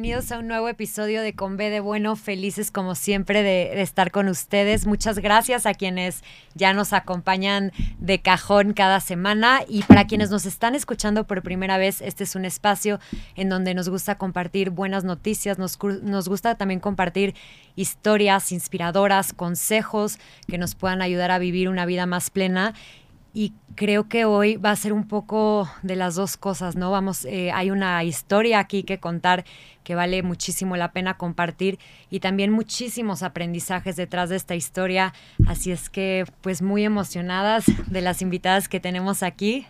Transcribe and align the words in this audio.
bienvenidos 0.00 0.32
a 0.32 0.38
un 0.38 0.48
nuevo 0.48 0.66
episodio 0.70 1.20
de 1.20 1.34
Con 1.34 1.58
B 1.58 1.68
de 1.68 1.80
Bueno. 1.80 2.16
Felices 2.16 2.70
como 2.70 2.94
siempre 2.94 3.42
de, 3.42 3.82
estar 3.82 4.10
con 4.10 4.28
ustedes. 4.28 4.86
Muchas 4.86 5.18
gracias 5.18 5.66
a 5.66 5.74
quienes 5.74 6.24
ya 6.54 6.72
nos 6.72 6.94
acompañan 6.94 7.70
de 7.98 8.18
cajón 8.22 8.72
cada 8.72 9.00
semana 9.00 9.60
y 9.68 9.82
para 9.82 10.06
quienes 10.06 10.30
nos 10.30 10.46
están 10.46 10.74
escuchando 10.74 11.26
por 11.26 11.42
primera 11.42 11.76
vez, 11.76 12.00
este 12.00 12.24
es 12.24 12.34
un 12.34 12.46
espacio 12.46 12.98
en 13.36 13.50
donde 13.50 13.74
nos 13.74 13.90
gusta 13.90 14.16
compartir 14.16 14.70
buenas 14.70 15.04
noticias, 15.04 15.58
nos, 15.58 15.78
nos 16.02 16.30
gusta 16.30 16.54
también 16.54 16.80
compartir 16.80 17.34
historias 17.76 18.52
inspiradoras, 18.52 19.34
consejos 19.34 20.18
que 20.48 20.56
nos 20.56 20.74
puedan 20.76 21.02
ayudar 21.02 21.30
a 21.30 21.38
vivir 21.38 21.68
una 21.68 21.84
vida 21.84 22.06
más 22.06 22.30
plena 22.30 22.72
y 23.32 23.52
creo 23.76 24.08
que 24.08 24.24
hoy 24.24 24.56
va 24.56 24.72
a 24.72 24.76
ser 24.76 24.92
un 24.92 25.06
poco 25.06 25.70
de 25.82 25.94
las 25.94 26.16
dos 26.16 26.36
cosas, 26.36 26.74
¿no? 26.74 26.90
Vamos, 26.90 27.24
eh, 27.24 27.52
hay 27.52 27.70
una 27.70 28.02
historia 28.02 28.58
aquí 28.58 28.82
que 28.82 28.98
contar 28.98 29.44
que 29.90 29.96
vale 29.96 30.22
muchísimo 30.22 30.76
la 30.76 30.92
pena 30.92 31.14
compartir 31.14 31.80
y 32.10 32.20
también 32.20 32.52
muchísimos 32.52 33.24
aprendizajes 33.24 33.96
detrás 33.96 34.28
de 34.28 34.36
esta 34.36 34.54
historia. 34.54 35.12
Así 35.48 35.72
es 35.72 35.90
que, 35.90 36.26
pues 36.42 36.62
muy 36.62 36.84
emocionadas 36.84 37.64
de 37.88 38.00
las 38.00 38.22
invitadas 38.22 38.68
que 38.68 38.78
tenemos 38.78 39.24
aquí. 39.24 39.66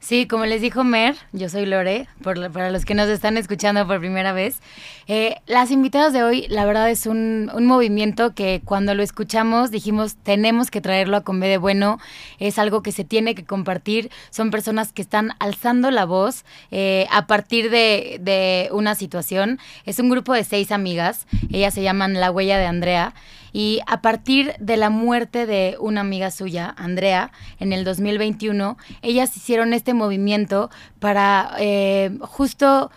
Sí, 0.00 0.26
como 0.26 0.46
les 0.46 0.62
dijo 0.62 0.82
Mer, 0.82 1.14
yo 1.32 1.50
soy 1.50 1.66
Lore, 1.66 2.08
por, 2.22 2.50
para 2.52 2.70
los 2.70 2.86
que 2.86 2.94
nos 2.94 3.08
están 3.10 3.36
escuchando 3.36 3.86
por 3.86 4.00
primera 4.00 4.32
vez. 4.32 4.58
Eh, 5.06 5.36
las 5.46 5.70
invitadas 5.70 6.14
de 6.14 6.22
hoy, 6.22 6.46
la 6.48 6.64
verdad, 6.64 6.90
es 6.90 7.06
un, 7.06 7.50
un, 7.54 7.66
movimiento 7.66 8.34
que 8.34 8.62
cuando 8.64 8.94
lo 8.94 9.02
escuchamos 9.02 9.70
dijimos, 9.70 10.16
tenemos 10.16 10.70
que 10.70 10.80
traerlo 10.80 11.18
a 11.18 11.20
Conve 11.20 11.48
de 11.48 11.58
Bueno, 11.58 11.98
es 12.38 12.58
algo 12.58 12.82
que 12.82 12.92
se 12.92 13.04
tiene 13.04 13.34
que 13.34 13.44
compartir, 13.44 14.10
son 14.30 14.50
personas 14.50 14.92
que 14.92 15.02
están 15.02 15.32
alzando 15.38 15.90
la 15.90 16.06
voz 16.06 16.46
eh, 16.70 17.06
a 17.10 17.26
partir 17.26 17.70
de, 17.70 18.18
de 18.22 18.70
una 18.72 18.94
situación. 18.94 19.59
Es 19.84 19.98
un 19.98 20.08
grupo 20.08 20.32
de 20.32 20.44
seis 20.44 20.72
amigas, 20.72 21.26
ellas 21.50 21.74
se 21.74 21.82
llaman 21.82 22.20
La 22.20 22.30
Huella 22.30 22.58
de 22.58 22.66
Andrea. 22.66 23.14
Y 23.52 23.80
a 23.86 24.00
partir 24.00 24.54
de 24.60 24.76
la 24.76 24.90
muerte 24.90 25.44
de 25.46 25.76
una 25.80 26.02
amiga 26.02 26.30
suya, 26.30 26.72
Andrea, 26.78 27.32
en 27.58 27.72
el 27.72 27.84
2021, 27.84 28.76
ellas 29.02 29.36
hicieron 29.36 29.72
este 29.72 29.92
movimiento 29.92 30.70
para 31.00 31.52
eh, 31.58 32.16
justo 32.20 32.92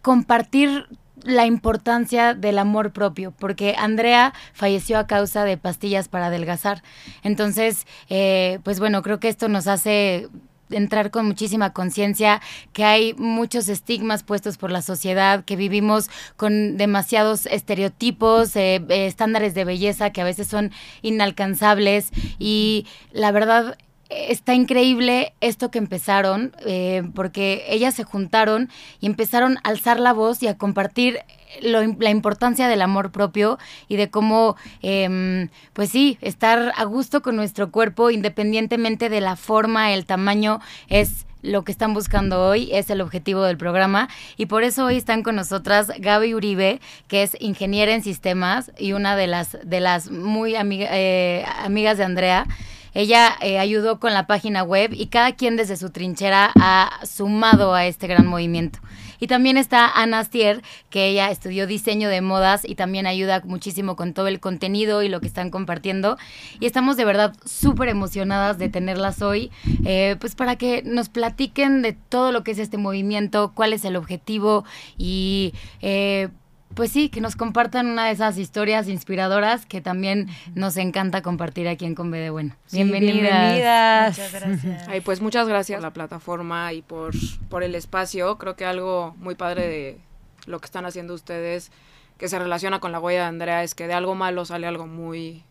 compartir 0.00 0.88
la 1.24 1.46
importancia 1.46 2.34
del 2.34 2.58
amor 2.58 2.92
propio, 2.92 3.32
porque 3.38 3.74
Andrea 3.78 4.32
falleció 4.52 4.98
a 4.98 5.06
causa 5.06 5.44
de 5.44 5.56
pastillas 5.56 6.08
para 6.08 6.26
adelgazar. 6.26 6.82
Entonces, 7.22 7.86
eh, 8.08 8.58
pues 8.64 8.80
bueno, 8.80 9.02
creo 9.02 9.20
que 9.20 9.28
esto 9.28 9.48
nos 9.48 9.66
hace 9.66 10.28
entrar 10.72 11.10
con 11.10 11.26
muchísima 11.26 11.72
conciencia 11.72 12.40
que 12.72 12.84
hay 12.84 13.14
muchos 13.14 13.68
estigmas 13.68 14.22
puestos 14.22 14.58
por 14.58 14.70
la 14.70 14.82
sociedad, 14.82 15.44
que 15.44 15.56
vivimos 15.56 16.10
con 16.36 16.76
demasiados 16.76 17.46
estereotipos, 17.46 18.56
eh, 18.56 18.82
eh, 18.88 19.06
estándares 19.06 19.54
de 19.54 19.64
belleza 19.64 20.10
que 20.10 20.20
a 20.20 20.24
veces 20.24 20.46
son 20.46 20.72
inalcanzables. 21.02 22.10
Y 22.38 22.86
la 23.12 23.32
verdad 23.32 23.76
está 24.12 24.54
increíble 24.54 25.34
esto 25.40 25.70
que 25.70 25.78
empezaron, 25.78 26.54
eh, 26.66 27.02
porque 27.14 27.64
ellas 27.68 27.94
se 27.94 28.04
juntaron 28.04 28.68
y 29.00 29.06
empezaron 29.06 29.58
a 29.58 29.70
alzar 29.70 30.00
la 30.00 30.12
voz 30.12 30.42
y 30.42 30.48
a 30.48 30.58
compartir 30.58 31.20
la 31.60 32.10
importancia 32.10 32.68
del 32.68 32.82
amor 32.82 33.12
propio 33.12 33.58
y 33.88 33.96
de 33.96 34.10
cómo, 34.10 34.56
em, 34.80 35.48
pues 35.72 35.90
sí, 35.90 36.18
estar 36.20 36.72
a 36.76 36.84
gusto 36.84 37.22
con 37.22 37.36
nuestro 37.36 37.70
cuerpo 37.70 38.10
independientemente 38.10 39.08
de 39.08 39.20
la 39.20 39.36
forma, 39.36 39.92
el 39.92 40.06
tamaño, 40.06 40.60
es 40.88 41.26
lo 41.42 41.64
que 41.64 41.72
están 41.72 41.92
buscando 41.92 42.40
hoy, 42.46 42.70
es 42.72 42.88
el 42.90 43.00
objetivo 43.00 43.42
del 43.42 43.56
programa. 43.56 44.08
Y 44.36 44.46
por 44.46 44.62
eso 44.62 44.86
hoy 44.86 44.96
están 44.96 45.22
con 45.22 45.36
nosotras 45.36 45.92
Gaby 45.98 46.34
Uribe, 46.34 46.80
que 47.08 47.22
es 47.22 47.36
ingeniera 47.40 47.92
en 47.92 48.02
sistemas 48.02 48.70
y 48.78 48.92
una 48.92 49.16
de 49.16 49.26
las, 49.26 49.58
de 49.64 49.80
las 49.80 50.10
muy 50.10 50.54
eh, 50.56 51.44
amigas 51.64 51.98
de 51.98 52.04
Andrea. 52.04 52.46
Ella 52.94 53.36
eh, 53.40 53.58
ayudó 53.58 53.98
con 53.98 54.12
la 54.12 54.26
página 54.26 54.62
web 54.62 54.92
y 54.92 55.06
cada 55.06 55.32
quien 55.32 55.56
desde 55.56 55.76
su 55.76 55.90
trinchera 55.90 56.52
ha 56.56 57.00
sumado 57.04 57.74
a 57.74 57.86
este 57.86 58.06
gran 58.06 58.26
movimiento. 58.26 58.80
Y 59.22 59.28
también 59.28 59.56
está 59.56 59.88
Ana 59.88 60.18
Astier, 60.18 60.62
que 60.90 61.06
ella 61.06 61.30
estudió 61.30 61.68
diseño 61.68 62.08
de 62.08 62.20
modas 62.20 62.62
y 62.68 62.74
también 62.74 63.06
ayuda 63.06 63.40
muchísimo 63.44 63.94
con 63.94 64.14
todo 64.14 64.26
el 64.26 64.40
contenido 64.40 65.00
y 65.04 65.08
lo 65.08 65.20
que 65.20 65.28
están 65.28 65.50
compartiendo. 65.50 66.18
Y 66.58 66.66
estamos 66.66 66.96
de 66.96 67.04
verdad 67.04 67.32
súper 67.44 67.88
emocionadas 67.88 68.58
de 68.58 68.68
tenerlas 68.68 69.22
hoy, 69.22 69.52
eh, 69.84 70.16
pues 70.18 70.34
para 70.34 70.56
que 70.56 70.82
nos 70.82 71.08
platiquen 71.08 71.82
de 71.82 71.92
todo 71.92 72.32
lo 72.32 72.42
que 72.42 72.50
es 72.50 72.58
este 72.58 72.78
movimiento, 72.78 73.52
cuál 73.54 73.72
es 73.72 73.84
el 73.84 73.94
objetivo 73.94 74.64
y 74.98 75.54
eh, 75.82 76.28
pues 76.74 76.90
sí, 76.90 77.08
que 77.08 77.20
nos 77.20 77.36
compartan 77.36 77.86
una 77.86 78.06
de 78.06 78.12
esas 78.12 78.38
historias 78.38 78.88
inspiradoras 78.88 79.66
que 79.66 79.80
también 79.80 80.28
nos 80.54 80.76
encanta 80.76 81.22
compartir 81.22 81.68
aquí 81.68 81.84
en 81.84 81.94
Conve 81.94 82.18
de 82.18 82.30
Bueno. 82.30 82.56
bienvenidas. 82.72 84.18
Muchas 84.18 84.32
gracias. 84.32 84.88
Ay, 84.88 85.00
pues 85.00 85.20
muchas 85.20 85.48
gracias 85.48 85.76
por 85.78 85.82
la 85.82 85.92
plataforma 85.92 86.72
y 86.72 86.82
por, 86.82 87.12
por 87.48 87.62
el 87.62 87.74
espacio. 87.74 88.38
Creo 88.38 88.56
que 88.56 88.64
algo 88.64 89.14
muy 89.18 89.34
padre 89.34 89.68
de 89.68 89.98
lo 90.46 90.60
que 90.60 90.66
están 90.66 90.86
haciendo 90.86 91.14
ustedes 91.14 91.70
que 92.18 92.28
se 92.28 92.38
relaciona 92.38 92.78
con 92.78 92.92
la 92.92 93.00
huella 93.00 93.22
de 93.22 93.26
Andrea 93.26 93.64
es 93.64 93.74
que 93.74 93.86
de 93.86 93.94
algo 93.94 94.14
malo 94.14 94.44
sale 94.44 94.66
algo 94.66 94.86
muy, 94.86 95.42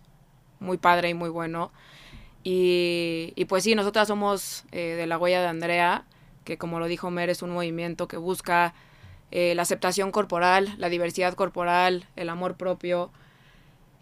muy 0.59 0.77
padre 0.77 1.09
y 1.09 1.13
muy 1.13 1.29
bueno. 1.29 1.71
Y, 2.43 3.33
y 3.35 3.45
pues 3.45 3.63
sí, 3.63 3.75
nosotras 3.75 4.07
somos 4.07 4.63
eh, 4.71 4.95
de 4.97 5.05
la 5.05 5.17
huella 5.17 5.41
de 5.41 5.47
Andrea, 5.47 6.05
que 6.43 6.57
como 6.57 6.79
lo 6.79 6.87
dijo 6.87 7.11
Mer, 7.11 7.29
es 7.29 7.41
un 7.41 7.51
movimiento 7.51 8.07
que 8.07 8.17
busca 8.17 8.73
eh, 9.31 9.55
la 9.55 9.61
aceptación 9.61 10.11
corporal, 10.11 10.75
la 10.77 10.89
diversidad 10.89 11.33
corporal, 11.33 12.05
el 12.15 12.29
amor 12.29 12.55
propio. 12.55 13.11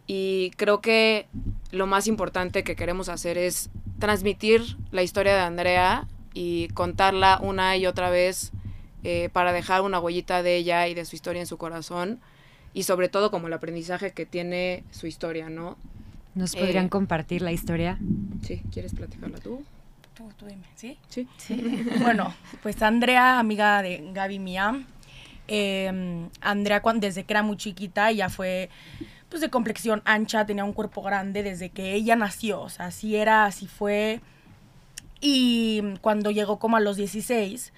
Y 0.07 0.51
creo 0.57 0.81
que 0.81 1.27
lo 1.71 1.85
más 1.85 2.07
importante 2.07 2.63
que 2.63 2.75
queremos 2.75 3.09
hacer 3.09 3.37
es 3.37 3.69
transmitir 3.99 4.77
la 4.91 5.03
historia 5.03 5.35
de 5.35 5.41
Andrea 5.41 6.07
y 6.33 6.69
contarla 6.69 7.39
una 7.41 7.77
y 7.77 7.85
otra 7.85 8.09
vez 8.09 8.51
eh, 9.03 9.29
para 9.31 9.53
dejar 9.53 9.81
una 9.81 9.99
huellita 9.99 10.41
de 10.41 10.55
ella 10.55 10.87
y 10.87 10.93
de 10.93 11.05
su 11.05 11.15
historia 11.15 11.41
en 11.41 11.47
su 11.47 11.57
corazón 11.57 12.19
y 12.73 12.83
sobre 12.83 13.07
todo 13.07 13.29
como 13.29 13.47
el 13.47 13.53
aprendizaje 13.53 14.11
que 14.11 14.25
tiene 14.25 14.83
su 14.91 15.07
historia, 15.07 15.49
¿no? 15.49 15.77
¿Nos 16.35 16.55
podrían 16.55 16.85
eh, 16.85 16.89
compartir 16.89 17.41
la 17.41 17.51
historia? 17.51 17.99
Sí, 18.41 18.61
¿quieres 18.71 18.93
platicarla 18.93 19.37
tú? 19.39 19.63
Tú, 20.15 20.29
tú 20.37 20.45
dime, 20.45 20.65
¿sí? 20.75 20.97
Sí. 21.07 21.27
sí. 21.37 21.85
bueno, 22.01 22.33
pues 22.61 22.81
Andrea, 22.81 23.39
amiga 23.39 23.81
de 23.81 24.11
Gaby 24.13 24.39
Mía, 24.39 24.85
eh, 25.49 26.29
Andrea, 26.41 26.81
desde 26.95 27.23
que 27.23 27.33
era 27.33 27.43
muy 27.43 27.57
chiquita, 27.57 28.11
ya 28.11 28.29
fue 28.29 28.69
pues 29.29 29.41
de 29.41 29.49
complexión 29.49 30.01
ancha, 30.05 30.45
tenía 30.45 30.63
un 30.63 30.73
cuerpo 30.73 31.01
grande 31.01 31.43
desde 31.43 31.69
que 31.69 31.93
ella 31.93 32.15
nació, 32.15 32.61
o 32.61 32.69
sea, 32.69 32.87
así 32.87 33.15
era, 33.15 33.45
así 33.45 33.67
fue. 33.67 34.21
Y 35.21 35.83
cuando 36.01 36.31
llegó 36.31 36.57
como 36.59 36.77
a 36.77 36.79
los 36.79 36.97
16, 36.97 37.71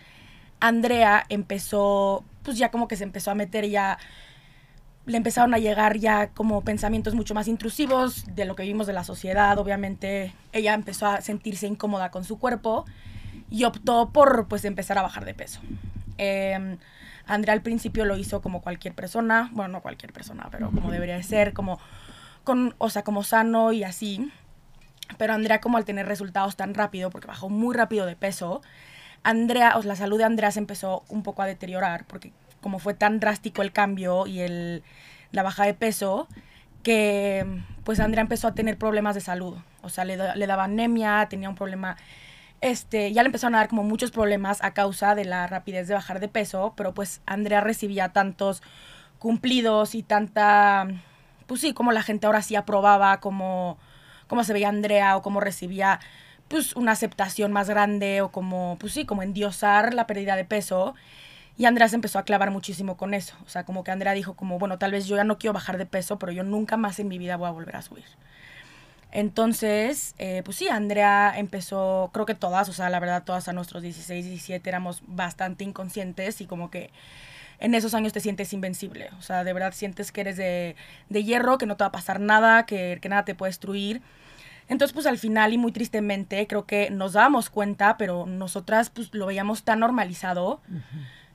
Andrea 0.59 1.25
empezó, 1.29 2.23
pues 2.43 2.57
ya 2.57 2.71
como 2.71 2.87
que 2.87 2.95
se 2.95 3.03
empezó 3.03 3.31
a 3.31 3.35
meter 3.35 3.67
ya, 3.69 3.97
le 5.05 5.17
empezaron 5.17 5.53
a 5.53 5.57
llegar 5.57 5.97
ya 5.97 6.29
como 6.29 6.61
pensamientos 6.61 7.15
mucho 7.15 7.33
más 7.33 7.47
intrusivos 7.47 8.25
de 8.33 8.45
lo 8.45 8.55
que 8.55 8.63
vimos 8.63 8.87
de 8.87 8.93
la 8.93 9.03
sociedad, 9.03 9.57
obviamente 9.57 10.33
ella 10.53 10.73
empezó 10.73 11.07
a 11.07 11.21
sentirse 11.21 11.67
incómoda 11.67 12.11
con 12.11 12.23
su 12.23 12.39
cuerpo 12.39 12.85
y 13.49 13.65
optó 13.65 14.11
por 14.11 14.47
pues 14.47 14.63
empezar 14.63 14.97
a 14.97 15.01
bajar 15.01 15.25
de 15.25 15.33
peso. 15.33 15.59
Eh, 16.17 16.77
Andrea 17.31 17.53
al 17.53 17.61
principio 17.61 18.05
lo 18.05 18.17
hizo 18.17 18.41
como 18.41 18.61
cualquier 18.61 18.93
persona, 18.93 19.49
bueno, 19.53 19.73
no 19.73 19.81
cualquier 19.81 20.11
persona, 20.11 20.49
pero 20.51 20.69
como 20.71 20.91
debería 20.91 21.15
de 21.15 21.23
ser, 21.23 21.53
como, 21.53 21.79
con, 22.43 22.75
o 22.77 22.89
sea, 22.89 23.03
como 23.03 23.23
sano 23.23 23.71
y 23.71 23.83
así. 23.83 24.31
Pero 25.17 25.33
Andrea, 25.33 25.61
como 25.61 25.77
al 25.77 25.85
tener 25.85 26.07
resultados 26.07 26.55
tan 26.55 26.73
rápido, 26.73 27.09
porque 27.09 27.27
bajó 27.27 27.49
muy 27.49 27.75
rápido 27.75 28.05
de 28.05 28.15
peso, 28.15 28.61
Andrea, 29.23 29.77
o 29.77 29.81
sea, 29.81 29.89
la 29.89 29.95
salud 29.95 30.17
de 30.17 30.25
Andrea 30.25 30.51
se 30.51 30.59
empezó 30.59 31.03
un 31.09 31.23
poco 31.23 31.41
a 31.41 31.45
deteriorar, 31.45 32.05
porque 32.05 32.33
como 32.59 32.79
fue 32.79 32.93
tan 32.93 33.19
drástico 33.19 33.61
el 33.61 33.71
cambio 33.71 34.27
y 34.27 34.41
el, 34.41 34.83
la 35.31 35.43
baja 35.43 35.65
de 35.65 35.73
peso, 35.73 36.27
que 36.83 37.45
pues 37.83 37.99
Andrea 37.99 38.21
empezó 38.21 38.47
a 38.47 38.55
tener 38.55 38.77
problemas 38.77 39.15
de 39.15 39.21
salud. 39.21 39.57
O 39.81 39.89
sea, 39.89 40.05
le, 40.05 40.17
le 40.35 40.47
daba 40.47 40.65
anemia, 40.65 41.27
tenía 41.29 41.49
un 41.49 41.55
problema 41.55 41.97
este, 42.61 43.11
ya 43.11 43.23
le 43.23 43.27
empezaron 43.27 43.55
a 43.55 43.59
dar 43.59 43.67
como 43.67 43.83
muchos 43.83 44.11
problemas 44.11 44.63
a 44.63 44.73
causa 44.73 45.15
de 45.15 45.25
la 45.25 45.47
rapidez 45.47 45.87
de 45.87 45.95
bajar 45.95 46.19
de 46.19 46.27
peso, 46.27 46.73
pero 46.77 46.93
pues 46.93 47.21
Andrea 47.25 47.61
recibía 47.61 48.09
tantos 48.09 48.61
cumplidos 49.19 49.95
y 49.95 50.03
tanta, 50.03 50.87
pues 51.47 51.61
sí, 51.61 51.73
como 51.73 51.91
la 51.91 52.03
gente 52.03 52.27
ahora 52.27 52.41
sí 52.41 52.55
aprobaba 52.55 53.19
como 53.19 53.77
cómo 54.27 54.43
se 54.43 54.53
veía 54.53 54.69
Andrea 54.69 55.17
o 55.17 55.21
cómo 55.21 55.41
recibía 55.41 55.99
pues 56.47 56.75
una 56.75 56.93
aceptación 56.93 57.51
más 57.51 57.69
grande 57.69 58.21
o 58.21 58.31
como, 58.31 58.77
pues 58.79 58.93
sí, 58.93 59.05
como 59.05 59.23
endiosar 59.23 59.93
la 59.93 60.07
pérdida 60.07 60.35
de 60.35 60.45
peso. 60.45 60.95
Y 61.57 61.65
Andrea 61.65 61.87
se 61.89 61.95
empezó 61.95 62.19
a 62.19 62.23
clavar 62.23 62.51
muchísimo 62.51 62.97
con 62.97 63.13
eso. 63.13 63.35
O 63.45 63.49
sea, 63.49 63.65
como 63.65 63.83
que 63.83 63.91
Andrea 63.91 64.13
dijo 64.13 64.35
como, 64.35 64.59
bueno, 64.59 64.77
tal 64.77 64.91
vez 64.91 65.05
yo 65.07 65.15
ya 65.15 65.23
no 65.23 65.37
quiero 65.37 65.53
bajar 65.53 65.77
de 65.77 65.85
peso, 65.85 66.19
pero 66.19 66.31
yo 66.31 66.43
nunca 66.43 66.77
más 66.77 66.99
en 66.99 67.07
mi 67.07 67.17
vida 67.17 67.37
voy 67.37 67.47
a 67.47 67.51
volver 67.51 67.75
a 67.75 67.81
subir. 67.81 68.05
Entonces, 69.11 70.15
eh, 70.19 70.41
pues 70.45 70.57
sí, 70.57 70.69
Andrea 70.69 71.33
empezó, 71.35 72.09
creo 72.13 72.25
que 72.25 72.35
todas, 72.35 72.69
o 72.69 72.73
sea, 72.73 72.89
la 72.89 72.99
verdad, 72.99 73.23
todas 73.23 73.47
a 73.49 73.53
nuestros 73.53 73.83
16, 73.83 74.25
17 74.25 74.69
éramos 74.69 75.03
bastante 75.05 75.63
inconscientes 75.65 76.39
y 76.39 76.45
como 76.45 76.71
que 76.71 76.91
en 77.59 77.75
esos 77.75 77.93
años 77.93 78.13
te 78.13 78.21
sientes 78.21 78.53
invencible. 78.53 79.09
O 79.19 79.21
sea, 79.21 79.43
de 79.43 79.53
verdad 79.53 79.73
sientes 79.73 80.11
que 80.11 80.21
eres 80.21 80.37
de, 80.37 80.75
de 81.09 81.23
hierro, 81.23 81.57
que 81.57 81.65
no 81.65 81.75
te 81.75 81.83
va 81.83 81.89
a 81.89 81.91
pasar 81.91 82.19
nada, 82.19 82.65
que, 82.65 82.99
que 83.01 83.09
nada 83.09 83.25
te 83.25 83.35
puede 83.35 83.49
destruir. 83.49 84.01
Entonces, 84.69 84.93
pues 84.93 85.05
al 85.05 85.17
final 85.17 85.51
y 85.51 85.57
muy 85.57 85.73
tristemente, 85.73 86.47
creo 86.47 86.65
que 86.65 86.89
nos 86.89 87.13
dábamos 87.13 87.49
cuenta, 87.49 87.97
pero 87.97 88.25
nosotras 88.25 88.89
pues 88.89 89.13
lo 89.13 89.25
veíamos 89.25 89.63
tan 89.63 89.79
normalizado 89.79 90.61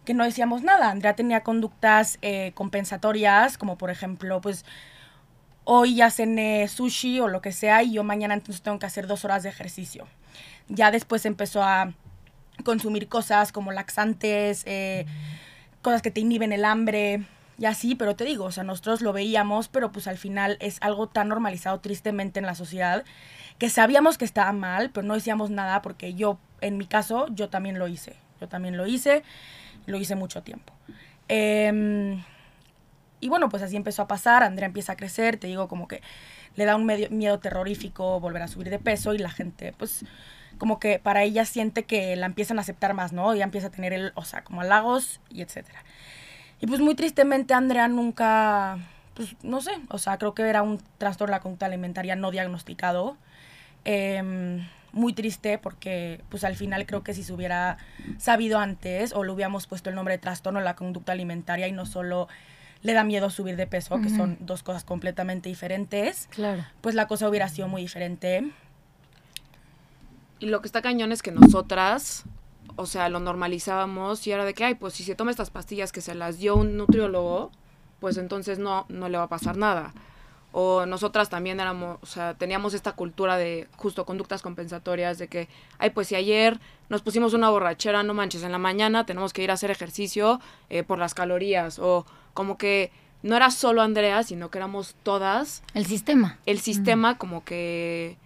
que 0.07 0.15
no 0.15 0.25
decíamos 0.25 0.63
nada. 0.63 0.91
Andrea 0.91 1.15
tenía 1.15 1.43
conductas 1.43 2.19
eh, 2.23 2.53
compensatorias, 2.55 3.59
como 3.59 3.77
por 3.77 3.91
ejemplo, 3.91 4.41
pues 4.41 4.65
hoy 5.67 5.97
ya 5.97 6.11
cené 6.11 6.67
sushi 6.69 7.21
o 7.21 7.29
lo 7.29 7.43
que 7.43 7.53
sea 7.53 7.83
y 7.83 7.93
yo 7.93 8.05
mañana 8.05 8.35
entonces 8.35 8.63
tengo 8.63 8.79
que 8.79 8.87
hacer 8.87 9.07
dos 9.07 9.25
horas 9.25 9.43
de 9.43 9.51
ejercicio. 9.51 10.07
Ya 10.69 10.91
después 10.91 11.27
empezó 11.27 11.63
a 11.63 11.93
consumir 12.65 13.09
cosas 13.09 13.53
como 13.53 13.73
laxantes, 13.73 14.63
eh, 14.67 15.07
cosas 15.83 16.03
que 16.03 16.11
te 16.11 16.21
inhiben 16.21 16.53
el 16.53 16.65
hambre 16.65 17.25
y 17.59 17.65
así, 17.65 17.95
pero 17.95 18.15
te 18.17 18.25
digo, 18.25 18.45
o 18.45 18.53
sea, 18.53 18.65
nosotros 18.65 19.03
lo 19.03 19.13
veíamos, 19.13 19.69
pero 19.69 19.91
pues 19.91 20.07
al 20.07 20.19
final 20.19 20.57
es 20.61 20.79
algo 20.83 21.09
tan 21.09 21.29
normalizado 21.29 21.81
tristemente 21.81 22.39
en 22.39 22.47
la 22.47 22.55
sociedad 22.55 23.05
que 23.59 23.69
sabíamos 23.69 24.19
que 24.19 24.25
estaba 24.25 24.53
mal, 24.53 24.91
pero 24.91 25.07
no 25.07 25.15
decíamos 25.15 25.51
nada 25.51 25.83
porque 25.83 26.15
yo, 26.15 26.39
en 26.61 26.79
mi 26.79 26.87
caso, 26.87 27.27
yo 27.31 27.49
también 27.49 27.79
lo 27.79 27.89
hice. 27.89 28.15
Yo 28.41 28.49
también 28.49 28.77
lo 28.77 28.87
hice, 28.87 29.23
lo 29.87 29.99
hice 29.99 30.15
mucho 30.15 30.43
tiempo. 30.43 30.73
Em, 31.29 32.23
y 33.27 33.29
bueno, 33.29 33.49
pues 33.49 33.61
así 33.65 33.75
empezó 33.75 34.03
a 34.03 34.07
pasar, 34.07 34.45
Andrea 34.45 34.67
empieza 34.67 34.93
a 34.93 34.97
crecer, 34.97 35.37
te 35.37 35.49
digo 35.49 35.67
como 35.67 35.89
que 35.89 36.01
le 36.55 36.65
da 36.65 36.77
un 36.77 36.87
medio, 36.87 37.11
miedo 37.11 37.41
terrorífico 37.41 38.21
volver 38.21 38.41
a 38.43 38.47
subir 38.47 38.71
de 38.71 38.79
peso 38.79 39.15
y 39.15 39.19
la 39.19 39.31
gente 39.31 39.75
pues 39.77 40.05
como 40.59 40.79
que 40.79 41.01
para 41.01 41.25
ella 41.25 41.45
siente 41.45 41.83
que 41.83 42.15
la 42.15 42.27
empiezan 42.27 42.59
a 42.59 42.61
aceptar 42.61 42.95
más, 42.95 43.13
¿no? 43.13 43.33
Ella 43.33 43.43
empieza 43.43 43.67
a 43.67 43.71
tener, 43.71 43.93
el, 43.93 44.13
o 44.15 44.25
sea, 44.25 44.45
como 44.45 44.61
halagos 44.61 45.21
y 45.29 45.43
etcétera. 45.43 45.83
Y 46.61 46.69
pues 46.69 46.81
muy 46.81 46.95
tristemente 46.95 47.53
Andrea 47.53 47.89
nunca, 47.89 48.79
pues 49.15 49.35
no 49.43 49.61
sé, 49.61 49.73
o 49.89 49.99
sea, 49.99 50.19
creo 50.19 50.33
que 50.33 50.43
era 50.43 50.63
un 50.63 50.81
trastorno 50.99 51.33
de 51.33 51.37
la 51.39 51.41
conducta 51.41 51.67
alimentaria 51.67 52.15
no 52.15 52.31
diagnosticado. 52.31 53.17
Em, 53.85 54.69
muy 54.93 55.15
triste 55.15 55.59
porque 55.59 56.23
pues 56.29 56.45
al 56.45 56.55
final 56.55 56.87
creo 56.87 57.03
que 57.03 57.13
si 57.13 57.25
se 57.25 57.33
hubiera 57.33 57.77
sabido 58.19 58.61
antes 58.61 59.13
o 59.13 59.25
le 59.25 59.33
hubiéramos 59.33 59.67
puesto 59.67 59.91
el 59.91 59.97
nombre 59.97 60.15
de 60.15 60.19
trastorno 60.19 60.61
de 60.61 60.65
la 60.65 60.77
conducta 60.77 61.13
alimentaria 61.13 61.67
y 61.69 61.73
no 61.73 61.87
solo 61.87 62.29
le 62.87 62.93
da 62.95 63.05
miedo 63.05 63.29
subir 63.31 63.57
de 63.57 63.67
peso, 63.67 64.01
que 64.01 64.09
son 64.09 64.39
dos 64.41 64.63
cosas 64.63 64.85
completamente 64.85 65.49
diferentes, 65.49 66.29
Claro. 66.31 66.65
pues 66.81 66.95
la 66.95 67.07
cosa 67.07 67.29
hubiera 67.29 67.49
sido 67.49 67.69
muy 67.69 67.83
diferente. 67.83 68.51
Y 70.39 70.47
lo 70.47 70.61
que 70.61 70.69
está 70.69 70.83
cañón 70.83 71.13
es 71.13 71.23
que 71.23 71.33
nosotras, 71.33 72.25
o 72.77 72.87
sea, 72.87 73.09
lo 73.09 73.21
normalizábamos 73.21 74.27
y 74.27 74.33
era 74.33 74.45
de 74.45 74.55
que, 74.55 74.65
ay, 74.65 74.75
pues 74.75 74.95
si 74.95 75.03
se 75.03 75.15
toma 75.15 75.31
estas 75.31 75.51
pastillas 75.51 75.93
que 75.93 76.01
se 76.01 76.15
las 76.15 76.39
dio 76.39 76.57
un 76.57 76.77
nutriólogo, 76.77 77.51
pues 78.01 78.19
entonces 78.19 78.59
no, 78.59 78.85
no 78.89 79.09
le 79.09 79.17
va 79.19 79.25
a 79.25 79.29
pasar 79.29 79.57
nada. 79.57 79.95
O 80.59 80.87
nosotras 80.87 81.29
también 81.29 81.61
éramos, 81.61 81.99
o 82.01 82.07
sea, 82.07 82.33
teníamos 82.33 82.73
esta 82.73 82.93
cultura 82.93 83.37
de 83.37 83.69
justo 83.77 84.07
conductas 84.07 84.41
compensatorias, 84.41 85.19
de 85.19 85.29
que, 85.29 85.51
ay, 85.77 85.91
pues 85.91 86.09
si 86.09 86.15
ayer 86.15 86.59
nos 86.89 87.03
pusimos 87.03 87.35
una 87.35 87.51
borrachera, 87.51 88.03
no 88.03 88.15
manches, 88.15 88.43
en 88.43 88.53
la 88.53 88.59
mañana 88.59 89.05
tenemos 89.05 89.35
que 89.35 89.43
ir 89.43 89.51
a 89.51 89.55
hacer 89.55 89.71
ejercicio 89.71 90.41
eh, 90.71 90.83
por 90.83 90.99
las 90.99 91.13
calorías. 91.13 91.79
O 91.79 92.07
como 92.33 92.57
que 92.57 92.91
no 93.23 93.37
era 93.37 93.51
solo 93.51 93.83
Andrea, 93.83 94.23
sino 94.23 94.51
que 94.51 94.57
éramos 94.57 94.95
todas 95.03 95.63
El 95.75 95.85
sistema. 95.85 96.39
el 96.47 96.59
sistema 96.59 97.19
como 97.19 97.45
que 97.45 98.17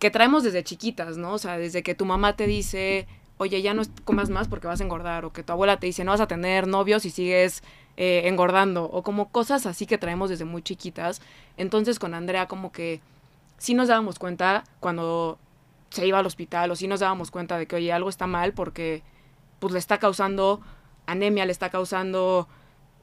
que 0.00 0.10
traemos 0.10 0.42
desde 0.42 0.64
chiquitas, 0.64 1.18
¿no? 1.18 1.34
O 1.34 1.38
sea, 1.38 1.56
desde 1.56 1.84
que 1.84 1.94
tu 1.94 2.04
mamá 2.04 2.34
te 2.34 2.48
dice, 2.48 3.06
oye, 3.36 3.62
ya 3.62 3.74
no 3.74 3.82
comas 4.04 4.28
más 4.28 4.48
porque 4.48 4.66
vas 4.66 4.80
a 4.80 4.84
engordar, 4.84 5.24
o 5.24 5.32
que 5.32 5.44
tu 5.44 5.52
abuela 5.52 5.78
te 5.78 5.86
dice, 5.86 6.02
no 6.02 6.10
vas 6.10 6.20
a 6.20 6.26
tener 6.26 6.66
novios 6.66 7.04
y 7.04 7.10
sigues 7.10 7.62
eh, 7.96 8.22
engordando, 8.24 8.84
o 8.84 9.02
como 9.02 9.28
cosas 9.28 9.66
así 9.66 9.86
que 9.86 9.98
traemos 9.98 10.30
desde 10.30 10.44
muy 10.44 10.62
chiquitas. 10.62 11.22
Entonces 11.56 11.98
con 11.98 12.14
Andrea 12.14 12.48
como 12.48 12.72
que 12.72 13.00
sí 13.58 13.74
nos 13.74 13.88
dábamos 13.88 14.18
cuenta 14.18 14.64
cuando 14.80 15.38
se 15.90 16.06
iba 16.06 16.18
al 16.18 16.26
hospital, 16.26 16.70
o 16.70 16.76
sí 16.76 16.88
nos 16.88 17.00
dábamos 17.00 17.30
cuenta 17.30 17.56
de 17.56 17.66
que, 17.66 17.76
oye, 17.76 17.92
algo 17.92 18.08
está 18.08 18.26
mal 18.26 18.52
porque 18.52 19.02
pues 19.60 19.72
le 19.72 19.78
está 19.78 19.98
causando 19.98 20.60
anemia, 21.06 21.46
le 21.46 21.52
está 21.52 21.70
causando... 21.70 22.48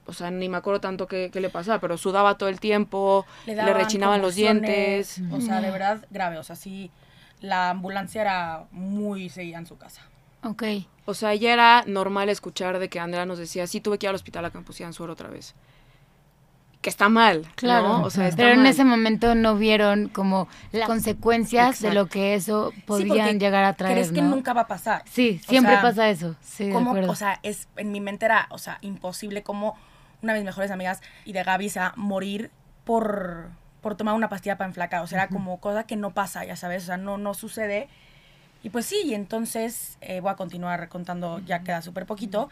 O 0.08 0.14
sea, 0.14 0.32
ni 0.32 0.50
me 0.50 0.58
acuerdo 0.58 0.82
tanto 0.82 1.08
qué, 1.08 1.30
qué 1.32 1.40
le 1.40 1.50
pasaba, 1.50 1.80
pero 1.80 1.96
sudaba 1.96 2.36
todo 2.36 2.50
el 2.50 2.60
tiempo, 2.60 3.26
le, 3.46 3.54
daban 3.54 3.76
rechinaban 3.76 4.22
los 4.22 4.36
dientes. 4.36 5.22
O 5.32 5.40
sea, 5.40 5.62
de 5.62 5.70
verdad 5.70 6.06
grave. 6.10 6.40
O 6.40 6.44
sea, 6.44 6.56
sí, 6.56 6.92
la 7.40 7.70
ambulancia 7.70 8.22
era 8.22 8.66
muy 8.72 9.30
seguida 9.30 9.60
en 9.60 9.68
su 9.68 9.78
casa. 9.78 10.02
Ok. 10.44 10.64
O 11.06 11.14
sea, 11.14 11.34
ya 11.36 11.54
era 11.54 11.84
normal 11.88 12.30
escuchar 12.30 12.80
de 12.80 12.90
que 12.90 13.00
Andrea 13.00 13.26
nos 13.26 13.38
decía, 13.38 13.68
sí, 13.68 13.82
tuve 13.82 13.98
que 13.98 14.06
ir 14.06 14.10
al 14.10 14.16
hospital 14.16 14.46
a 14.46 14.94
suero 14.94 15.14
otra 15.14 15.30
vez. 15.30 15.56
Que 16.82 16.90
está 16.90 17.10
mal, 17.10 17.48
Claro. 17.56 17.88
¿no? 18.00 18.04
O 18.04 18.10
sea, 18.10 18.28
está 18.28 18.38
Pero 18.38 18.54
en 18.54 18.60
mal. 18.64 18.68
ese 18.68 18.84
momento 18.84 19.36
no 19.36 19.56
vieron 19.56 20.10
como 20.10 20.48
las 20.72 20.88
consecuencias 20.88 21.80
de 21.80 21.94
lo 21.94 22.08
que 22.08 22.34
eso 22.34 22.74
podían 22.88 23.40
llegar 23.40 23.64
a 23.66 23.74
traer, 23.74 23.94
Crees 23.96 24.12
que 24.12 24.22
¿no? 24.24 24.30
nunca 24.30 24.54
va 24.54 24.62
a 24.62 24.68
pasar. 24.68 25.04
Sí, 25.06 25.40
O 25.46 25.50
siempre 25.50 25.74
sea, 25.74 25.82
pasa 25.82 26.10
eso. 26.10 26.36
Sí, 26.42 26.66
de 26.66 26.74
¿Cómo? 26.74 26.92
acuerdo. 26.92 27.12
O 27.12 27.16
sea, 27.16 27.40
es, 27.44 27.68
en 27.78 27.92
mi 27.92 28.02
mente 28.02 28.26
era, 28.26 28.48
o 28.50 28.58
sea, 28.58 28.80
imposible 28.82 29.44
como 29.44 29.76
una 30.24 30.34
de 30.34 30.40
mis 30.40 30.46
mejores 30.46 30.72
amigas 30.72 31.02
y 31.26 31.34
de 31.34 31.44
Gaby 31.44 31.70
se 31.70 31.80
va 31.80 31.88
a 31.88 31.94
morir 31.98 32.50
por, 32.84 33.50
por 33.82 33.96
tomar 33.96 34.16
una 34.16 34.30
pastilla 34.30 34.58
para 34.58 34.68
enflacar. 34.68 35.04
O 35.04 35.08
sea, 35.08 35.20
era 35.24 35.28
como 35.30 35.60
cosa 35.60 35.84
que 35.84 35.96
no 35.98 36.14
pasa, 36.16 36.46
ya 36.46 36.56
sabes, 36.56 36.84
o 36.84 36.86
sea, 36.88 36.98
no, 36.98 37.18
no 37.20 37.34
sucede. 37.36 37.90
Y 38.63 38.69
pues 38.69 38.86
sí, 38.86 39.02
y 39.06 39.13
entonces 39.13 39.98
eh, 40.02 40.19
voy 40.19 40.31
a 40.31 40.36
continuar 40.36 40.88
contando, 40.90 41.40
ya 41.40 41.62
queda 41.63 41.81
súper 41.81 42.06
poquito. 42.06 42.50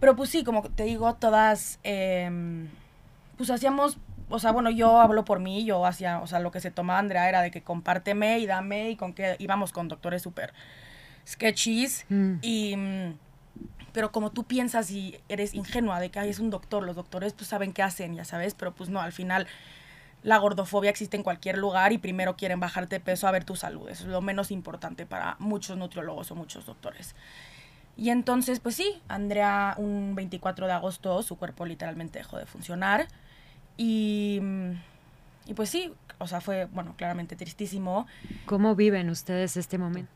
Pero 0.00 0.16
pues 0.16 0.30
sí, 0.30 0.44
como 0.44 0.62
te 0.62 0.84
digo, 0.84 1.14
todas, 1.14 1.78
em, 1.82 2.68
pues 3.36 3.50
hacíamos, 3.50 3.98
o 4.28 4.38
sea, 4.38 4.52
bueno, 4.52 4.70
yo 4.70 5.00
hablo 5.00 5.24
por 5.24 5.40
mí, 5.40 5.64
yo 5.64 5.84
hacía, 5.86 6.20
o 6.20 6.26
sea, 6.26 6.38
lo 6.40 6.50
que 6.50 6.60
se 6.60 6.70
tomaba 6.70 6.98
Andrea 6.98 7.28
era 7.28 7.42
de 7.42 7.50
que 7.50 7.62
compárteme 7.62 8.38
y 8.38 8.46
dame 8.46 8.90
y 8.90 8.96
con 8.96 9.12
que 9.12 9.36
íbamos 9.38 9.72
con 9.72 9.88
doctores 9.88 10.22
súper 10.22 10.52
sketchies 11.26 12.06
Mm. 12.08 12.34
y... 12.42 12.76
mm, 12.76 13.14
Pero 13.92 14.12
como 14.12 14.30
tú 14.30 14.44
piensas 14.44 14.88
y 14.92 15.18
eres 15.28 15.52
ingenua 15.52 15.98
de 15.98 16.10
que 16.10 16.20
"Ay, 16.20 16.30
es 16.30 16.38
un 16.38 16.48
doctor, 16.50 16.84
los 16.84 16.94
doctores 16.94 17.32
pues 17.32 17.48
saben 17.48 17.72
qué 17.72 17.82
hacen, 17.82 18.14
ya 18.14 18.24
sabes, 18.24 18.54
pero 18.54 18.72
pues 18.72 18.88
no, 18.88 19.00
al 19.00 19.10
final 19.12 19.48
la 20.22 20.38
gordofobia 20.38 20.90
existe 20.90 21.16
en 21.16 21.22
cualquier 21.22 21.56
lugar 21.58 21.92
y 21.92 21.98
primero 21.98 22.36
quieren 22.36 22.60
bajarte 22.60 22.96
de 22.96 23.00
peso 23.00 23.26
a 23.26 23.30
ver 23.30 23.44
tu 23.44 23.56
salud. 23.56 23.88
Eso 23.88 24.04
es 24.04 24.10
lo 24.10 24.20
menos 24.20 24.50
importante 24.50 25.06
para 25.06 25.36
muchos 25.38 25.78
nutriólogos 25.78 26.30
o 26.30 26.34
muchos 26.34 26.66
doctores. 26.66 27.14
Y 27.96 28.10
entonces, 28.10 28.60
pues 28.60 28.74
sí, 28.74 29.00
Andrea, 29.08 29.74
un 29.78 30.14
24 30.14 30.66
de 30.66 30.72
agosto, 30.72 31.22
su 31.22 31.36
cuerpo 31.36 31.66
literalmente 31.66 32.18
dejó 32.18 32.38
de 32.38 32.46
funcionar. 32.46 33.08
Y, 33.76 34.40
y 35.46 35.54
pues 35.54 35.70
sí, 35.70 35.92
o 36.18 36.26
sea, 36.26 36.40
fue, 36.40 36.66
bueno, 36.66 36.94
claramente 36.96 37.34
tristísimo. 37.36 38.06
¿Cómo 38.46 38.74
viven 38.74 39.08
ustedes 39.10 39.56
este 39.56 39.78
momento? 39.78 40.10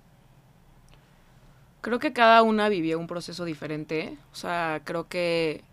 Creo 1.80 1.99
que 1.99 2.12
cada 2.12 2.42
una 2.42 2.68
vivió 2.68 2.99
un 2.99 3.06
proceso 3.06 3.44
diferente. 3.44 4.16
O 4.32 4.37
sea, 4.37 4.80
creo 4.84 5.08
que 5.08 5.64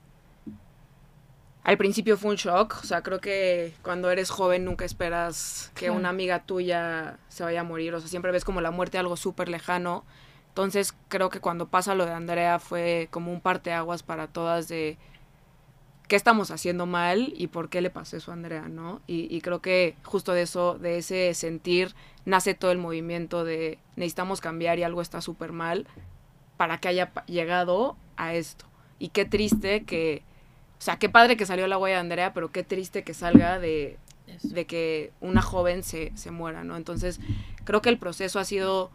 al 1.63 1.77
principio 1.77 2.17
fue 2.17 2.31
un 2.31 2.37
shock. 2.37 2.79
O 2.81 2.85
sea, 2.85 3.01
creo 3.03 3.19
que 3.19 3.73
cuando 3.83 4.09
eres 4.09 4.29
joven 4.29 4.65
nunca 4.65 4.85
esperas 4.85 5.71
que 5.75 5.89
una 5.89 6.09
amiga 6.09 6.43
tuya 6.43 7.17
se 7.29 7.43
vaya 7.43 7.61
a 7.61 7.63
morir. 7.63 7.93
O 7.93 7.99
sea, 7.99 8.09
siempre 8.09 8.31
ves 8.31 8.45
como 8.45 8.61
la 8.61 8.71
muerte 8.71 8.97
algo 8.97 9.15
súper 9.15 9.49
lejano. 9.49 10.03
Entonces, 10.49 10.93
creo 11.07 11.29
que 11.29 11.39
cuando 11.39 11.67
pasa 11.67 11.95
lo 11.95 12.05
de 12.05 12.13
Andrea 12.13 12.59
fue 12.59 13.07
como 13.11 13.31
un 13.31 13.41
parteaguas 13.41 14.03
para 14.03 14.27
todas 14.27 14.67
de 14.67 14.97
qué 16.07 16.17
estamos 16.17 16.51
haciendo 16.51 16.85
mal 16.85 17.33
y 17.37 17.47
por 17.47 17.69
qué 17.69 17.79
le 17.79 17.89
pasó 17.89 18.17
eso 18.17 18.31
a 18.31 18.33
Andrea, 18.33 18.67
¿no? 18.67 18.99
Y, 19.07 19.33
y 19.33 19.39
creo 19.39 19.61
que 19.61 19.95
justo 20.03 20.33
de 20.33 20.41
eso, 20.41 20.77
de 20.77 20.97
ese 20.97 21.33
sentir, 21.33 21.95
nace 22.25 22.53
todo 22.53 22.71
el 22.71 22.79
movimiento 22.79 23.45
de 23.45 23.79
necesitamos 23.95 24.41
cambiar 24.41 24.77
y 24.77 24.83
algo 24.83 25.01
está 25.01 25.21
súper 25.21 25.53
mal 25.53 25.87
para 26.57 26.79
que 26.79 26.89
haya 26.89 27.13
llegado 27.27 27.95
a 28.17 28.33
esto. 28.33 28.65
Y 28.99 29.09
qué 29.09 29.23
triste 29.23 29.85
que, 29.85 30.23
o 30.81 30.83
sea, 30.83 30.97
qué 30.97 31.09
padre 31.09 31.37
que 31.37 31.45
salió 31.45 31.67
la 31.67 31.77
huella 31.77 31.97
de 31.97 32.01
Andrea, 32.01 32.33
pero 32.33 32.51
qué 32.51 32.63
triste 32.63 33.03
que 33.03 33.13
salga 33.13 33.59
de, 33.59 33.99
de 34.41 34.65
que 34.65 35.11
una 35.21 35.43
joven 35.43 35.83
se, 35.83 36.11
se 36.15 36.31
muera, 36.31 36.63
¿no? 36.63 36.75
Entonces, 36.75 37.19
creo 37.65 37.83
que 37.83 37.89
el 37.89 37.99
proceso 37.99 38.39
ha 38.39 38.45
sido 38.45 38.89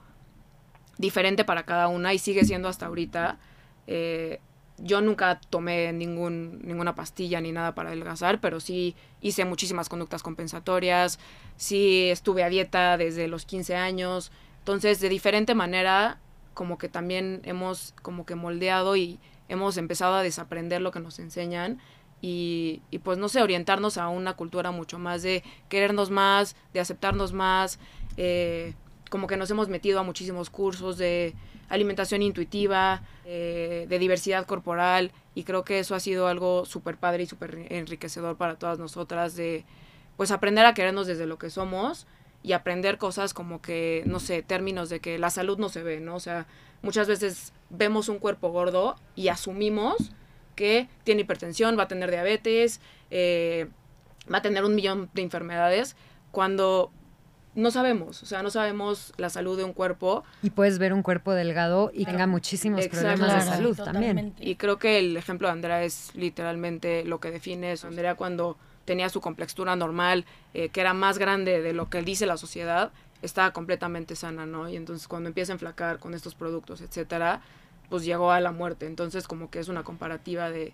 diferente 0.98 1.44
para 1.44 1.64
cada 1.64 1.86
una 1.86 2.12
y 2.12 2.18
sigue 2.18 2.44
siendo 2.44 2.66
hasta 2.66 2.86
ahorita. 2.86 3.38
Eh, 3.86 4.40
yo 4.78 5.00
nunca 5.00 5.38
tomé 5.48 5.92
ningún, 5.92 6.58
ninguna 6.64 6.96
pastilla 6.96 7.40
ni 7.40 7.52
nada 7.52 7.76
para 7.76 7.90
adelgazar, 7.90 8.40
pero 8.40 8.58
sí 8.58 8.96
hice 9.20 9.44
muchísimas 9.44 9.88
conductas 9.88 10.24
compensatorias, 10.24 11.20
sí 11.56 12.10
estuve 12.10 12.42
a 12.42 12.48
dieta 12.48 12.96
desde 12.96 13.28
los 13.28 13.46
15 13.46 13.76
años, 13.76 14.32
entonces 14.58 14.98
de 14.98 15.08
diferente 15.08 15.54
manera 15.54 16.18
como 16.52 16.78
que 16.78 16.88
también 16.88 17.42
hemos 17.44 17.94
como 18.02 18.26
que 18.26 18.34
moldeado 18.34 18.96
y 18.96 19.20
hemos 19.48 19.76
empezado 19.76 20.14
a 20.14 20.22
desaprender 20.22 20.80
lo 20.80 20.90
que 20.90 21.00
nos 21.00 21.18
enseñan 21.18 21.78
y, 22.20 22.80
pues 23.04 23.18
no 23.18 23.28
sé, 23.28 23.42
orientarnos 23.42 23.98
a 23.98 24.08
una 24.08 24.34
cultura 24.34 24.70
mucho 24.70 24.98
más 24.98 25.22
de 25.22 25.44
querernos 25.68 26.10
más, 26.10 26.56
de 26.72 26.80
aceptarnos 26.80 27.32
más, 27.32 27.78
eh, 28.16 28.74
como 29.10 29.26
que 29.26 29.36
nos 29.36 29.50
hemos 29.50 29.68
metido 29.68 30.00
a 30.00 30.02
muchísimos 30.02 30.50
cursos 30.50 30.98
de 30.98 31.34
alimentación 31.68 32.22
intuitiva, 32.22 33.02
eh, 33.24 33.86
de 33.88 33.98
diversidad 33.98 34.46
corporal, 34.46 35.12
y 35.34 35.44
creo 35.44 35.64
que 35.64 35.78
eso 35.78 35.94
ha 35.94 36.00
sido 36.00 36.26
algo 36.26 36.64
súper 36.64 36.96
padre 36.96 37.24
y 37.24 37.26
súper 37.26 37.66
enriquecedor 37.70 38.36
para 38.36 38.56
todas 38.56 38.78
nosotras, 38.78 39.36
de 39.36 39.64
pues 40.16 40.30
aprender 40.30 40.64
a 40.64 40.74
querernos 40.74 41.06
desde 41.06 41.26
lo 41.26 41.38
que 41.38 41.50
somos 41.50 42.06
y 42.46 42.52
aprender 42.52 42.96
cosas 42.96 43.34
como 43.34 43.60
que, 43.60 44.04
no 44.06 44.20
sé, 44.20 44.40
términos 44.40 44.88
de 44.88 45.00
que 45.00 45.18
la 45.18 45.30
salud 45.30 45.58
no 45.58 45.68
se 45.68 45.82
ve, 45.82 45.98
¿no? 45.98 46.14
O 46.14 46.20
sea, 46.20 46.46
muchas 46.80 47.08
veces 47.08 47.52
vemos 47.70 48.08
un 48.08 48.20
cuerpo 48.20 48.50
gordo 48.50 48.94
y 49.16 49.26
asumimos 49.28 50.12
que 50.54 50.88
tiene 51.02 51.22
hipertensión, 51.22 51.76
va 51.76 51.82
a 51.82 51.88
tener 51.88 52.08
diabetes, 52.08 52.80
eh, 53.10 53.66
va 54.32 54.38
a 54.38 54.42
tener 54.42 54.64
un 54.64 54.76
millón 54.76 55.10
de 55.12 55.22
enfermedades, 55.22 55.96
cuando 56.30 56.92
no 57.56 57.72
sabemos, 57.72 58.22
o 58.22 58.26
sea, 58.26 58.44
no 58.44 58.50
sabemos 58.50 59.12
la 59.16 59.28
salud 59.28 59.58
de 59.58 59.64
un 59.64 59.72
cuerpo. 59.72 60.22
Y 60.44 60.50
puedes 60.50 60.78
ver 60.78 60.92
un 60.92 61.02
cuerpo 61.02 61.32
delgado 61.32 61.90
y 61.92 62.04
tenga 62.04 62.28
muchísimos 62.28 62.86
problemas 62.86 63.44
de 63.44 63.50
salud 63.50 63.76
también. 63.76 64.34
Y 64.38 64.54
creo 64.54 64.78
que 64.78 65.00
el 65.00 65.16
ejemplo 65.16 65.48
de 65.48 65.52
Andrea 65.52 65.82
es 65.82 66.14
literalmente 66.14 67.04
lo 67.04 67.18
que 67.18 67.32
define 67.32 67.72
eso. 67.72 67.88
Andrea 67.88 68.14
cuando 68.14 68.56
tenía 68.86 69.10
su 69.10 69.20
complexura 69.20 69.76
normal, 69.76 70.24
eh, 70.54 70.70
que 70.70 70.80
era 70.80 70.94
más 70.94 71.18
grande 71.18 71.60
de 71.60 71.74
lo 71.74 71.90
que 71.90 72.00
dice 72.00 72.24
la 72.24 72.38
sociedad, 72.38 72.92
estaba 73.20 73.52
completamente 73.52 74.16
sana, 74.16 74.46
¿no? 74.46 74.68
Y 74.70 74.76
entonces 74.76 75.08
cuando 75.08 75.28
empieza 75.28 75.52
a 75.52 75.56
enflacar 75.56 75.98
con 75.98 76.14
estos 76.14 76.34
productos, 76.34 76.80
etcétera, 76.80 77.42
pues 77.90 78.04
llegó 78.04 78.30
a 78.30 78.40
la 78.40 78.52
muerte. 78.52 78.86
Entonces 78.86 79.28
como 79.28 79.50
que 79.50 79.58
es 79.58 79.68
una 79.68 79.84
comparativa 79.84 80.50
de, 80.50 80.72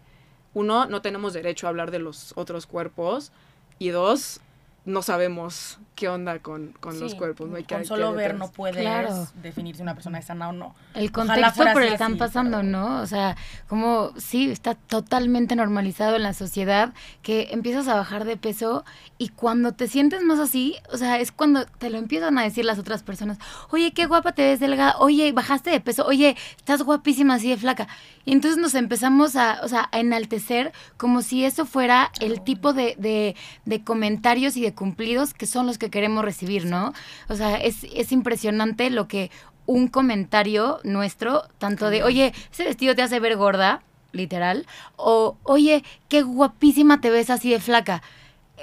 uno, 0.54 0.86
no 0.86 1.02
tenemos 1.02 1.32
derecho 1.32 1.66
a 1.66 1.70
hablar 1.70 1.90
de 1.90 1.98
los 1.98 2.32
otros 2.36 2.66
cuerpos, 2.66 3.32
y 3.78 3.88
dos, 3.88 4.40
no 4.84 5.02
sabemos 5.02 5.78
qué 5.94 6.08
onda 6.08 6.40
con, 6.40 6.74
con 6.80 6.98
los 6.98 7.14
cuerpos. 7.14 7.48
¿no? 7.48 7.56
con 7.64 7.84
solo 7.84 8.12
ver 8.12 8.34
no 8.34 8.50
puedes 8.50 9.32
definir 9.40 9.76
si 9.76 9.82
una 9.82 9.94
persona 9.94 10.18
es 10.18 10.24
sana 10.24 10.48
o 10.48 10.52
no. 10.52 10.74
El 10.94 11.12
contexto 11.12 11.62
por 11.72 11.82
el 11.82 11.88
que 11.88 11.94
están 11.94 12.18
pasando, 12.18 12.62
¿no? 12.62 13.00
O 13.00 13.06
sea, 13.06 13.36
como 13.68 14.12
sí, 14.16 14.50
está 14.50 14.74
totalmente 14.74 15.54
normalizado 15.54 16.16
en 16.16 16.24
la 16.24 16.34
sociedad 16.34 16.92
que 17.22 17.48
empiezas 17.52 17.86
a 17.88 17.94
bajar 17.94 18.24
de 18.24 18.36
peso 18.36 18.84
y 19.18 19.28
cuando 19.28 19.72
te 19.72 19.86
sientes 19.86 20.22
más 20.22 20.40
así, 20.40 20.76
o 20.90 20.96
sea, 20.96 21.20
es 21.20 21.30
cuando 21.30 21.66
te 21.66 21.90
lo 21.90 21.98
empiezan 21.98 22.36
a 22.38 22.42
decir 22.42 22.64
las 22.64 22.78
otras 22.78 23.04
personas. 23.04 23.38
Oye, 23.70 23.92
qué 23.92 24.06
guapa 24.06 24.32
te 24.32 24.42
ves 24.42 24.60
delgada. 24.60 24.96
Oye, 24.98 25.30
bajaste 25.30 25.70
de 25.70 25.80
peso. 25.80 26.04
Oye, 26.06 26.36
estás 26.56 26.82
guapísima 26.82 27.34
así 27.34 27.50
de 27.50 27.56
flaca. 27.56 27.86
Y 28.24 28.32
entonces 28.32 28.58
nos 28.58 28.74
empezamos 28.74 29.36
a, 29.36 29.60
o 29.62 29.68
sea, 29.68 29.88
a 29.92 30.00
enaltecer 30.00 30.72
como 30.96 31.22
si 31.22 31.44
eso 31.44 31.66
fuera 31.66 32.10
el 32.20 32.42
tipo 32.42 32.72
de, 32.72 32.96
de, 32.98 33.36
de 33.64 33.84
comentarios 33.84 34.56
y 34.56 34.62
de 34.62 34.71
cumplidos 34.74 35.34
que 35.34 35.46
son 35.46 35.66
los 35.66 35.78
que 35.78 35.90
queremos 35.90 36.24
recibir, 36.24 36.66
¿no? 36.66 36.92
O 37.28 37.34
sea, 37.34 37.56
es, 37.56 37.84
es 37.94 38.12
impresionante 38.12 38.90
lo 38.90 39.08
que 39.08 39.30
un 39.66 39.88
comentario 39.88 40.80
nuestro, 40.84 41.44
tanto 41.58 41.90
de, 41.90 42.02
oye, 42.02 42.32
ese 42.52 42.64
vestido 42.64 42.94
te 42.94 43.02
hace 43.02 43.20
ver 43.20 43.36
gorda, 43.36 43.82
literal, 44.12 44.66
o, 44.96 45.36
oye, 45.44 45.84
qué 46.08 46.22
guapísima 46.22 47.00
te 47.00 47.10
ves 47.10 47.30
así 47.30 47.50
de 47.50 47.60
flaca 47.60 48.02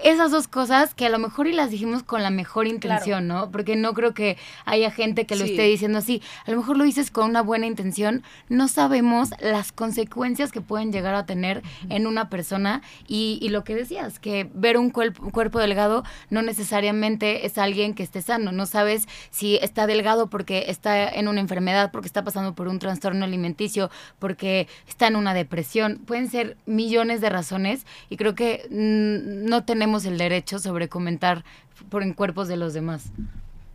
esas 0.03 0.31
dos 0.31 0.47
cosas 0.47 0.93
que 0.93 1.05
a 1.05 1.09
lo 1.09 1.19
mejor 1.19 1.47
y 1.47 1.53
las 1.53 1.71
dijimos 1.71 2.03
con 2.03 2.23
la 2.23 2.29
mejor 2.29 2.67
intención, 2.67 3.27
¿no? 3.27 3.51
Porque 3.51 3.75
no 3.75 3.93
creo 3.93 4.13
que 4.13 4.37
haya 4.65 4.91
gente 4.91 5.25
que 5.25 5.35
lo 5.35 5.45
esté 5.45 5.63
diciendo 5.63 5.97
así. 5.97 6.21
A 6.45 6.51
lo 6.51 6.57
mejor 6.57 6.77
lo 6.77 6.83
dices 6.83 7.11
con 7.11 7.29
una 7.29 7.41
buena 7.41 7.65
intención. 7.65 8.23
No 8.47 8.67
sabemos 8.67 9.29
las 9.39 9.71
consecuencias 9.71 10.51
que 10.51 10.61
pueden 10.61 10.91
llegar 10.91 11.15
a 11.15 11.25
tener 11.25 11.61
en 11.89 12.07
una 12.07 12.29
persona. 12.29 12.81
Y, 13.07 13.39
y 13.41 13.49
lo 13.49 13.63
que 13.63 13.75
decías, 13.75 14.19
que 14.19 14.49
ver 14.53 14.77
un, 14.77 14.93
un, 14.95 15.31
cuerpo 15.31 15.59
delgado 15.59 16.03
no 16.29 16.41
necesariamente 16.41 17.45
es 17.45 17.57
alguien 17.57 17.93
que 17.93 18.03
esté 18.03 18.21
sano. 18.21 18.51
No 18.51 18.65
sabes 18.65 19.07
si 19.31 19.57
está 19.57 19.87
delgado 19.87 20.29
porque 20.29 20.65
está 20.67 21.09
en 21.09 21.27
una 21.27 21.41
enfermedad, 21.41 21.91
porque 21.91 22.07
está 22.07 22.23
pasando 22.23 22.53
por 22.53 22.67
un 22.67 22.79
trastorno 22.79 23.25
alimenticio, 23.25 23.89
porque 24.19 24.67
está 24.87 25.07
en 25.07 25.15
una 25.15 25.33
depresión. 25.33 25.99
Pueden 26.05 26.29
ser 26.29 26.57
millones 26.65 27.21
de 27.21 27.29
razones 27.29 27.85
y 28.09 28.17
creo 28.17 28.35
que 28.35 28.67
mm, 28.69 29.49
no 29.49 29.63
tenemos 29.63 29.88
el 30.05 30.17
derecho 30.17 30.59
sobre 30.59 30.89
comentar 30.89 31.43
por 31.89 32.03
en 32.03 32.13
cuerpos 32.13 32.47
de 32.47 32.57
los 32.57 32.73
demás. 32.73 33.11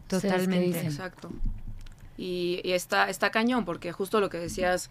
Totalmente. 0.09 0.81
Exacto. 0.81 1.31
Y, 2.17 2.61
está, 2.65 3.09
está 3.11 3.31
cañón, 3.31 3.65
porque 3.65 3.93
justo 3.93 4.21
lo 4.21 4.31
que 4.31 4.39
decías, 4.39 4.91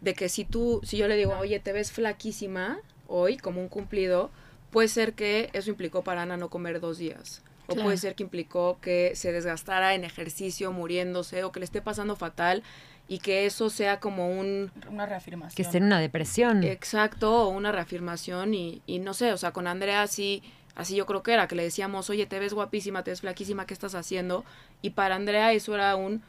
de 0.00 0.14
que 0.14 0.28
si 0.28 0.44
tú, 0.44 0.80
si 0.82 0.96
yo 0.96 1.08
le 1.08 1.16
digo, 1.16 1.36
oye, 1.38 1.58
te 1.60 1.72
ves 1.72 1.92
flaquísima 1.92 2.78
hoy, 3.06 3.36
como 3.36 3.60
un 3.60 3.68
cumplido, 3.68 4.30
puede 4.70 4.88
ser 4.88 5.14
que 5.14 5.50
eso 5.52 5.70
implicó 5.70 6.02
para 6.02 6.22
Ana 6.22 6.36
no 6.36 6.50
comer 6.50 6.80
dos 6.80 6.98
días. 6.98 7.42
O 7.68 7.74
puede 7.74 7.96
ser 7.96 8.14
que 8.14 8.24
implicó 8.24 8.78
que 8.82 9.12
se 9.14 9.32
desgastara 9.32 9.94
en 9.94 10.04
ejercicio, 10.04 10.72
muriéndose, 10.72 11.44
o 11.44 11.52
que 11.52 11.60
le 11.60 11.64
esté 11.64 11.80
pasando 11.80 12.16
fatal 12.16 12.62
y 13.08 13.18
que 13.18 13.46
eso 13.46 13.70
sea 13.70 14.00
como 14.00 14.30
un... 14.30 14.70
Una 14.88 15.06
reafirmación. 15.06 15.54
Que 15.54 15.62
esté 15.62 15.78
en 15.78 15.84
una 15.84 16.00
depresión. 16.00 16.64
Exacto, 16.64 17.44
o 17.44 17.48
una 17.48 17.72
reafirmación 17.72 18.54
y, 18.54 18.82
y 18.86 18.98
no 18.98 19.14
sé, 19.14 19.32
o 19.32 19.36
sea, 19.36 19.52
con 19.52 19.66
Andrea 19.66 20.06
sí, 20.06 20.42
así 20.74 20.94
yo 20.96 21.06
creo 21.06 21.22
que 21.22 21.32
era, 21.32 21.48
que 21.48 21.54
le 21.54 21.64
decíamos, 21.64 22.08
oye, 22.10 22.26
te 22.26 22.38
ves 22.38 22.54
guapísima, 22.54 23.02
te 23.04 23.10
ves 23.10 23.20
flaquísima, 23.20 23.66
¿qué 23.66 23.74
estás 23.74 23.94
haciendo? 23.94 24.44
Y 24.80 24.90
para 24.90 25.16
Andrea 25.16 25.52
eso 25.52 25.74
era 25.74 25.96
un, 25.96 26.22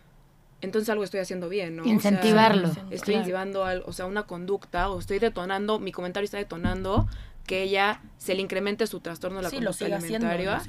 entonces 0.63 0.89
algo 0.89 1.03
estoy 1.03 1.19
haciendo 1.19 1.49
bien, 1.49 1.75
¿no? 1.75 1.85
Incentivarlo. 1.85 2.69
estoy 2.89 3.15
incentivando, 3.15 3.65
o 3.85 3.93
sea, 3.93 4.05
una 4.05 4.23
conducta, 4.23 4.89
o 4.89 4.99
estoy 4.99 5.19
detonando, 5.19 5.79
mi 5.79 5.91
comentario 5.91 6.25
está 6.25 6.37
detonando 6.37 7.07
que 7.45 7.63
ella 7.63 8.01
se 8.17 8.33
le 8.33 8.41
incremente 8.41 8.87
su 8.87 9.01
trastorno 9.01 9.37
de 9.37 9.43
la 9.43 9.51
conducta 9.51 9.85
alimentaria. 9.85 10.61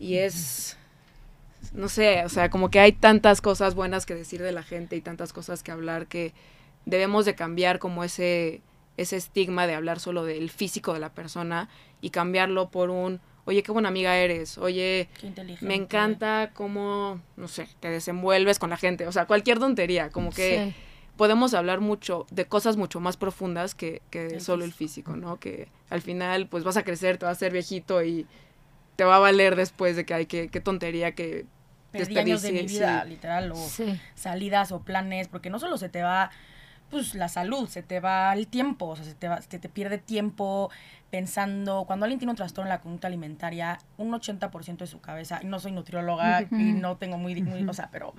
Y 0.00 0.16
es 0.16 0.76
no 1.72 1.88
sé, 1.88 2.24
o 2.24 2.28
sea, 2.28 2.50
como 2.50 2.70
que 2.70 2.80
hay 2.80 2.92
tantas 2.92 3.40
cosas 3.40 3.74
buenas 3.74 4.06
que 4.06 4.14
decir 4.14 4.42
de 4.42 4.52
la 4.52 4.62
gente 4.62 4.96
y 4.96 5.00
tantas 5.00 5.32
cosas 5.32 5.62
que 5.62 5.72
hablar 5.72 6.06
que 6.06 6.32
debemos 6.86 7.24
de 7.24 7.34
cambiar 7.34 7.78
como 7.78 8.04
ese, 8.04 8.62
ese 8.96 9.16
estigma 9.16 9.66
de 9.66 9.74
hablar 9.74 10.00
solo 10.00 10.24
del 10.24 10.50
físico 10.50 10.92
de 10.94 11.00
la 11.00 11.12
persona 11.12 11.68
y 12.00 12.10
cambiarlo 12.10 12.70
por 12.70 12.90
un, 12.90 13.20
oye, 13.44 13.62
qué 13.62 13.72
buena 13.72 13.88
amiga 13.88 14.16
eres, 14.16 14.58
oye, 14.58 15.08
me 15.60 15.74
encanta 15.74 16.50
cómo, 16.54 17.20
no 17.36 17.48
sé, 17.48 17.68
te 17.80 17.88
desenvuelves 17.88 18.58
con 18.58 18.70
la 18.70 18.76
gente, 18.76 19.06
o 19.06 19.12
sea, 19.12 19.26
cualquier 19.26 19.58
tontería, 19.58 20.10
como 20.10 20.30
que 20.30 20.74
podemos 21.16 21.52
hablar 21.52 21.80
mucho 21.80 22.26
de 22.30 22.46
cosas 22.46 22.76
mucho 22.76 23.00
más 23.00 23.16
profundas 23.16 23.74
que, 23.74 24.02
que 24.10 24.38
solo 24.38 24.64
el 24.64 24.72
físico, 24.72 25.16
¿no? 25.16 25.38
Que 25.40 25.68
al 25.90 26.00
final, 26.00 26.46
pues 26.46 26.62
vas 26.62 26.76
a 26.76 26.84
crecer, 26.84 27.18
te 27.18 27.26
vas 27.26 27.36
a 27.36 27.40
ser 27.40 27.52
viejito 27.52 28.04
y 28.04 28.26
te 28.98 29.04
va 29.04 29.14
a 29.14 29.20
valer 29.20 29.54
después 29.54 29.94
de 29.94 30.04
que 30.04 30.12
hay 30.12 30.26
que, 30.26 30.48
qué 30.48 30.60
tontería 30.60 31.14
que 31.14 31.46
perdí 31.92 32.18
años 32.18 32.42
de 32.42 32.50
mi 32.50 32.62
vida, 32.62 33.04
literal, 33.04 33.52
o 33.52 33.68
salidas 34.16 34.72
o 34.72 34.80
planes, 34.80 35.28
porque 35.28 35.50
no 35.50 35.60
solo 35.60 35.78
se 35.78 35.88
te 35.88 36.02
va 36.02 36.32
pues 36.90 37.14
la 37.14 37.28
salud, 37.28 37.68
se 37.68 37.84
te 37.84 38.00
va 38.00 38.32
el 38.32 38.48
tiempo, 38.48 38.86
o 38.86 38.96
sea, 38.96 39.04
se 39.04 39.14
te, 39.14 39.28
va, 39.28 39.40
se 39.40 39.60
te 39.60 39.68
pierde 39.68 39.98
tiempo 39.98 40.72
pensando, 41.10 41.84
cuando 41.86 42.06
alguien 42.06 42.18
tiene 42.18 42.32
un 42.32 42.36
trastorno 42.36 42.66
en 42.66 42.70
la 42.70 42.80
conducta 42.80 43.06
alimentaria, 43.06 43.78
un 43.98 44.10
80% 44.10 44.78
de 44.78 44.86
su 44.88 45.00
cabeza, 45.00 45.42
no 45.44 45.60
soy 45.60 45.70
nutrióloga 45.70 46.42
y 46.50 46.72
no 46.72 46.96
tengo 46.96 47.18
muy, 47.18 47.40
muy, 47.40 47.62
o 47.68 47.74
sea, 47.74 47.90
pero 47.92 48.14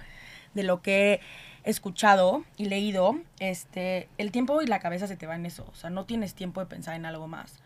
de 0.54 0.64
lo 0.64 0.82
que 0.82 1.20
he 1.66 1.70
escuchado 1.70 2.46
y 2.56 2.66
leído, 2.68 3.20
este, 3.40 4.08
el 4.18 4.32
tiempo 4.32 4.62
y 4.62 4.68
la 4.68 4.80
cabeza 4.80 5.08
se 5.08 5.18
te 5.18 5.28
va 5.28 5.36
en 5.36 5.46
eso, 5.46 5.66
o 5.70 5.76
sea, 5.76 5.90
no 5.90 6.06
tienes 6.06 6.36
tiempo 6.36 6.62
de 6.62 6.68
pensar 6.68 6.96
en 6.96 7.06
algo 7.06 7.28
más. 7.28 7.60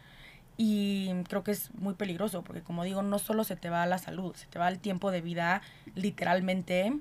Y 0.57 1.11
creo 1.29 1.43
que 1.43 1.51
es 1.51 1.73
muy 1.73 1.95
peligroso 1.95 2.43
porque 2.43 2.61
como 2.61 2.83
digo, 2.83 3.01
no 3.01 3.17
solo 3.19 3.43
se 3.43 3.55
te 3.55 3.69
va 3.69 3.85
la 3.85 3.97
salud, 3.97 4.35
se 4.35 4.45
te 4.47 4.59
va 4.59 4.67
el 4.67 4.79
tiempo 4.79 5.09
de 5.09 5.21
vida 5.21 5.61
literalmente 5.95 6.93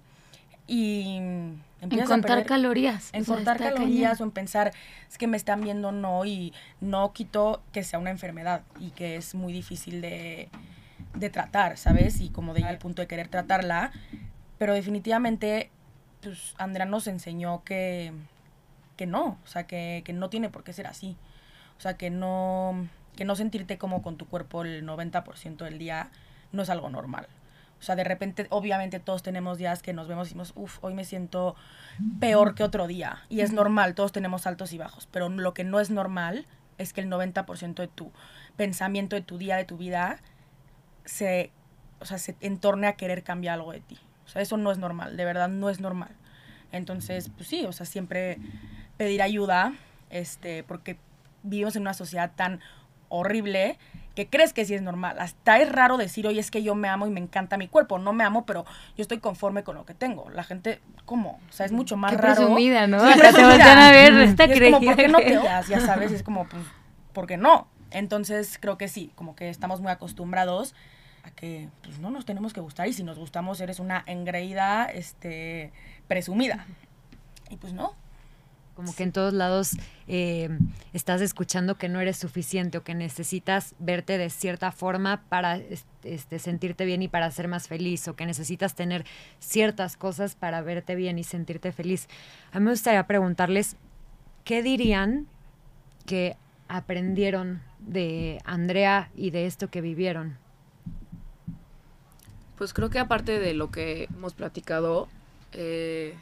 y 0.66 1.16
en 1.16 1.62
contar 2.06 2.46
calorías. 2.46 3.10
En 3.12 3.24
contar 3.24 3.58
calorías 3.58 4.20
o 4.20 4.24
en 4.24 4.30
pensar, 4.30 4.72
es 5.10 5.18
que 5.18 5.26
me 5.26 5.36
están 5.36 5.60
viendo 5.60 5.92
no 5.92 6.24
y 6.24 6.52
no 6.80 7.12
quito 7.12 7.62
que 7.72 7.82
sea 7.82 7.98
una 7.98 8.10
enfermedad 8.10 8.62
y 8.80 8.90
que 8.90 9.16
es 9.16 9.34
muy 9.34 9.52
difícil 9.52 10.00
de, 10.00 10.48
de 11.14 11.30
tratar, 11.30 11.76
¿sabes? 11.76 12.20
Y 12.20 12.30
como 12.30 12.54
de 12.54 12.64
al 12.64 12.78
punto 12.78 13.02
de 13.02 13.08
querer 13.08 13.28
tratarla, 13.28 13.92
pero 14.58 14.72
definitivamente 14.74 15.70
pues 16.22 16.54
Andrea 16.56 16.86
nos 16.86 17.06
enseñó 17.08 17.64
que, 17.64 18.12
que 18.96 19.06
no, 19.06 19.38
o 19.44 19.46
sea, 19.46 19.66
que, 19.66 20.02
que 20.04 20.12
no 20.12 20.30
tiene 20.30 20.48
por 20.48 20.62
qué 20.62 20.72
ser 20.72 20.86
así. 20.86 21.16
O 21.78 21.80
sea, 21.82 21.96
que 21.96 22.10
no 22.10 22.86
que 23.16 23.24
no 23.24 23.36
sentirte 23.36 23.78
como 23.78 24.02
con 24.02 24.16
tu 24.16 24.26
cuerpo 24.26 24.62
el 24.62 24.86
90% 24.86 25.56
del 25.64 25.78
día 25.78 26.10
no 26.52 26.62
es 26.62 26.70
algo 26.70 26.90
normal. 26.90 27.28
O 27.82 27.84
sea, 27.84 27.96
de 27.96 28.04
repente, 28.04 28.46
obviamente 28.50 29.00
todos 29.00 29.24
tenemos 29.24 29.58
días 29.58 29.82
que 29.82 29.92
nos 29.92 30.06
vemos 30.06 30.28
y 30.28 30.30
decimos, 30.30 30.52
uff, 30.54 30.78
hoy 30.82 30.94
me 30.94 31.04
siento 31.04 31.56
peor 32.20 32.54
que 32.54 32.62
otro 32.62 32.86
día. 32.86 33.24
Y 33.28 33.40
es 33.40 33.52
normal, 33.52 33.96
todos 33.96 34.12
tenemos 34.12 34.46
altos 34.46 34.72
y 34.72 34.78
bajos. 34.78 35.08
Pero 35.10 35.28
lo 35.28 35.52
que 35.52 35.64
no 35.64 35.80
es 35.80 35.90
normal 35.90 36.46
es 36.78 36.92
que 36.92 37.00
el 37.00 37.10
90% 37.10 37.74
de 37.74 37.88
tu 37.88 38.12
pensamiento, 38.56 39.16
de 39.16 39.22
tu 39.22 39.36
día, 39.36 39.56
de 39.56 39.64
tu 39.64 39.78
vida, 39.78 40.20
se, 41.04 41.50
o 41.98 42.04
sea, 42.04 42.18
se 42.18 42.36
entorne 42.40 42.86
a 42.86 42.92
querer 42.92 43.24
cambiar 43.24 43.54
algo 43.54 43.72
de 43.72 43.80
ti. 43.80 43.98
O 44.26 44.28
sea, 44.28 44.42
eso 44.42 44.56
no 44.56 44.70
es 44.70 44.78
normal, 44.78 45.16
de 45.16 45.24
verdad 45.24 45.48
no 45.48 45.68
es 45.68 45.80
normal. 45.80 46.10
Entonces, 46.70 47.30
pues 47.36 47.48
sí, 47.48 47.64
o 47.66 47.72
sea, 47.72 47.84
siempre 47.84 48.38
pedir 48.96 49.22
ayuda, 49.22 49.74
este, 50.10 50.62
porque 50.62 50.98
vivimos 51.42 51.74
en 51.76 51.82
una 51.82 51.94
sociedad 51.94 52.30
tan 52.36 52.60
horrible 53.12 53.78
que 54.14 54.26
crees 54.28 54.52
que 54.52 54.64
sí 54.64 54.74
es 54.74 54.82
normal. 54.82 55.18
Hasta 55.20 55.58
es 55.60 55.70
raro 55.72 55.96
decir, 55.96 56.26
oye, 56.26 56.38
es 56.40 56.50
que 56.50 56.62
yo 56.62 56.74
me 56.74 56.88
amo 56.88 57.06
y 57.06 57.10
me 57.10 57.20
encanta 57.20 57.56
mi 57.56 57.68
cuerpo. 57.68 57.98
No 57.98 58.12
me 58.12 58.24
amo, 58.24 58.44
pero 58.44 58.64
yo 58.96 59.02
estoy 59.02 59.18
conforme 59.18 59.62
con 59.64 59.74
lo 59.76 59.86
que 59.86 59.94
tengo. 59.94 60.28
La 60.30 60.44
gente, 60.44 60.80
¿cómo? 61.06 61.40
O 61.48 61.52
sea, 61.52 61.64
es 61.66 61.72
mucho 61.72 61.96
más 61.96 62.10
Qué 62.12 62.18
raro. 62.18 62.34
presumida, 62.36 62.86
¿no? 62.86 63.00
Sí, 63.00 63.14
te 63.14 63.20
presumida. 63.20 63.48
voltean 63.48 63.78
a 63.78 63.90
ver, 63.90 64.14
está 64.18 64.46
Y 64.46 64.52
es 64.52 64.60
como, 64.72 64.80
¿por 64.84 64.96
qué 64.96 65.08
no 65.08 65.18
te 65.18 65.24
creída. 65.24 65.40
odias? 65.40 65.68
Ya 65.68 65.80
sabes, 65.80 66.12
es 66.12 66.22
como, 66.22 66.46
pues, 66.46 66.62
¿por 67.14 67.26
qué 67.26 67.36
no? 67.38 67.68
Entonces, 67.90 68.58
creo 68.60 68.76
que 68.76 68.88
sí, 68.88 69.12
como 69.14 69.34
que 69.34 69.48
estamos 69.48 69.80
muy 69.80 69.90
acostumbrados 69.92 70.74
a 71.24 71.30
que, 71.30 71.68
pues, 71.82 71.98
no 71.98 72.10
nos 72.10 72.24
tenemos 72.26 72.52
que 72.52 72.60
gustar 72.60 72.88
y 72.88 72.92
si 72.92 73.04
nos 73.04 73.18
gustamos 73.18 73.60
eres 73.62 73.78
una 73.80 74.02
engreída, 74.06 74.84
este, 74.86 75.72
presumida. 76.08 76.66
Y 77.48 77.56
pues 77.56 77.72
no. 77.72 77.94
Como 78.74 78.94
que 78.94 79.02
en 79.02 79.12
todos 79.12 79.34
lados 79.34 79.72
eh, 80.08 80.48
estás 80.94 81.20
escuchando 81.20 81.76
que 81.76 81.90
no 81.90 82.00
eres 82.00 82.16
suficiente 82.16 82.78
o 82.78 82.82
que 82.82 82.94
necesitas 82.94 83.74
verte 83.78 84.16
de 84.16 84.30
cierta 84.30 84.72
forma 84.72 85.22
para 85.28 85.56
es- 85.58 85.84
este, 86.04 86.38
sentirte 86.38 86.86
bien 86.86 87.02
y 87.02 87.08
para 87.08 87.30
ser 87.30 87.48
más 87.48 87.68
feliz 87.68 88.08
o 88.08 88.16
que 88.16 88.24
necesitas 88.24 88.74
tener 88.74 89.04
ciertas 89.40 89.96
cosas 89.98 90.34
para 90.34 90.62
verte 90.62 90.94
bien 90.94 91.18
y 91.18 91.24
sentirte 91.24 91.70
feliz. 91.72 92.08
A 92.50 92.60
mí 92.60 92.64
me 92.64 92.70
gustaría 92.70 93.06
preguntarles, 93.06 93.76
¿qué 94.44 94.62
dirían 94.62 95.26
que 96.06 96.36
aprendieron 96.68 97.60
de 97.78 98.40
Andrea 98.44 99.10
y 99.14 99.30
de 99.30 99.44
esto 99.46 99.68
que 99.68 99.82
vivieron? 99.82 100.38
Pues 102.56 102.72
creo 102.72 102.88
que 102.90 102.98
aparte 102.98 103.38
de 103.38 103.52
lo 103.54 103.70
que 103.70 104.04
hemos 104.04 104.34
platicado, 104.34 105.08
eh, 105.52 106.14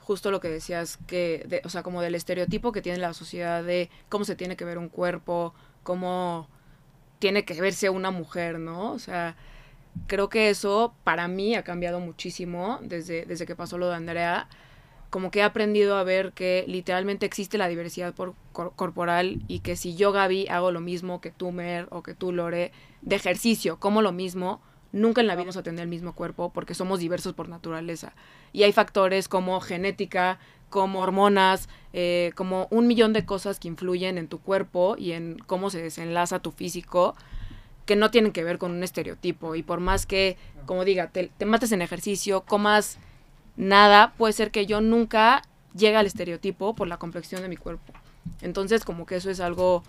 justo 0.00 0.30
lo 0.30 0.40
que 0.40 0.48
decías, 0.48 0.98
que, 1.06 1.44
de- 1.48 1.62
o 1.64 1.68
sea, 1.68 1.82
como 1.82 2.02
del 2.02 2.14
estereotipo 2.14 2.72
que 2.72 2.82
tiene 2.82 2.98
la 2.98 3.14
sociedad 3.14 3.62
de 3.64 3.90
cómo 4.08 4.24
se 4.24 4.36
tiene 4.36 4.56
que 4.56 4.64
ver 4.64 4.78
un 4.78 4.88
cuerpo, 4.88 5.54
cómo 5.82 6.48
tiene 7.18 7.44
que 7.44 7.60
verse 7.60 7.90
una 7.90 8.10
mujer, 8.10 8.58
¿no? 8.58 8.92
O 8.92 8.98
sea, 8.98 9.36
creo 10.06 10.28
que 10.28 10.50
eso 10.50 10.94
para 11.04 11.28
mí 11.28 11.54
ha 11.54 11.64
cambiado 11.64 12.00
muchísimo 12.00 12.78
desde, 12.82 13.26
desde 13.26 13.46
que 13.46 13.56
pasó 13.56 13.78
lo 13.78 13.88
de 13.88 13.96
Andrea. 13.96 14.48
Como 15.10 15.30
que 15.32 15.40
he 15.40 15.42
aprendido 15.42 15.96
a 15.96 16.04
ver 16.04 16.32
que 16.32 16.64
literalmente 16.68 17.26
existe 17.26 17.58
la 17.58 17.68
diversidad 17.68 18.14
por, 18.14 18.34
cor- 18.52 18.72
corporal 18.76 19.42
y 19.48 19.60
que 19.60 19.76
si 19.76 19.96
yo, 19.96 20.12
Gaby, 20.12 20.48
hago 20.48 20.70
lo 20.72 20.80
mismo 20.80 21.20
que 21.20 21.30
tú, 21.32 21.50
Mer, 21.52 21.88
o 21.90 22.02
que 22.02 22.14
tú, 22.14 22.32
Lore, 22.32 22.72
de 23.02 23.16
ejercicio, 23.16 23.78
como 23.80 24.02
lo 24.02 24.12
mismo, 24.12 24.62
nunca 24.92 25.20
en 25.20 25.26
la 25.26 25.34
vida 25.34 25.44
vamos 25.44 25.56
a 25.56 25.62
tener 25.62 25.82
el 25.82 25.88
mismo 25.88 26.14
cuerpo 26.14 26.50
porque 26.52 26.74
somos 26.74 27.00
diversos 27.00 27.32
por 27.34 27.48
naturaleza. 27.48 28.12
Y 28.52 28.62
hay 28.64 28.72
factores 28.72 29.28
como 29.28 29.60
genética, 29.60 30.38
como 30.68 31.00
hormonas, 31.00 31.68
eh, 31.92 32.32
como 32.34 32.68
un 32.70 32.86
millón 32.86 33.12
de 33.12 33.24
cosas 33.24 33.58
que 33.58 33.68
influyen 33.68 34.18
en 34.18 34.28
tu 34.28 34.40
cuerpo 34.40 34.96
y 34.98 35.12
en 35.12 35.38
cómo 35.46 35.70
se 35.70 35.82
desenlaza 35.82 36.40
tu 36.40 36.52
físico 36.52 37.14
que 37.86 37.96
no 37.96 38.10
tienen 38.10 38.32
que 38.32 38.44
ver 38.44 38.58
con 38.58 38.70
un 38.72 38.82
estereotipo. 38.82 39.54
Y 39.56 39.62
por 39.62 39.80
más 39.80 40.06
que, 40.06 40.36
como 40.66 40.84
diga, 40.84 41.08
te, 41.08 41.30
te 41.36 41.46
mates 41.46 41.72
en 41.72 41.82
ejercicio, 41.82 42.42
comas 42.42 42.98
nada, 43.56 44.14
puede 44.16 44.32
ser 44.32 44.50
que 44.50 44.66
yo 44.66 44.80
nunca 44.80 45.42
llegue 45.74 45.96
al 45.96 46.06
estereotipo 46.06 46.74
por 46.74 46.88
la 46.88 46.98
complexión 46.98 47.42
de 47.42 47.48
mi 47.48 47.56
cuerpo. 47.56 47.92
Entonces, 48.42 48.84
como 48.84 49.06
que 49.06 49.16
eso 49.16 49.30
es 49.30 49.40
algo 49.40 49.82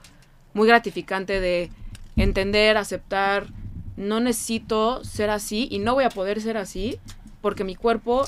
muy 0.53 0.67
gratificante 0.67 1.39
de 1.39 1.70
entender, 2.15 2.77
aceptar, 2.77 3.48
no 3.98 4.19
necesito 4.19 5.03
ser 5.03 5.29
así 5.29 5.67
y 5.71 5.79
no 5.79 5.93
voy 5.93 6.03
a 6.03 6.10
poder 6.10 6.41
ser 6.41 6.57
así 6.57 7.00
porque 7.41 7.63
mi 7.63 7.75
cuerpo 7.75 8.25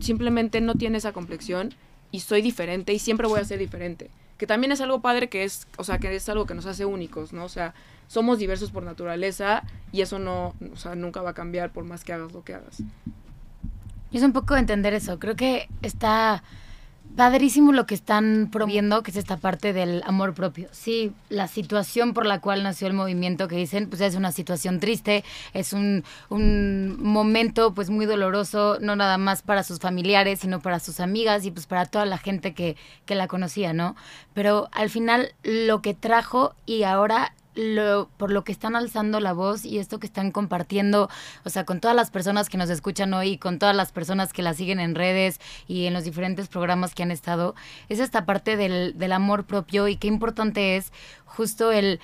simplemente 0.00 0.60
no 0.60 0.74
tiene 0.74 0.98
esa 0.98 1.12
complexión 1.12 1.74
y 2.10 2.20
soy 2.20 2.42
diferente 2.42 2.92
y 2.92 2.98
siempre 2.98 3.26
voy 3.26 3.40
a 3.40 3.44
ser 3.44 3.58
diferente. 3.58 4.10
Que 4.38 4.46
también 4.46 4.72
es 4.72 4.80
algo 4.80 5.00
padre 5.00 5.28
que 5.28 5.44
es, 5.44 5.68
o 5.78 5.84
sea, 5.84 5.98
que 5.98 6.14
es 6.14 6.28
algo 6.28 6.46
que 6.46 6.54
nos 6.54 6.66
hace 6.66 6.84
únicos, 6.84 7.32
¿no? 7.32 7.44
O 7.44 7.48
sea, 7.48 7.74
somos 8.08 8.38
diversos 8.38 8.70
por 8.70 8.82
naturaleza 8.82 9.62
y 9.92 10.00
eso 10.00 10.18
no, 10.18 10.54
o 10.72 10.76
sea, 10.76 10.94
nunca 10.94 11.22
va 11.22 11.30
a 11.30 11.34
cambiar 11.34 11.72
por 11.72 11.84
más 11.84 12.04
que 12.04 12.12
hagas 12.12 12.32
lo 12.32 12.42
que 12.42 12.54
hagas. 12.54 12.82
Es 14.12 14.22
un 14.22 14.32
poco 14.32 14.56
entender 14.56 14.94
eso. 14.94 15.18
Creo 15.18 15.36
que 15.36 15.68
está 15.82 16.42
padrísimo 17.16 17.72
lo 17.72 17.86
que 17.86 17.94
están 17.94 18.48
promoviendo, 18.50 19.02
que 19.02 19.10
es 19.10 19.16
esta 19.16 19.36
parte 19.36 19.72
del 19.72 20.02
amor 20.04 20.34
propio. 20.34 20.68
Sí, 20.72 21.12
la 21.28 21.48
situación 21.48 22.12
por 22.12 22.26
la 22.26 22.40
cual 22.40 22.62
nació 22.62 22.88
el 22.88 22.92
movimiento 22.92 23.48
que 23.48 23.56
dicen, 23.56 23.88
pues 23.88 24.00
es 24.00 24.14
una 24.14 24.32
situación 24.32 24.80
triste, 24.80 25.24
es 25.52 25.72
un, 25.72 26.04
un 26.28 26.96
momento 27.00 27.74
pues 27.74 27.90
muy 27.90 28.06
doloroso, 28.06 28.78
no 28.80 28.96
nada 28.96 29.18
más 29.18 29.42
para 29.42 29.62
sus 29.62 29.78
familiares, 29.78 30.40
sino 30.40 30.60
para 30.60 30.80
sus 30.80 31.00
amigas 31.00 31.44
y 31.44 31.50
pues 31.50 31.66
para 31.66 31.86
toda 31.86 32.04
la 32.04 32.18
gente 32.18 32.54
que, 32.54 32.76
que 33.06 33.14
la 33.14 33.28
conocía, 33.28 33.72
¿no? 33.72 33.94
Pero 34.32 34.68
al 34.72 34.90
final 34.90 35.34
lo 35.42 35.82
que 35.82 35.94
trajo 35.94 36.54
y 36.66 36.82
ahora 36.82 37.32
lo, 37.54 38.08
por 38.16 38.30
lo 38.30 38.44
que 38.44 38.52
están 38.52 38.76
alzando 38.76 39.20
la 39.20 39.32
voz 39.32 39.64
y 39.64 39.78
esto 39.78 39.98
que 39.98 40.06
están 40.06 40.30
compartiendo, 40.30 41.08
o 41.44 41.50
sea, 41.50 41.64
con 41.64 41.80
todas 41.80 41.96
las 41.96 42.10
personas 42.10 42.48
que 42.48 42.58
nos 42.58 42.70
escuchan 42.70 43.14
hoy, 43.14 43.38
con 43.38 43.58
todas 43.58 43.76
las 43.76 43.92
personas 43.92 44.32
que 44.32 44.42
la 44.42 44.54
siguen 44.54 44.80
en 44.80 44.94
redes 44.94 45.40
y 45.66 45.86
en 45.86 45.94
los 45.94 46.04
diferentes 46.04 46.48
programas 46.48 46.94
que 46.94 47.02
han 47.02 47.10
estado, 47.10 47.54
es 47.88 48.00
esta 48.00 48.26
parte 48.26 48.56
del, 48.56 48.98
del 48.98 49.12
amor 49.12 49.44
propio 49.44 49.88
y 49.88 49.96
qué 49.96 50.08
importante 50.08 50.76
es 50.76 50.92
justo 51.24 51.72
el 51.72 52.00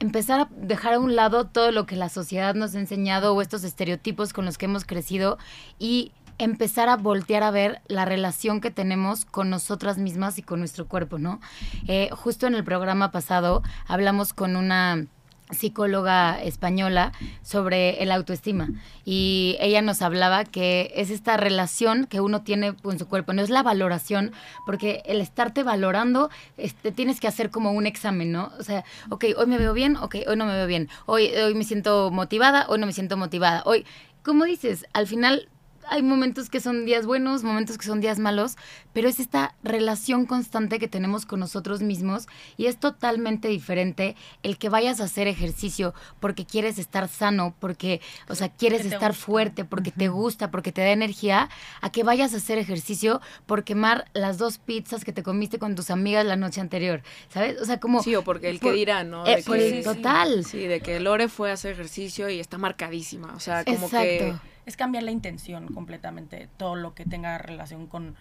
empezar 0.00 0.40
a 0.40 0.48
dejar 0.50 0.94
a 0.94 0.98
un 1.00 1.16
lado 1.16 1.46
todo 1.46 1.72
lo 1.72 1.86
que 1.86 1.96
la 1.96 2.08
sociedad 2.08 2.54
nos 2.54 2.74
ha 2.74 2.78
enseñado 2.78 3.34
o 3.34 3.42
estos 3.42 3.64
estereotipos 3.64 4.32
con 4.32 4.44
los 4.44 4.56
que 4.56 4.66
hemos 4.66 4.84
crecido 4.84 5.38
y 5.78 6.12
empezar 6.38 6.88
a 6.88 6.96
voltear 6.96 7.42
a 7.42 7.50
ver 7.50 7.80
la 7.88 8.04
relación 8.04 8.60
que 8.60 8.70
tenemos 8.70 9.24
con 9.24 9.50
nosotras 9.50 9.98
mismas 9.98 10.38
y 10.38 10.42
con 10.42 10.60
nuestro 10.60 10.86
cuerpo, 10.86 11.18
¿no? 11.18 11.40
Eh, 11.86 12.08
justo 12.12 12.46
en 12.46 12.54
el 12.54 12.64
programa 12.64 13.10
pasado 13.10 13.62
hablamos 13.86 14.32
con 14.32 14.56
una 14.56 15.06
psicóloga 15.50 16.40
española 16.42 17.12
sobre 17.42 18.02
el 18.02 18.12
autoestima 18.12 18.68
y 19.04 19.56
ella 19.60 19.82
nos 19.82 20.02
hablaba 20.02 20.44
que 20.44 20.92
es 20.94 21.10
esta 21.10 21.36
relación 21.36 22.06
que 22.06 22.20
uno 22.20 22.42
tiene 22.42 22.74
con 22.74 22.98
su 22.98 23.08
cuerpo, 23.08 23.32
no 23.32 23.42
es 23.42 23.50
la 23.50 23.62
valoración, 23.62 24.32
porque 24.66 25.02
el 25.06 25.20
estarte 25.20 25.62
valorando, 25.62 26.30
este, 26.56 26.92
tienes 26.92 27.20
que 27.20 27.28
hacer 27.28 27.50
como 27.50 27.72
un 27.72 27.86
examen, 27.86 28.30
¿no? 28.32 28.52
O 28.58 28.62
sea, 28.62 28.84
ok, 29.08 29.24
hoy 29.36 29.46
me 29.46 29.58
veo 29.58 29.72
bien, 29.72 29.96
ok, 29.96 30.16
hoy 30.26 30.36
no 30.36 30.44
me 30.44 30.54
veo 30.54 30.66
bien, 30.66 30.88
hoy, 31.06 31.28
hoy 31.28 31.54
me 31.54 31.64
siento 31.64 32.10
motivada, 32.10 32.66
hoy 32.68 32.78
no 32.78 32.86
me 32.86 32.92
siento 32.92 33.16
motivada, 33.16 33.62
hoy, 33.64 33.86
como 34.22 34.44
dices, 34.44 34.86
al 34.92 35.06
final 35.06 35.48
hay 35.90 36.02
momentos 36.02 36.50
que 36.50 36.60
son 36.60 36.84
días 36.86 37.06
buenos, 37.06 37.42
momentos 37.44 37.78
que 37.78 37.86
son 37.86 38.00
días 38.00 38.18
malos, 38.18 38.56
pero 38.92 39.08
es 39.08 39.20
esta 39.20 39.54
relación 39.62 40.26
constante 40.26 40.78
que 40.78 40.88
tenemos 40.88 41.26
con 41.26 41.40
nosotros 41.40 41.80
mismos 41.82 42.26
y 42.56 42.66
es 42.66 42.78
totalmente 42.78 43.48
diferente 43.48 44.16
el 44.42 44.58
que 44.58 44.68
vayas 44.68 45.00
a 45.00 45.04
hacer 45.04 45.28
ejercicio 45.28 45.94
porque 46.20 46.44
quieres 46.46 46.78
estar 46.78 47.08
sano, 47.08 47.54
porque, 47.58 48.00
o 48.28 48.34
sea, 48.34 48.48
quieres 48.48 48.84
estar 48.84 49.10
gusta. 49.12 49.24
fuerte, 49.26 49.64
porque 49.64 49.90
te 49.90 50.08
gusta, 50.08 50.50
porque 50.50 50.72
te 50.72 50.80
da 50.82 50.90
energía, 50.90 51.48
a 51.80 51.90
que 51.90 52.02
vayas 52.04 52.34
a 52.34 52.38
hacer 52.38 52.58
ejercicio 52.58 53.20
por 53.46 53.64
quemar 53.64 54.06
las 54.14 54.38
dos 54.38 54.58
pizzas 54.58 55.04
que 55.04 55.12
te 55.12 55.22
comiste 55.22 55.58
con 55.58 55.74
tus 55.74 55.90
amigas 55.90 56.24
la 56.26 56.36
noche 56.36 56.60
anterior, 56.60 57.02
¿sabes? 57.32 57.60
O 57.60 57.64
sea, 57.64 57.80
como... 57.80 58.02
Sí, 58.02 58.14
o 58.14 58.22
porque 58.24 58.48
el 58.50 58.60
que 58.60 58.72
dirá, 58.72 59.04
¿no? 59.04 59.26
eh, 59.26 59.36
De 59.36 59.42
por 59.42 59.56
que- 59.56 59.78
el- 59.78 59.84
total. 59.84 60.44
Sí, 60.44 60.66
de 60.66 60.80
que 60.80 61.00
Lore 61.00 61.28
fue 61.28 61.50
a 61.50 61.54
hacer 61.54 61.72
ejercicio 61.72 62.28
y 62.28 62.40
está 62.40 62.58
marcadísima. 62.58 63.34
O 63.34 63.40
sea, 63.40 63.64
como 63.64 63.88
que 63.90 64.16
Exacto. 64.26 64.40
Es 64.68 64.76
cambiar 64.76 65.02
la 65.02 65.12
intención 65.12 65.72
completamente, 65.72 66.46
todo 66.58 66.74
lo 66.74 66.94
que 66.94 67.06
tenga 67.06 67.38
relación 67.38 67.86
con, 67.86 68.16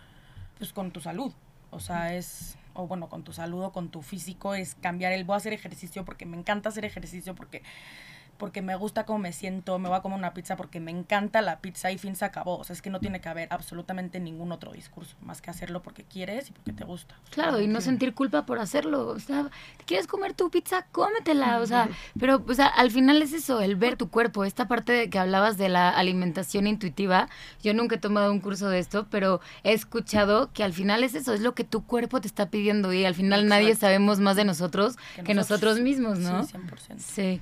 pues, 0.57 0.71
con 0.71 0.91
tu 0.91 1.01
salud. 1.01 1.33
O 1.71 1.81
sea, 1.81 2.15
es, 2.15 2.57
o 2.73 2.88
bueno, 2.88 3.10
con 3.10 3.23
tu 3.23 3.33
salud 3.33 3.65
o 3.65 3.73
con 3.73 3.89
tu 3.89 4.01
físico, 4.01 4.55
es 4.55 4.75
cambiar 4.75 5.12
el 5.12 5.25
voy 5.25 5.33
a 5.33 5.38
hacer 5.38 5.51
ejercicio 5.51 6.05
porque 6.05 6.25
me 6.25 6.38
encanta 6.38 6.69
hacer 6.69 6.86
ejercicio, 6.86 7.36
porque, 7.36 7.63
porque 8.38 8.62
me 8.62 8.76
gusta 8.76 9.06
cómo 9.06 9.19
me 9.19 9.34
siento, 9.34 9.80
me 9.80 9.89
voy 9.89 9.97
a 9.97 10.02
comer 10.02 10.17
una 10.17 10.34
pizza 10.34 10.56
porque 10.56 10.80
me 10.80 10.91
encanta 10.91 11.41
la 11.41 11.60
pizza 11.60 11.91
y 11.91 11.97
fin 11.97 12.15
se 12.15 12.26
acabó. 12.26 12.58
O 12.58 12.63
sea, 12.63 12.73
es 12.73 12.82
que 12.82 12.89
no 12.89 13.00
tiene 13.00 13.21
que 13.21 13.30
haber 13.30 13.47
absolutamente 13.52 14.19
ningún 14.19 14.52
otro 14.52 14.71
discurso, 14.71 15.15
más 15.21 15.41
que 15.41 15.50
hacerlo 15.50 15.82
porque 15.82 16.04
quieres 16.04 16.50
y 16.50 16.54
porque 16.54 16.73
te 16.73 16.84
gusta. 16.84 17.15
Claro, 17.32 17.60
y 17.62 17.67
no 17.67 17.82
sentir 17.82 18.13
culpa 18.13 18.45
por 18.45 18.60
hacerlo. 18.60 19.08
O 19.08 19.19
sea, 19.19 19.50
¿te 19.78 19.86
quieres 19.86 20.08
comer 20.08 20.34
tu 20.34 20.50
pizza? 20.50 20.86
Cómetela. 20.91 21.60
O 21.60 21.65
sea, 21.65 21.89
pero 22.19 22.43
o 22.47 22.54
sea, 22.54 22.67
al 22.67 22.91
final 22.91 23.21
es 23.21 23.34
eso, 23.34 23.62
el 23.62 23.76
ver 23.76 23.97
tu 23.97 24.10
cuerpo. 24.10 24.43
Esta 24.43 24.67
parte 24.67 24.91
de 24.93 25.10
que 25.10 25.19
hablabas 25.19 25.58
de 25.58 25.69
la 25.69 25.89
alimentación 25.89 26.67
intuitiva, 26.67 27.30
yo 27.63 27.73
nunca 27.73 27.95
he 27.95 28.00
tomado 28.00 28.32
un 28.32 28.39
curso 28.39 28.69
de 28.69 28.80
esto, 28.80 29.08
pero 29.10 29.41
he 29.63 29.73
escuchado 29.73 30.52
que 30.54 30.63
al 30.63 30.73
final 30.73 31.04
es 31.04 31.15
eso, 31.15 31.34
es 31.34 31.41
lo 31.41 31.56
que 31.56 31.63
tu 31.63 31.86
cuerpo 31.86 32.21
te 32.21 32.28
está 32.28 32.50
pidiendo 32.50 32.93
y 32.93 33.06
al 33.06 33.15
final 33.15 33.47
nadie 33.47 33.69
Exacto. 33.69 33.88
sabemos 33.88 34.19
más 34.19 34.36
de 34.36 34.45
nosotros 34.45 34.95
que, 35.23 35.34
nosotros. 35.34 35.80
mismos, 35.80 36.19
¿no? 36.19 36.43
Sí, 36.43 36.54
100%. 36.54 37.00
Sí. 37.00 37.41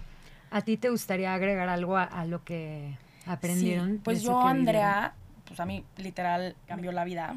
¿A 0.51 0.61
ti 0.61 0.77
te 0.77 0.89
gustaría 0.89 1.33
agregar 1.33 1.69
algo 1.69 1.97
a, 1.97 2.03
a 2.03 2.25
lo 2.25 2.43
que 2.43 2.97
aprendieron? 3.25 3.93
Sí, 3.93 4.01
pues 4.03 4.21
yo? 4.21 4.39
Andrea, 4.41 5.13
pues 5.47 5.59
a 5.59 5.65
mí 5.65 5.83
literal 5.97 6.55
cambió 6.67 6.91
la 6.91 7.03
vida. 7.03 7.35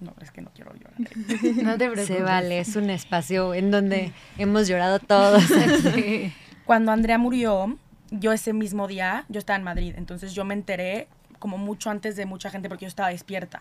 No, 0.00 0.14
es 0.20 0.30
que 0.30 0.40
no 0.40 0.50
quiero 0.54 0.72
llorar. 0.74 0.94
No 1.62 1.72
te 1.72 1.90
preocupes. 1.90 2.06
Se 2.06 2.22
vale, 2.22 2.60
es 2.60 2.74
un 2.76 2.88
espacio 2.90 3.54
en 3.54 3.70
donde 3.70 4.12
hemos 4.38 4.66
llorado 4.66 4.98
todos. 4.98 5.42
Sí. 5.94 6.32
Cuando 6.64 6.92
Andrea 6.92 7.18
murió, 7.18 7.76
yo 8.10 8.32
ese 8.32 8.52
mismo 8.52 8.86
día, 8.86 9.24
yo 9.28 9.38
estaba 9.38 9.56
en 9.56 9.64
Madrid, 9.64 9.94
entonces 9.96 10.34
yo 10.34 10.44
me 10.44 10.54
enteré 10.54 11.08
como 11.38 11.58
mucho 11.58 11.90
antes 11.90 12.16
de 12.16 12.26
mucha 12.26 12.50
gente 12.50 12.68
porque 12.68 12.84
yo 12.84 12.88
estaba 12.88 13.08
despierta. 13.08 13.60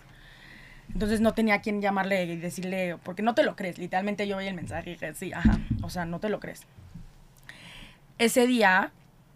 Entonces 0.93 1.21
no 1.21 1.33
tenía 1.33 1.55
a 1.55 1.61
quien 1.61 1.81
llamarle 1.81 2.25
y 2.25 2.37
decirle, 2.37 2.97
porque 3.03 3.21
no 3.21 3.35
te 3.35 3.43
lo 3.43 3.55
crees. 3.55 3.77
Literalmente 3.77 4.27
yo 4.27 4.37
vi 4.37 4.47
el 4.47 4.55
mensaje 4.55 4.91
y 4.91 4.93
dije, 4.93 5.13
sí, 5.13 5.31
ajá, 5.33 5.59
o 5.81 5.89
sea, 5.89 6.05
no 6.05 6.19
te 6.19 6.29
lo 6.29 6.39
crees. 6.39 6.65
Ese 8.19 8.45
día 8.45 8.91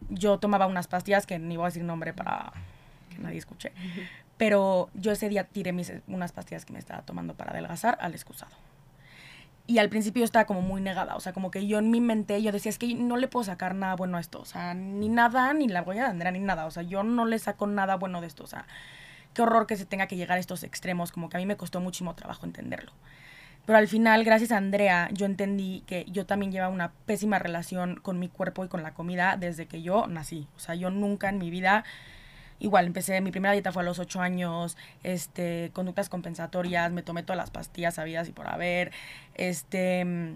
yo 0.09 0.37
tomaba 0.37 0.67
unas 0.67 0.87
pastillas 0.87 1.25
que 1.25 1.39
ni 1.39 1.57
voy 1.57 1.65
a 1.65 1.67
decir 1.67 1.83
nombre 1.83 2.13
para 2.13 2.53
que 3.09 3.17
nadie 3.19 3.37
escuche. 3.37 3.71
Pero 4.37 4.89
yo 4.93 5.11
ese 5.11 5.29
día 5.29 5.45
tiré 5.45 5.71
mis, 5.71 5.91
unas 6.07 6.31
pastillas 6.31 6.65
que 6.65 6.73
me 6.73 6.79
estaba 6.79 7.01
tomando 7.01 7.33
para 7.33 7.51
adelgazar 7.51 7.97
al 8.01 8.13
excusado. 8.13 8.55
Y 9.65 9.77
al 9.77 9.89
principio 9.89 10.19
yo 10.19 10.25
estaba 10.25 10.45
como 10.45 10.61
muy 10.61 10.81
negada, 10.81 11.15
o 11.15 11.21
sea, 11.21 11.31
como 11.31 11.49
que 11.49 11.65
yo 11.65 11.79
en 11.79 11.89
mi 11.89 12.01
mente, 12.01 12.41
yo 12.41 12.51
decía, 12.51 12.69
es 12.69 12.77
que 12.77 12.93
no 12.95 13.15
le 13.15 13.29
puedo 13.29 13.45
sacar 13.45 13.75
nada 13.75 13.95
bueno 13.95 14.17
a 14.17 14.19
esto, 14.19 14.41
o 14.41 14.45
sea, 14.45 14.73
ni 14.73 15.07
nada, 15.07 15.53
ni 15.53 15.69
la 15.69 15.83
voy 15.83 15.99
a 15.99 16.11
ni 16.11 16.39
nada, 16.39 16.65
o 16.65 16.71
sea, 16.71 16.83
yo 16.83 17.03
no 17.03 17.23
le 17.23 17.39
saco 17.39 17.65
nada 17.65 17.95
bueno 17.95 18.19
de 18.19 18.27
esto, 18.27 18.43
o 18.43 18.47
sea, 18.47 18.65
qué 19.33 19.41
horror 19.41 19.65
que 19.65 19.77
se 19.77 19.85
tenga 19.85 20.07
que 20.07 20.17
llegar 20.17 20.37
a 20.37 20.41
estos 20.41 20.63
extremos, 20.63 21.13
como 21.13 21.29
que 21.29 21.37
a 21.37 21.39
mí 21.39 21.45
me 21.45 21.55
costó 21.55 21.79
muchísimo 21.79 22.13
trabajo 22.13 22.45
entenderlo. 22.45 22.91
Pero 23.65 23.77
al 23.77 23.87
final, 23.87 24.25
gracias 24.25 24.51
a 24.51 24.57
Andrea, 24.57 25.09
yo 25.13 25.25
entendí 25.25 25.83
que 25.87 26.05
yo 26.09 26.25
también 26.25 26.51
llevaba 26.51 26.73
una 26.73 26.91
pésima 27.05 27.39
relación 27.39 27.95
con 27.95 28.19
mi 28.19 28.27
cuerpo 28.27 28.65
y 28.65 28.67
con 28.67 28.83
la 28.83 28.93
comida 28.93 29.37
desde 29.37 29.67
que 29.67 29.81
yo 29.81 30.05
nací. 30.07 30.47
O 30.57 30.59
sea, 30.59 30.75
yo 30.75 30.89
nunca 30.89 31.29
en 31.29 31.37
mi 31.37 31.49
vida, 31.49 31.85
igual 32.59 32.87
empecé, 32.87 33.21
mi 33.21 33.31
primera 33.31 33.53
dieta 33.53 33.71
fue 33.71 33.83
a 33.83 33.85
los 33.85 33.99
ocho 33.99 34.19
años, 34.19 34.77
este, 35.03 35.71
conductas 35.73 36.09
compensatorias, 36.09 36.91
me 36.91 37.03
tomé 37.03 37.23
todas 37.23 37.37
las 37.37 37.51
pastillas 37.51 37.95
sabidas 37.95 38.27
y 38.27 38.33
por 38.33 38.47
haber, 38.49 38.91
este, 39.35 40.35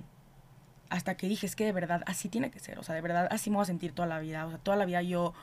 hasta 0.89 1.15
que 1.17 1.27
dije, 1.27 1.47
es 1.47 1.57
que 1.57 1.65
de 1.65 1.73
verdad 1.73 2.03
así 2.05 2.29
tiene 2.29 2.49
que 2.49 2.59
ser, 2.59 2.79
o 2.79 2.83
sea, 2.83 2.95
de 2.95 3.01
verdad 3.01 3.27
así 3.29 3.49
me 3.49 3.57
voy 3.57 3.63
a 3.63 3.65
sentir 3.65 3.91
toda 3.91 4.07
la 4.07 4.19
vida, 4.19 4.45
o 4.45 4.49
sea, 4.51 4.59
toda 4.59 4.77
la 4.77 4.85
vida 4.85 5.01
yo 5.01 5.33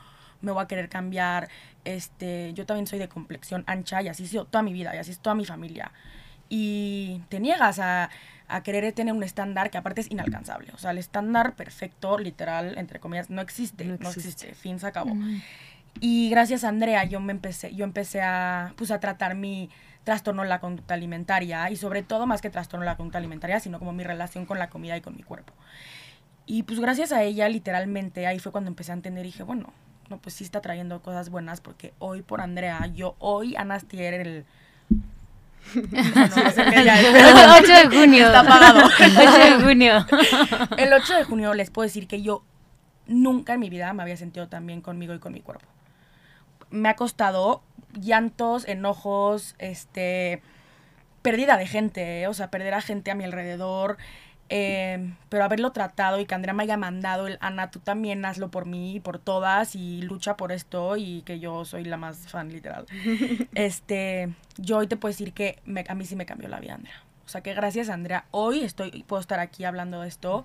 me 0.40 0.52
voy 0.52 0.62
a 0.62 0.66
querer 0.68 0.88
cambiar, 0.88 1.50
este, 1.84 2.54
yo 2.54 2.64
también 2.64 2.86
soy 2.86 2.98
de 2.98 3.08
complexión 3.08 3.62
ancha 3.66 4.00
y 4.00 4.08
así 4.08 4.24
he 4.24 4.26
sido 4.26 4.46
toda 4.46 4.62
mi 4.62 4.72
vida 4.72 4.94
y 4.94 4.98
así 4.98 5.10
es 5.10 5.18
toda 5.18 5.34
mi 5.34 5.44
familia 5.44 5.92
y 6.56 7.20
te 7.30 7.40
niegas 7.40 7.80
a, 7.80 8.10
querer 8.62 8.92
tener 8.92 9.12
un 9.12 9.24
estándar 9.24 9.70
que 9.70 9.78
aparte 9.78 10.02
es 10.02 10.10
inalcanzable. 10.12 10.70
O 10.72 10.78
sea, 10.78 10.92
el 10.92 10.98
estándar 10.98 11.56
perfecto, 11.56 12.16
literal, 12.16 12.78
entre 12.78 13.00
comillas, 13.00 13.28
no 13.28 13.42
existe. 13.42 13.84
No 13.84 13.94
existe. 14.08 14.54
Fin, 14.54 14.78
se 14.78 14.86
acabó. 14.86 15.16
Y 15.98 16.30
gracias 16.30 16.62
a 16.62 16.68
Andrea 16.68 17.02
yo 17.02 17.18
me 17.18 17.32
empecé, 17.32 17.74
yo 17.74 17.84
empecé 17.84 18.22
a, 18.22 18.72
pues, 18.76 18.92
a 18.92 19.00
tratar 19.00 19.34
mi 19.34 19.68
trastorno 20.04 20.42
de 20.42 20.48
la 20.48 20.60
conducta 20.60 20.94
alimentaria 20.94 21.68
y 21.70 21.76
sobre 21.76 22.04
todo 22.04 22.24
más 22.24 22.40
que 22.40 22.50
trastorno 22.50 22.84
de 22.84 22.90
la 22.92 22.96
conducta 22.96 23.18
alimentaria, 23.18 23.58
sino 23.58 23.80
como 23.80 23.92
mi 23.92 24.04
relación 24.04 24.46
con 24.46 24.60
la 24.60 24.70
comida 24.70 24.96
y 24.96 25.00
con 25.00 25.16
mi 25.16 25.24
cuerpo. 25.24 25.52
Y 26.46 26.62
pues 26.62 26.78
gracias 26.78 27.10
a 27.10 27.24
ella, 27.24 27.48
literalmente, 27.48 28.28
ahí 28.28 28.38
fue 28.38 28.52
cuando 28.52 28.68
empecé 28.68 28.92
a 28.92 28.94
entender 28.94 29.24
y 29.24 29.30
dije, 29.30 29.42
bueno, 29.42 29.72
no, 30.08 30.18
pues 30.18 30.36
sí 30.36 30.44
está 30.44 30.60
trayendo 30.60 31.02
cosas 31.02 31.30
buenas 31.30 31.60
porque 31.60 31.94
hoy 31.98 32.22
por 32.22 32.40
Andrea, 32.40 32.86
yo 32.94 33.16
hoy, 33.18 33.56
Ana 33.56 33.78
el 33.90 34.44
el 35.74 35.82
8 37.62 37.72
de 37.72 37.86
junio. 37.98 38.26
Está 38.26 38.40
apagado. 38.40 38.80
8 38.98 39.58
de 39.58 39.64
junio. 39.64 40.06
El 40.76 40.92
8 40.92 41.14
de 41.14 41.24
junio 41.24 41.54
les 41.54 41.70
puedo 41.70 41.84
decir 41.84 42.06
que 42.06 42.22
yo 42.22 42.42
nunca 43.06 43.54
en 43.54 43.60
mi 43.60 43.70
vida 43.70 43.92
me 43.92 44.02
había 44.02 44.16
sentido 44.16 44.48
tan 44.48 44.66
bien 44.66 44.80
conmigo 44.80 45.14
y 45.14 45.18
con 45.18 45.32
mi 45.32 45.40
cuerpo. 45.40 45.66
Me 46.70 46.88
ha 46.88 46.96
costado 46.96 47.62
llantos, 47.92 48.66
enojos, 48.66 49.54
este, 49.58 50.42
pérdida 51.22 51.56
de 51.56 51.66
gente, 51.66 52.22
¿eh? 52.22 52.28
o 52.28 52.34
sea, 52.34 52.50
perder 52.50 52.74
a 52.74 52.80
gente 52.80 53.10
a 53.10 53.14
mi 53.14 53.24
alrededor, 53.24 53.96
eh, 54.56 55.12
pero 55.30 55.42
haberlo 55.42 55.72
tratado 55.72 56.20
y 56.20 56.26
que 56.26 56.34
Andrea 56.36 56.54
me 56.54 56.62
haya 56.62 56.76
mandado 56.76 57.26
el 57.26 57.38
Ana, 57.40 57.72
tú 57.72 57.80
también 57.80 58.24
hazlo 58.24 58.52
por 58.52 58.66
mí 58.66 58.94
y 58.94 59.00
por 59.00 59.18
todas 59.18 59.74
y 59.74 60.00
lucha 60.02 60.36
por 60.36 60.52
esto 60.52 60.96
y 60.96 61.22
que 61.22 61.40
yo 61.40 61.64
soy 61.64 61.82
la 61.82 61.96
más 61.96 62.28
fan 62.28 62.52
literal. 62.52 62.86
este, 63.56 64.32
yo 64.56 64.78
hoy 64.78 64.86
te 64.86 64.96
puedo 64.96 65.10
decir 65.10 65.32
que 65.32 65.58
me, 65.64 65.84
a 65.88 65.96
mí 65.96 66.04
sí 66.04 66.14
me 66.14 66.24
cambió 66.24 66.48
la 66.48 66.60
vida, 66.60 66.74
Andrea. 66.74 67.02
O 67.26 67.28
sea 67.28 67.40
que 67.40 67.52
gracias, 67.52 67.88
Andrea, 67.88 68.26
hoy 68.30 68.60
estoy, 68.60 69.02
puedo 69.08 69.18
estar 69.18 69.40
aquí 69.40 69.64
hablando 69.64 70.02
de 70.02 70.06
esto 70.08 70.44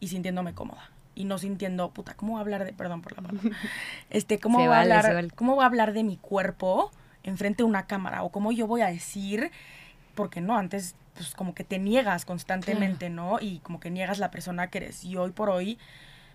y 0.00 0.08
sintiéndome 0.08 0.54
cómoda. 0.54 0.88
Y 1.14 1.26
no 1.26 1.36
sintiendo, 1.36 1.90
puta, 1.90 2.14
¿cómo 2.14 2.32
voy 2.32 2.38
a 2.38 2.40
hablar 2.40 2.64
de, 2.64 2.72
perdón 2.72 3.02
por 3.02 3.14
la 3.14 3.22
palabra, 3.22 3.50
este, 4.08 4.38
¿cómo, 4.38 4.60
voy, 4.60 4.68
a 4.68 4.80
hablar, 4.80 5.30
¿cómo 5.34 5.56
voy 5.56 5.64
a 5.64 5.66
hablar 5.66 5.92
de 5.92 6.04
mi 6.04 6.16
cuerpo 6.16 6.90
enfrente 7.22 7.64
de 7.64 7.68
una 7.68 7.84
cámara? 7.86 8.22
O 8.22 8.30
cómo 8.30 8.50
yo 8.50 8.66
voy 8.66 8.80
a 8.80 8.86
decir, 8.86 9.50
porque 10.14 10.40
no, 10.40 10.56
antes 10.56 10.94
pues 11.14 11.34
como 11.34 11.54
que 11.54 11.64
te 11.64 11.78
niegas 11.78 12.24
constantemente, 12.24 13.10
¿no? 13.10 13.38
Y 13.40 13.58
como 13.60 13.80
que 13.80 13.90
niegas 13.90 14.18
la 14.18 14.30
persona 14.30 14.68
que 14.68 14.78
eres. 14.78 15.04
Y 15.04 15.16
hoy 15.16 15.30
por 15.30 15.50
hoy, 15.50 15.78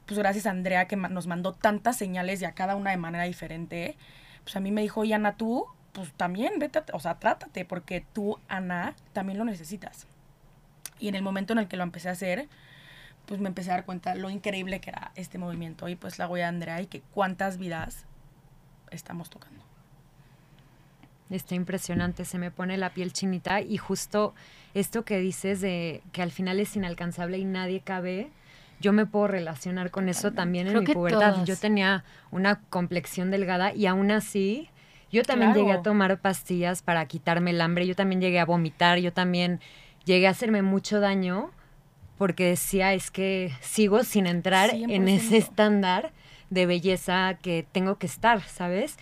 pues 0.05 0.17
gracias 0.17 0.45
a 0.45 0.51
Andrea 0.51 0.87
que 0.87 0.95
nos 0.95 1.27
mandó 1.27 1.53
tantas 1.53 1.97
señales 1.97 2.41
y 2.41 2.45
a 2.45 2.53
cada 2.53 2.75
una 2.75 2.91
de 2.91 2.97
manera 2.97 3.23
diferente, 3.25 3.97
pues 4.43 4.55
a 4.55 4.59
mí 4.59 4.71
me 4.71 4.81
dijo, 4.81 5.03
y 5.03 5.13
Ana, 5.13 5.35
tú, 5.35 5.65
pues 5.93 6.13
también 6.13 6.59
vete, 6.59 6.81
o 6.93 6.99
sea, 6.99 7.15
trátate, 7.15 7.65
porque 7.65 8.05
tú, 8.13 8.39
Ana, 8.47 8.95
también 9.13 9.39
lo 9.39 9.45
necesitas. 9.45 10.07
Y 10.99 11.07
en 11.07 11.15
el 11.15 11.23
momento 11.23 11.53
en 11.53 11.59
el 11.59 11.67
que 11.67 11.77
lo 11.77 11.83
empecé 11.83 12.09
a 12.09 12.13
hacer, 12.13 12.47
pues 13.25 13.41
me 13.41 13.49
empecé 13.49 13.71
a 13.71 13.73
dar 13.73 13.85
cuenta 13.85 14.15
lo 14.15 14.29
increíble 14.29 14.79
que 14.79 14.91
era 14.91 15.11
este 15.15 15.37
movimiento 15.37 15.89
y 15.89 15.95
pues 15.95 16.17
la 16.17 16.27
voy 16.27 16.41
a 16.41 16.47
Andrea 16.47 16.81
y 16.81 16.87
que 16.87 17.01
cuántas 17.01 17.57
vidas 17.57 18.05
estamos 18.89 19.29
tocando. 19.29 19.66
Está 21.29 21.55
impresionante, 21.55 22.23
se 22.23 22.37
me 22.37 22.51
pone 22.51 22.77
la 22.77 22.91
piel 22.91 23.11
chinita 23.11 23.61
y 23.61 23.77
justo 23.77 24.33
esto 24.73 25.03
que 25.03 25.19
dices 25.19 25.59
de 25.59 26.01
que 26.11 26.21
al 26.21 26.31
final 26.31 26.59
es 26.59 26.75
inalcanzable 26.75 27.37
y 27.37 27.45
nadie 27.45 27.81
cabe, 27.81 28.29
yo 28.79 28.93
me 28.93 29.05
puedo 29.05 29.27
relacionar 29.27 29.91
con 29.91 30.07
eso 30.07 30.31
también 30.31 30.67
en 30.67 30.79
mi 30.79 30.85
pubertad. 30.85 31.43
Yo 31.43 31.57
tenía 31.57 32.05
una 32.31 32.61
complexión 32.69 33.31
delgada 33.31 33.73
y 33.73 33.87
aún 33.87 34.11
así 34.11 34.69
yo 35.11 35.23
también 35.23 35.53
llegué 35.53 35.71
a 35.71 35.81
tomar 35.81 36.19
pastillas 36.19 36.81
para 36.81 37.05
quitarme 37.05 37.51
el 37.51 37.61
hambre, 37.61 37.87
yo 37.87 37.95
también 37.95 38.21
llegué 38.21 38.39
a 38.39 38.45
vomitar, 38.45 38.99
yo 38.99 39.11
también 39.11 39.59
llegué 40.05 40.27
a 40.27 40.31
hacerme 40.31 40.61
mucho 40.61 40.99
daño 40.99 41.51
porque 42.17 42.45
decía 42.45 42.93
es 42.93 43.11
que 43.11 43.51
sigo 43.61 44.03
sin 44.03 44.27
entrar 44.27 44.71
en 44.73 45.07
ese 45.07 45.37
estándar 45.37 46.11
de 46.49 46.65
belleza 46.65 47.37
que 47.41 47.65
tengo 47.71 47.97
que 47.97 48.07
estar, 48.07 48.41
¿sabes? 48.41 48.97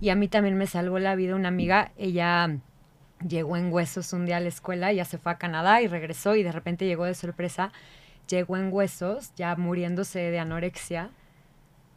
Y 0.00 0.10
a 0.10 0.14
mí 0.14 0.28
también 0.28 0.56
me 0.56 0.66
salvó 0.66 0.98
la 0.98 1.14
vida 1.14 1.34
una 1.34 1.48
amiga, 1.48 1.92
ella 1.96 2.58
llegó 3.26 3.56
en 3.56 3.72
huesos 3.72 4.12
un 4.12 4.26
día 4.26 4.38
a 4.38 4.40
la 4.40 4.48
escuela, 4.48 4.92
ya 4.92 5.04
se 5.04 5.18
fue 5.18 5.32
a 5.32 5.38
Canadá 5.38 5.82
y 5.82 5.88
regresó 5.88 6.36
y 6.36 6.42
de 6.42 6.52
repente 6.52 6.86
llegó 6.86 7.04
de 7.04 7.14
sorpresa, 7.14 7.72
llegó 8.28 8.56
en 8.56 8.72
huesos, 8.72 9.32
ya 9.36 9.56
muriéndose 9.56 10.18
de 10.18 10.38
anorexia, 10.38 11.10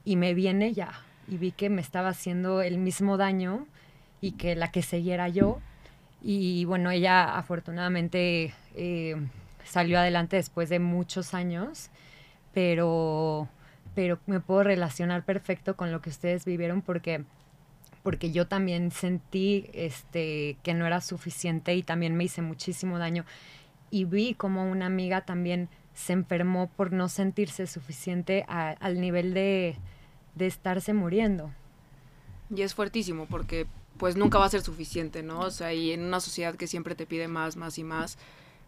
y 0.05 0.15
me 0.15 0.33
viene 0.33 0.73
ya, 0.73 0.91
y 1.27 1.37
vi 1.37 1.51
que 1.51 1.69
me 1.69 1.81
estaba 1.81 2.09
haciendo 2.09 2.61
el 2.61 2.77
mismo 2.77 3.17
daño 3.17 3.67
y 4.19 4.33
que 4.33 4.55
la 4.55 4.71
que 4.71 4.81
seguía 4.81 5.27
yo. 5.29 5.59
Y 6.21 6.65
bueno, 6.65 6.91
ella 6.91 7.37
afortunadamente 7.37 8.53
eh, 8.75 9.15
salió 9.63 9.99
adelante 9.99 10.37
después 10.37 10.69
de 10.69 10.79
muchos 10.79 11.33
años, 11.33 11.89
pero, 12.53 13.47
pero 13.95 14.19
me 14.25 14.39
puedo 14.39 14.63
relacionar 14.63 15.23
perfecto 15.23 15.75
con 15.75 15.91
lo 15.91 16.01
que 16.01 16.09
ustedes 16.09 16.45
vivieron 16.45 16.81
porque 16.81 17.23
porque 18.03 18.31
yo 18.31 18.47
también 18.47 18.91
sentí 18.91 19.69
este, 19.71 20.57
que 20.61 20.73
no 20.73 20.85
era 20.85 20.99
suficiente 20.99 21.73
y 21.73 21.83
también 21.83 22.15
me 22.17 22.25
hice 22.25 22.41
muchísimo 22.41 22.99
daño. 22.99 23.23
Y 23.91 24.03
vi 24.03 24.33
como 24.33 24.69
una 24.69 24.87
amiga 24.87 25.21
también 25.21 25.69
se 25.93 26.11
enfermó 26.11 26.69
por 26.75 26.91
no 26.91 27.07
sentirse 27.07 27.65
suficiente 27.65 28.45
al 28.47 28.99
nivel 28.99 29.33
de, 29.33 29.77
de 30.35 30.47
estarse 30.47 30.93
muriendo. 30.93 31.51
Y 32.53 32.61
es 32.61 32.75
fuertísimo 32.75 33.25
porque 33.25 33.67
pues 33.97 34.15
nunca 34.15 34.37
va 34.37 34.45
a 34.45 34.49
ser 34.49 34.61
suficiente, 34.61 35.23
¿no? 35.23 35.39
O 35.39 35.51
sea, 35.51 35.73
y 35.73 35.91
en 35.91 36.03
una 36.03 36.19
sociedad 36.19 36.55
que 36.55 36.67
siempre 36.67 36.95
te 36.95 37.05
pide 37.05 37.27
más, 37.27 37.55
más 37.55 37.77
y 37.77 37.83
más, 37.83 38.17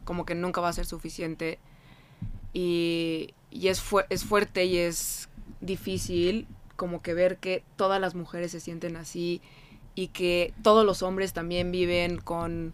como 0.04 0.26
que 0.26 0.36
nunca 0.36 0.62
va 0.62 0.70
a 0.70 0.74
ser 0.74 0.86
suficiente. 0.86 1.60
Y, 2.54 3.34
y 3.56 3.70
es, 3.70 3.82
es 4.10 4.26
fuerte 4.26 4.66
y 4.66 4.78
es 4.78 5.30
difícil 5.62 6.46
como 6.76 7.02
que 7.02 7.14
ver 7.14 7.38
que 7.38 7.64
todas 7.78 8.02
las 8.02 8.14
mujeres 8.14 8.52
se 8.52 8.60
sienten 8.60 8.98
así 8.98 9.42
y 9.96 10.10
que 10.10 10.54
todos 10.62 10.86
los 10.86 11.02
hombres 11.02 11.32
también 11.32 11.72
viven 11.72 12.18
con, 12.18 12.74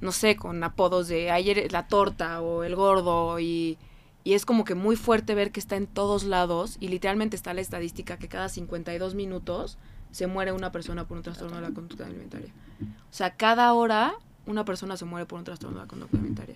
no 0.00 0.12
sé, 0.12 0.36
con 0.36 0.62
apodos 0.62 1.08
de 1.08 1.32
ayer 1.32 1.72
la 1.72 1.88
torta 1.88 2.40
o 2.40 2.62
el 2.62 2.76
gordo 2.76 3.40
y, 3.40 3.78
y 4.22 4.34
es 4.34 4.46
como 4.46 4.62
que 4.64 4.76
muy 4.76 4.94
fuerte 4.94 5.34
ver 5.34 5.50
que 5.50 5.58
está 5.58 5.74
en 5.74 5.88
todos 5.88 6.22
lados 6.22 6.76
y 6.78 6.86
literalmente 6.86 7.34
está 7.34 7.52
la 7.52 7.60
estadística 7.60 8.16
que 8.16 8.28
cada 8.28 8.48
52 8.48 9.16
minutos 9.16 9.76
se 10.12 10.28
muere 10.28 10.52
una 10.52 10.70
persona 10.70 11.08
por 11.08 11.16
un 11.16 11.24
trastorno 11.24 11.56
de 11.56 11.62
la 11.62 11.74
conducta 11.74 12.06
alimentaria. 12.06 12.52
O 12.80 13.12
sea, 13.12 13.34
cada 13.34 13.72
hora 13.72 14.14
una 14.46 14.64
persona 14.64 14.96
se 14.96 15.04
muere 15.04 15.26
por 15.26 15.40
un 15.40 15.44
trastorno 15.44 15.78
de 15.78 15.82
la 15.82 15.88
conducta 15.88 16.16
alimentaria. 16.16 16.54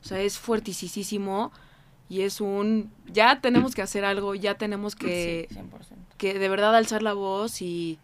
O 0.00 0.04
sea, 0.06 0.20
es 0.20 0.38
fuertísimo 0.38 1.50
y 2.08 2.22
es 2.22 2.40
un, 2.40 2.92
ya 3.06 3.40
tenemos 3.40 3.74
que 3.74 3.82
hacer 3.82 4.04
algo, 4.04 4.34
ya 4.34 4.54
tenemos 4.56 4.96
que, 4.96 5.48
que 6.18 6.38
de 6.38 6.48
verdad 6.48 6.76
alzar 6.76 7.02
la 7.02 7.14
voz 7.14 7.62
y, 7.62 7.98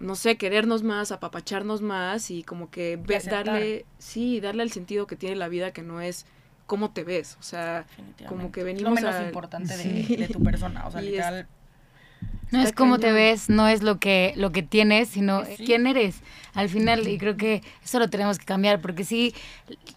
no 0.00 0.14
sé, 0.14 0.36
querernos 0.36 0.82
más, 0.82 1.12
apapacharnos 1.12 1.82
más 1.82 2.30
y 2.30 2.42
como 2.42 2.70
que 2.70 2.98
darle, 3.28 3.86
sí, 3.98 4.40
darle 4.40 4.62
el 4.62 4.72
sentido 4.72 5.06
que 5.06 5.16
tiene 5.16 5.36
la 5.36 5.48
vida 5.48 5.72
que 5.72 5.82
no 5.82 6.00
es 6.00 6.26
cómo 6.66 6.90
te 6.90 7.04
ves, 7.04 7.36
o 7.40 7.42
sea, 7.42 7.86
como 8.28 8.52
que 8.52 8.62
venimos 8.62 8.90
lo 8.90 8.94
menos 8.94 9.22
importante 9.24 9.76
de, 9.76 10.28
tu 10.28 10.42
persona, 10.42 10.86
o 10.86 10.90
sea, 10.90 11.00
literal, 11.00 11.48
No 12.50 12.62
es 12.62 12.72
cómo 12.72 12.98
te 12.98 13.12
ves, 13.12 13.48
no 13.48 13.68
es 13.68 13.82
lo 13.82 13.98
que, 13.98 14.32
lo 14.36 14.52
que 14.52 14.62
tienes, 14.62 15.08
sino 15.08 15.42
quién 15.64 15.86
eres 15.86 16.20
al 16.54 16.68
final. 16.68 17.06
Y 17.06 17.18
creo 17.18 17.36
que 17.36 17.62
eso 17.84 17.98
lo 17.98 18.08
tenemos 18.08 18.38
que 18.38 18.44
cambiar, 18.44 18.80
porque 18.80 19.04
sí, 19.04 19.34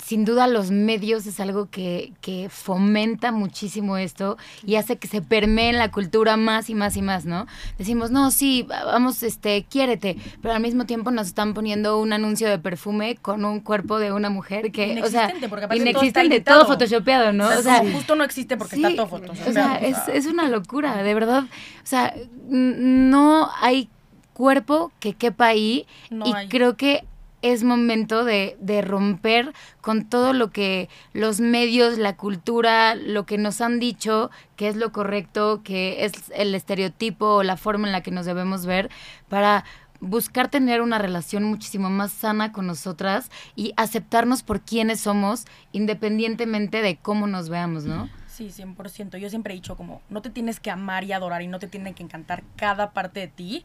sin 0.03 0.25
duda 0.25 0.47
los 0.47 0.71
medios 0.71 1.25
es 1.25 1.39
algo 1.39 1.69
que, 1.69 2.13
que 2.21 2.49
fomenta 2.49 3.31
muchísimo 3.31 3.97
esto 3.97 4.37
y 4.65 4.75
hace 4.75 4.97
que 4.97 5.07
se 5.07 5.21
permee 5.21 5.69
en 5.69 5.77
la 5.77 5.91
cultura 5.91 6.37
más 6.37 6.69
y 6.69 6.75
más 6.75 6.95
y 6.97 7.01
más, 7.01 7.25
¿no? 7.25 7.47
Decimos, 7.77 8.11
no, 8.11 8.31
sí, 8.31 8.65
vamos, 8.67 9.23
este, 9.23 9.65
quiérete, 9.69 10.17
pero 10.41 10.53
al 10.53 10.61
mismo 10.61 10.85
tiempo 10.85 11.11
nos 11.11 11.27
están 11.27 11.53
poniendo 11.53 11.99
un 11.99 12.13
anuncio 12.13 12.49
de 12.49 12.59
perfume 12.59 13.15
con 13.15 13.45
un 13.45 13.59
cuerpo 13.59 13.99
de 13.99 14.11
una 14.11 14.29
mujer 14.29 14.71
que, 14.71 15.01
o 15.01 15.07
sea, 15.07 15.33
porque 15.49 15.67
inexistente, 15.75 16.41
todo, 16.41 16.59
todo, 16.59 16.67
photoshopeado, 16.67 17.33
¿no? 17.33 17.47
O 17.47 17.61
sea, 17.61 17.79
justo 17.79 18.15
no 18.15 18.23
existe 18.23 18.57
porque 18.57 18.75
está 18.75 18.95
todo 18.95 19.07
photoshopeado. 19.07 19.49
O 19.49 19.53
sea, 19.53 19.75
es, 19.77 19.97
es 20.07 20.25
una 20.25 20.49
locura, 20.49 21.01
de 21.01 21.13
verdad. 21.13 21.43
O 21.43 21.85
sea, 21.85 22.13
no 22.47 23.49
hay 23.59 23.89
cuerpo 24.33 24.91
que 24.99 25.13
quepa 25.13 25.47
ahí 25.47 25.85
y 26.09 26.47
creo 26.49 26.75
que 26.75 27.05
es 27.41 27.63
momento 27.63 28.23
de, 28.23 28.55
de, 28.61 28.81
romper 28.81 29.51
con 29.81 30.05
todo 30.05 30.31
lo 30.31 30.49
que 30.51 30.87
los 31.11 31.41
medios, 31.41 31.97
la 31.97 32.15
cultura, 32.15 32.95
lo 32.95 33.25
que 33.25 33.37
nos 33.37 33.59
han 33.59 33.81
dicho 33.81 34.31
que 34.55 34.69
es 34.69 34.77
lo 34.77 34.93
correcto, 34.93 35.61
que 35.61 36.05
es 36.05 36.13
el 36.33 36.55
estereotipo 36.55 37.25
o 37.25 37.43
la 37.43 37.57
forma 37.57 37.85
en 37.85 37.91
la 37.91 38.01
que 38.01 38.11
nos 38.11 38.25
debemos 38.25 38.65
ver 38.65 38.89
para 39.27 39.65
buscar 39.99 40.49
tener 40.49 40.81
una 40.81 40.99
relación 40.99 41.43
muchísimo 41.43 41.89
más 41.89 42.11
sana 42.11 42.51
con 42.51 42.67
nosotras 42.67 43.29
y 43.55 43.73
aceptarnos 43.77 44.43
por 44.43 44.61
quienes 44.61 45.01
somos 45.01 45.45
independientemente 45.71 46.81
de 46.81 46.97
cómo 46.97 47.27
nos 47.27 47.49
veamos, 47.49 47.85
¿no? 47.85 48.09
Sí, 48.33 48.49
100%. 48.49 49.17
Yo 49.17 49.29
siempre 49.29 49.53
he 49.53 49.55
dicho 49.55 49.77
como, 49.77 50.01
no 50.09 50.23
te 50.23 50.31
tienes 50.31 50.59
que 50.59 50.71
amar 50.71 51.03
y 51.03 51.11
adorar 51.11 51.43
y 51.43 51.47
no 51.47 51.59
te 51.59 51.67
tiene 51.67 51.93
que 51.93 52.01
encantar 52.01 52.41
cada 52.55 52.91
parte 52.91 53.19
de 53.19 53.27
ti 53.27 53.63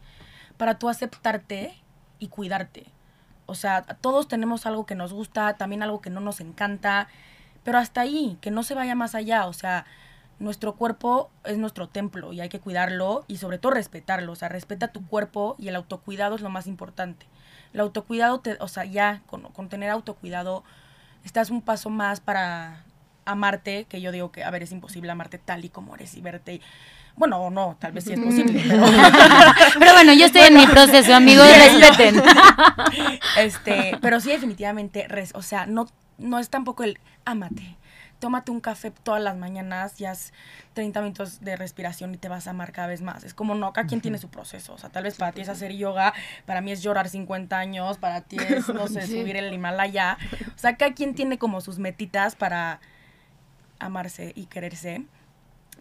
para 0.57 0.77
tú 0.77 0.89
aceptarte 0.89 1.73
y 2.19 2.27
cuidarte. 2.27 2.85
O 3.47 3.55
sea, 3.55 3.81
todos 3.81 4.27
tenemos 4.27 4.67
algo 4.67 4.85
que 4.85 4.93
nos 4.93 5.11
gusta, 5.11 5.55
también 5.57 5.81
algo 5.81 6.01
que 6.01 6.11
no 6.11 6.19
nos 6.19 6.39
encanta, 6.39 7.07
pero 7.63 7.79
hasta 7.79 8.01
ahí, 8.01 8.37
que 8.41 8.51
no 8.51 8.61
se 8.61 8.75
vaya 8.75 8.93
más 8.93 9.15
allá. 9.15 9.47
O 9.47 9.53
sea, 9.53 9.87
nuestro 10.37 10.75
cuerpo 10.75 11.31
es 11.45 11.57
nuestro 11.57 11.89
templo 11.89 12.31
y 12.31 12.39
hay 12.39 12.49
que 12.49 12.59
cuidarlo 12.59 13.25
y 13.27 13.37
sobre 13.37 13.57
todo 13.57 13.71
respetarlo. 13.71 14.33
O 14.33 14.35
sea, 14.35 14.49
respeta 14.49 14.89
tu 14.89 15.03
cuerpo 15.07 15.55
y 15.57 15.69
el 15.69 15.75
autocuidado 15.77 16.35
es 16.35 16.41
lo 16.41 16.51
más 16.51 16.67
importante. 16.67 17.25
El 17.73 17.79
autocuidado, 17.79 18.39
te, 18.41 18.55
o 18.59 18.67
sea, 18.67 18.85
ya 18.85 19.23
con, 19.25 19.41
con 19.51 19.67
tener 19.67 19.89
autocuidado, 19.89 20.63
estás 21.23 21.49
un 21.49 21.63
paso 21.63 21.89
más 21.89 22.19
para 22.19 22.83
amarte, 23.25 23.85
que 23.85 24.01
yo 24.01 24.11
digo 24.11 24.31
que, 24.31 24.43
a 24.43 24.49
ver, 24.49 24.63
es 24.63 24.71
imposible 24.71 25.11
amarte 25.11 25.37
tal 25.37 25.65
y 25.65 25.69
como 25.69 25.95
eres 25.95 26.15
y 26.15 26.21
verte. 26.21 26.61
Bueno, 27.15 27.49
no, 27.49 27.75
tal 27.79 27.91
vez 27.91 28.05
sí 28.05 28.13
es 28.13 28.19
posible. 28.19 28.63
Pero, 28.67 28.83
pero 29.77 29.93
bueno, 29.93 30.13
yo 30.13 30.25
estoy 30.25 30.43
en 30.43 30.53
mi 30.53 30.65
proceso, 30.67 31.13
amigos, 31.13 31.47
respeten. 31.57 32.23
este, 33.37 33.97
pero 34.01 34.21
sí, 34.21 34.29
definitivamente, 34.29 35.05
o 35.33 35.41
sea, 35.41 35.65
no, 35.65 35.87
no 36.17 36.39
es 36.39 36.49
tampoco 36.49 36.83
el 36.83 36.97
amate. 37.25 37.75
Tómate 38.19 38.51
un 38.51 38.61
café 38.61 38.91
todas 38.91 39.21
las 39.21 39.37
mañanas, 39.37 39.97
ya 39.97 40.11
es 40.11 40.33
30 40.73 41.01
minutos 41.01 41.41
de 41.41 41.55
respiración 41.55 42.13
y 42.13 42.17
te 42.17 42.29
vas 42.29 42.47
a 42.47 42.51
amar 42.51 42.71
cada 42.71 42.87
vez 42.87 43.01
más. 43.01 43.25
Es 43.25 43.33
como 43.33 43.53
no, 43.55 43.73
cada 43.73 43.87
quien 43.87 43.99
tiene 43.99 44.17
su 44.17 44.29
proceso. 44.29 44.73
O 44.73 44.77
sea, 44.77 44.89
tal 44.89 45.03
vez 45.03 45.15
para 45.15 45.33
ti 45.33 45.41
es 45.41 45.49
hacer 45.49 45.73
yoga, 45.73 46.13
para 46.45 46.61
mí 46.61 46.71
es 46.71 46.81
llorar 46.81 47.09
50 47.09 47.57
años, 47.57 47.97
para 47.97 48.21
ti 48.21 48.37
es, 48.37 48.69
no 48.69 48.87
sé, 48.87 49.07
subir 49.07 49.35
el 49.35 49.53
Himalaya. 49.53 50.17
O 50.55 50.57
sea, 50.57 50.77
cada 50.77 50.93
quien 50.93 51.15
tiene 51.15 51.37
como 51.37 51.61
sus 51.61 51.79
metitas 51.79 52.35
para 52.35 52.79
amarse 53.79 54.33
y 54.35 54.45
quererse. 54.45 55.05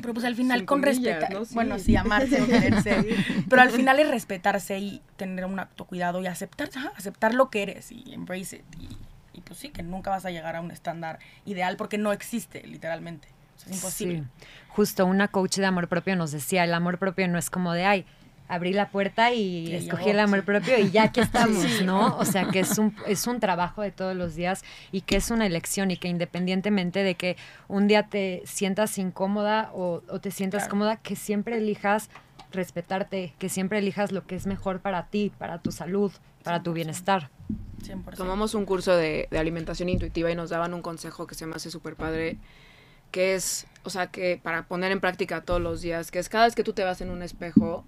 Pero 0.01 0.15
pues 0.15 0.25
al 0.25 0.37
final 0.37 0.65
con 0.65 0.83
respetar, 0.83 1.37
bueno, 1.51 1.79
sí, 1.79 1.97
amarse, 1.97 2.45
quererse, 2.47 3.17
pero 3.51 3.63
al 3.63 3.71
final 3.71 3.99
es 3.99 4.09
respetarse 4.09 4.79
y 4.79 5.03
tener 5.17 5.45
un 5.45 5.59
acto 5.59 5.87
cuidado 5.87 6.23
y 6.23 6.29
aceptar, 6.29 6.71
aceptar 6.97 7.35
lo 7.35 7.51
que 7.51 7.63
eres 7.63 7.91
y 7.91 8.15
embrace 8.15 8.57
it. 8.57 8.65
Y, 8.79 9.39
y, 9.39 9.41
pues 9.41 9.59
sí, 9.59 9.71
que 9.71 9.83
nunca 9.83 10.11
vas 10.11 10.25
a 10.25 10.31
llegar 10.31 10.55
a 10.55 10.61
un 10.61 10.71
estándar 10.71 11.19
ideal 11.45 11.77
porque 11.77 11.99
no 11.99 12.13
existe, 12.13 12.63
literalmente. 12.65 13.29
es 13.67 13.75
imposible. 13.75 14.25
Justo 14.69 15.05
una 15.05 15.27
coach 15.27 15.57
de 15.57 15.67
amor 15.67 15.89
propio 15.89 16.15
nos 16.15 16.31
decía, 16.31 16.63
el 16.63 16.75
amor 16.75 16.99
propio 16.99 17.27
no 17.27 17.37
es 17.37 17.51
como 17.51 17.73
de, 17.73 17.85
ay, 17.85 18.07
abrí 18.49 18.73
la 18.73 18.89
puerta 18.89 19.33
y, 19.33 19.75
escogí 19.75 20.11
el 20.11 20.19
amor 20.19 20.45
propio 20.45 20.79
y 20.79 20.91
ya 20.91 21.05
aquí 21.05 21.21
estamos, 21.21 21.83
¿no? 21.83 22.17
O 22.17 22.25
sea, 22.25 22.49
que 22.49 22.61
es 22.61 22.79
un, 22.79 22.95
es 23.07 23.27
un 23.27 23.41
trabajo 23.41 23.83
de 23.83 23.93
todos 23.93 24.17
los 24.17 24.35
días 24.35 24.65
y 24.91 25.03
que 25.03 25.17
es 25.17 25.31
una 25.31 25.47
elección 25.47 25.91
y 25.91 25.97
que 25.97 26.09
independientemente 26.09 27.03
de 27.03 27.15
que 27.15 27.37
un 27.69 27.87
día 27.87 28.05
te 28.05 28.43
sientas 28.47 28.97
incómoda 28.99 29.71
o, 29.75 30.01
te 30.21 30.31
sientas 30.31 30.69
cómoda, 30.69 30.97
que 30.97 31.15
siempre 31.15 31.59
elijas 31.59 32.09
respetarte, 32.51 33.35
que 33.39 33.49
siempre 33.49 33.79
elijas 33.79 34.11
lo 34.11 34.27
que 34.27 34.35
es 34.35 34.47
mejor 34.47 34.81
para 34.81 35.07
ti, 35.07 35.31
para 35.39 35.59
tu 35.59 35.71
salud, 35.71 36.11
para 36.43 36.63
tu 36.63 36.73
bienestar. 36.73 37.31
100%. 37.83 38.17
Tomamos 38.17 38.55
un 38.55 38.65
curso 38.65 38.97
de, 38.97 39.29
de 39.31 39.39
alimentación 39.39 39.89
intuitiva 39.89 40.31
y 40.31 40.35
nos 40.35 40.51
daban 40.51 40.73
un 40.73 40.83
consejo 40.83 41.27
que 41.27 41.35
se 41.35 41.47
me 41.47 41.55
hace 41.55 41.71
súper 41.71 41.95
padre 41.95 42.39
que 43.11 43.35
es, 43.35 43.67
o 43.85 43.91
sea, 43.91 44.09
que 44.09 44.39
para 44.43 44.65
poner 44.65 44.93
en 44.93 45.01
práctica 45.01 45.43
todos 45.43 45.61
los 45.61 45.81
días, 45.81 46.11
que 46.11 46.19
es 46.19 46.29
cada 46.29 46.45
vez 46.45 46.55
que 46.55 46.65
tú 46.65 46.73
te 46.73 46.85
vas 46.85 47.01
en 47.01 47.11
un 47.11 47.23
espejo, 47.23 47.85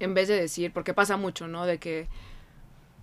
en 0.00 0.14
vez 0.14 0.28
de 0.28 0.40
decir, 0.40 0.72
porque 0.72 0.94
pasa 0.94 1.16
mucho, 1.16 1.48
¿no? 1.48 1.66
De 1.66 1.78
que, 1.78 2.08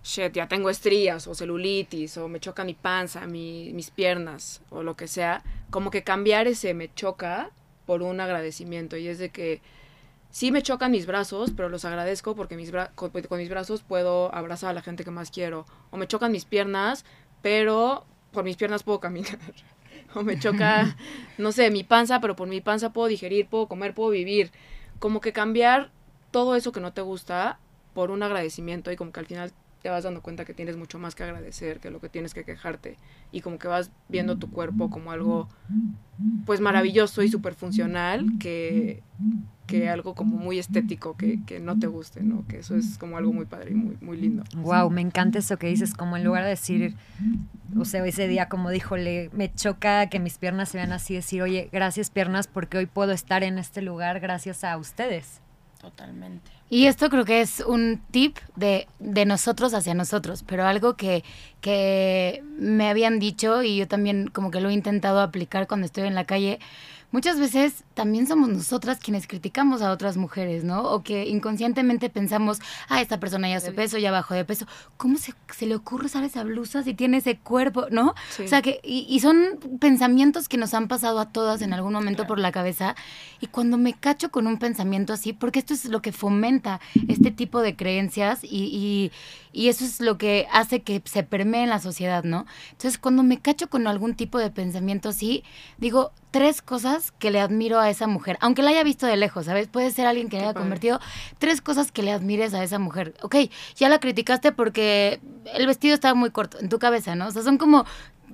shit, 0.04 0.34
ya 0.34 0.48
tengo 0.48 0.70
estrías 0.70 1.28
o 1.28 1.36
celulitis 1.36 2.18
o 2.18 2.28
me 2.28 2.40
choca 2.40 2.64
mi 2.64 2.74
panza, 2.74 3.26
mis 3.28 3.90
piernas 3.92 4.62
o 4.70 4.84
lo 4.84 4.96
que 4.96 5.08
sea, 5.08 5.44
como 5.70 5.92
que 5.92 6.04
cambiar 6.04 6.48
ese 6.48 6.74
me 6.74 6.94
choca 6.94 7.52
por 7.86 8.02
un 8.02 8.20
agradecimiento 8.20 8.98
y 8.98 9.08
es 9.08 9.20
de 9.20 9.30
que 9.30 9.62
sí 10.36 10.52
me 10.52 10.62
chocan 10.62 10.92
mis 10.92 11.06
brazos, 11.06 11.52
pero 11.56 11.70
los 11.70 11.86
agradezco 11.86 12.36
porque 12.36 12.58
mis 12.58 12.72
con, 12.96 13.10
con, 13.10 13.40
mis 13.40 13.50
brazos 13.50 13.84
puedo 13.84 14.34
abrazar 14.36 14.72
a 14.72 14.74
la 14.74 14.82
gente 14.82 15.04
que 15.04 15.12
más 15.12 15.32
quiero. 15.32 15.66
O 15.92 15.98
me 15.98 16.08
chocan 16.08 16.32
mis 16.32 16.44
piernas, 16.44 17.06
pero 17.42 18.06
por 18.34 18.44
mis 18.44 18.58
piernas 18.58 18.84
puedo 18.84 19.00
caminar. 19.00 19.40
o 20.14 20.24
me 20.24 20.38
choca, 20.38 20.98
no 21.38 21.52
sé, 21.52 21.72
mi 21.72 21.84
panza, 21.84 22.20
pero 22.20 22.36
por 22.36 22.48
mi 22.48 22.60
panza 22.60 22.92
puedo 22.92 23.08
digerir, 23.08 23.48
puedo 23.48 23.68
comer, 23.68 23.94
puedo 23.94 24.10
vivir. 24.10 24.52
Como 25.00 25.22
que 25.22 25.32
cambiar 25.32 25.92
todo 26.36 26.58
eso 26.58 26.74
que 26.74 26.82
no 26.82 26.92
te 26.92 27.00
gusta 27.00 27.60
por 27.94 28.12
un 28.12 28.22
agradecimiento 28.22 28.92
y 28.92 28.98
como 28.98 29.14
que 29.14 29.22
al 29.22 29.26
final 29.26 29.54
te 29.82 29.90
vas 29.90 30.04
dando 30.04 30.22
cuenta 30.22 30.44
que 30.44 30.54
tienes 30.54 30.76
mucho 30.76 31.00
más 31.00 31.16
que 31.16 31.24
agradecer 31.24 31.80
que 31.80 31.90
lo 31.90 32.02
que 32.02 32.10
tienes 32.10 32.34
que 32.34 32.44
quejarte 32.44 32.98
y 33.32 33.40
como 33.40 33.58
que 33.58 33.70
vas 33.70 33.90
viendo 34.10 34.38
tu 34.38 34.52
cuerpo 34.52 34.90
como 34.90 35.14
algo 35.14 35.48
pues 36.46 36.60
maravilloso 36.60 37.24
y 37.24 37.30
súper 37.30 37.54
funcional 37.54 38.26
que, 38.38 39.02
que 39.66 39.88
algo 39.88 40.14
como 40.14 40.36
muy 40.36 40.60
estético 40.60 41.16
que, 41.16 41.42
que, 41.46 41.62
no 41.62 41.80
te 41.80 41.88
guste, 41.88 42.22
¿no? 42.22 42.46
Que 42.50 42.58
eso 42.58 42.76
es 42.76 42.98
como 42.98 43.16
algo 43.16 43.32
muy 43.32 43.46
padre 43.46 43.72
y 43.72 43.76
muy, 43.76 43.98
muy 44.02 44.18
lindo. 44.18 44.44
Wow, 44.58 44.90
me 44.90 45.00
encanta 45.00 45.40
eso 45.40 45.58
que 45.58 45.68
dices, 45.68 45.94
como 45.94 46.18
en 46.18 46.26
lugar 46.26 46.44
de 46.44 46.50
decir, 46.50 46.98
o 47.80 47.86
sea, 47.86 48.06
ese 48.06 48.28
día 48.28 48.50
como 48.50 48.72
dijo, 48.72 48.98
le, 48.98 49.30
me 49.32 49.54
choca 49.54 50.10
que 50.10 50.20
mis 50.20 50.38
piernas 50.38 50.68
se 50.68 50.80
vean 50.80 50.92
así, 50.92 51.14
decir, 51.14 51.42
oye, 51.42 51.70
gracias 51.72 52.10
piernas 52.10 52.48
porque 52.48 52.78
hoy 52.78 52.88
puedo 52.88 53.14
estar 53.14 53.42
en 53.42 53.58
este 53.58 53.82
lugar 53.82 54.20
gracias 54.20 54.66
a 54.66 54.76
ustedes. 54.76 55.45
Totalmente. 55.80 56.52
Y 56.70 56.88
esto 56.88 57.10
creo 57.10 57.26
que 57.26 57.42
es 57.42 57.60
un 57.60 58.02
tip 58.10 58.38
de, 58.56 58.88
de 59.00 59.26
nosotros 59.26 59.74
hacia 59.74 59.94
nosotros, 59.94 60.44
pero 60.48 60.66
algo 60.66 60.96
que, 60.96 61.24
que 61.62 62.44
me 62.58 62.90
habían 62.90 63.20
dicho 63.20 63.62
y 63.62 63.78
yo 63.78 63.88
también 63.88 64.28
como 64.28 64.50
que 64.50 64.62
lo 64.62 64.70
he 64.70 64.74
intentado 64.74 65.20
aplicar 65.20 65.68
cuando 65.68 65.86
estoy 65.86 66.08
en 66.08 66.16
la 66.16 66.26
calle, 66.26 66.60
muchas 67.12 67.40
veces 67.40 67.84
también 67.94 68.28
somos 68.28 68.50
nosotras 68.50 69.00
quienes 69.00 69.28
criticamos 69.28 69.82
a 69.82 69.92
otras 69.92 70.18
mujeres, 70.18 70.64
¿no? 70.64 70.84
O 70.84 71.04
que 71.04 71.26
inconscientemente 71.26 72.10
pensamos, 72.10 72.60
ah, 72.90 73.02
esta 73.02 73.20
persona 73.20 73.50
ya 73.50 73.60
su 73.60 73.74
peso, 73.74 73.98
ya 73.98 74.12
bajó 74.12 74.34
de 74.34 74.46
peso. 74.46 74.66
¿Cómo 74.98 75.18
se, 75.18 75.34
se, 75.56 75.66
le 75.66 75.76
ocurre 75.76 76.06
usar 76.06 76.24
esa 76.24 76.44
blusa 76.44 76.84
si 76.84 76.94
tiene 76.94 77.18
ese 77.18 77.38
cuerpo, 77.38 77.88
no? 77.90 78.16
O 78.44 78.48
sea, 78.48 78.62
que, 78.62 78.80
y, 78.84 79.20
son 79.20 79.60
pensamientos 79.80 80.50
que 80.50 80.58
nos 80.58 80.74
han 80.74 80.88
pasado 80.88 81.20
a 81.20 81.32
todas 81.32 81.62
en 81.62 81.74
algún 81.74 81.94
momento 81.94 82.28
por 82.28 82.40
la 82.40 82.52
cabeza. 82.52 82.96
Y 83.40 83.48
cuando 83.48 83.78
me 83.78 83.94
cacho 83.94 84.30
con 84.30 84.48
un 84.48 84.58
pensamiento 84.58 85.14
así, 85.14 85.34
porque 85.34 85.60
esto 85.60 85.74
es 85.74 85.86
lo 85.86 86.02
que 86.02 86.12
fomenta 86.12 86.80
este 87.08 87.32
tipo 87.32 87.62
de 87.62 87.76
creencias 87.76 88.44
y, 88.44 89.12
y 89.56 89.70
eso 89.70 89.86
es 89.86 90.02
lo 90.02 90.18
que 90.18 90.48
hace 90.52 90.82
que 90.82 91.02
se 91.06 91.24
permee 91.24 91.64
en 91.64 91.70
la 91.70 91.80
sociedad, 91.80 92.26
¿no? 92.26 92.46
Entonces, 92.72 92.98
cuando 92.98 93.24
me 93.24 93.40
cacho 93.40 93.70
con 93.70 93.88
algún 93.88 94.16
tipo 94.16 94.38
de 94.38 94.52
pensamiento 94.52 95.10
así, 95.10 95.44
digo 95.78 96.12
tres 96.36 96.62
cosas 96.62 97.14
que 97.14 97.32
le 97.32 97.40
admiro 97.40 97.80
a 97.80 97.90
esa 97.90 98.08
mujer, 98.08 98.38
aunque 98.42 98.62
la 98.62 98.72
haya 98.72 98.84
visto 98.84 99.08
de 99.08 99.16
lejos, 99.16 99.46
¿sabes? 99.46 99.70
Puede 99.70 99.90
ser 99.90 100.06
alguien 100.06 100.28
que 100.28 100.36
le 100.36 100.44
haya 100.44 100.54
convertido. 100.54 101.00
Tres 101.40 101.62
cosas 101.62 101.94
que 101.94 102.04
le 102.04 102.12
admires 102.12 102.54
a 102.54 102.62
esa 102.62 102.78
mujer. 102.78 103.14
Ok, 103.22 103.38
ya 103.78 103.88
la 103.88 104.02
criticaste 104.02 104.52
porque 104.52 105.22
el 105.54 105.66
vestido 105.66 105.94
estaba 105.94 106.14
muy 106.14 106.32
corto 106.32 106.60
en 106.60 106.68
tu 106.68 106.78
cabeza, 106.78 107.16
¿no? 107.16 107.28
O 107.28 107.32
sea, 107.32 107.42
son 107.42 107.58
como 107.58 107.86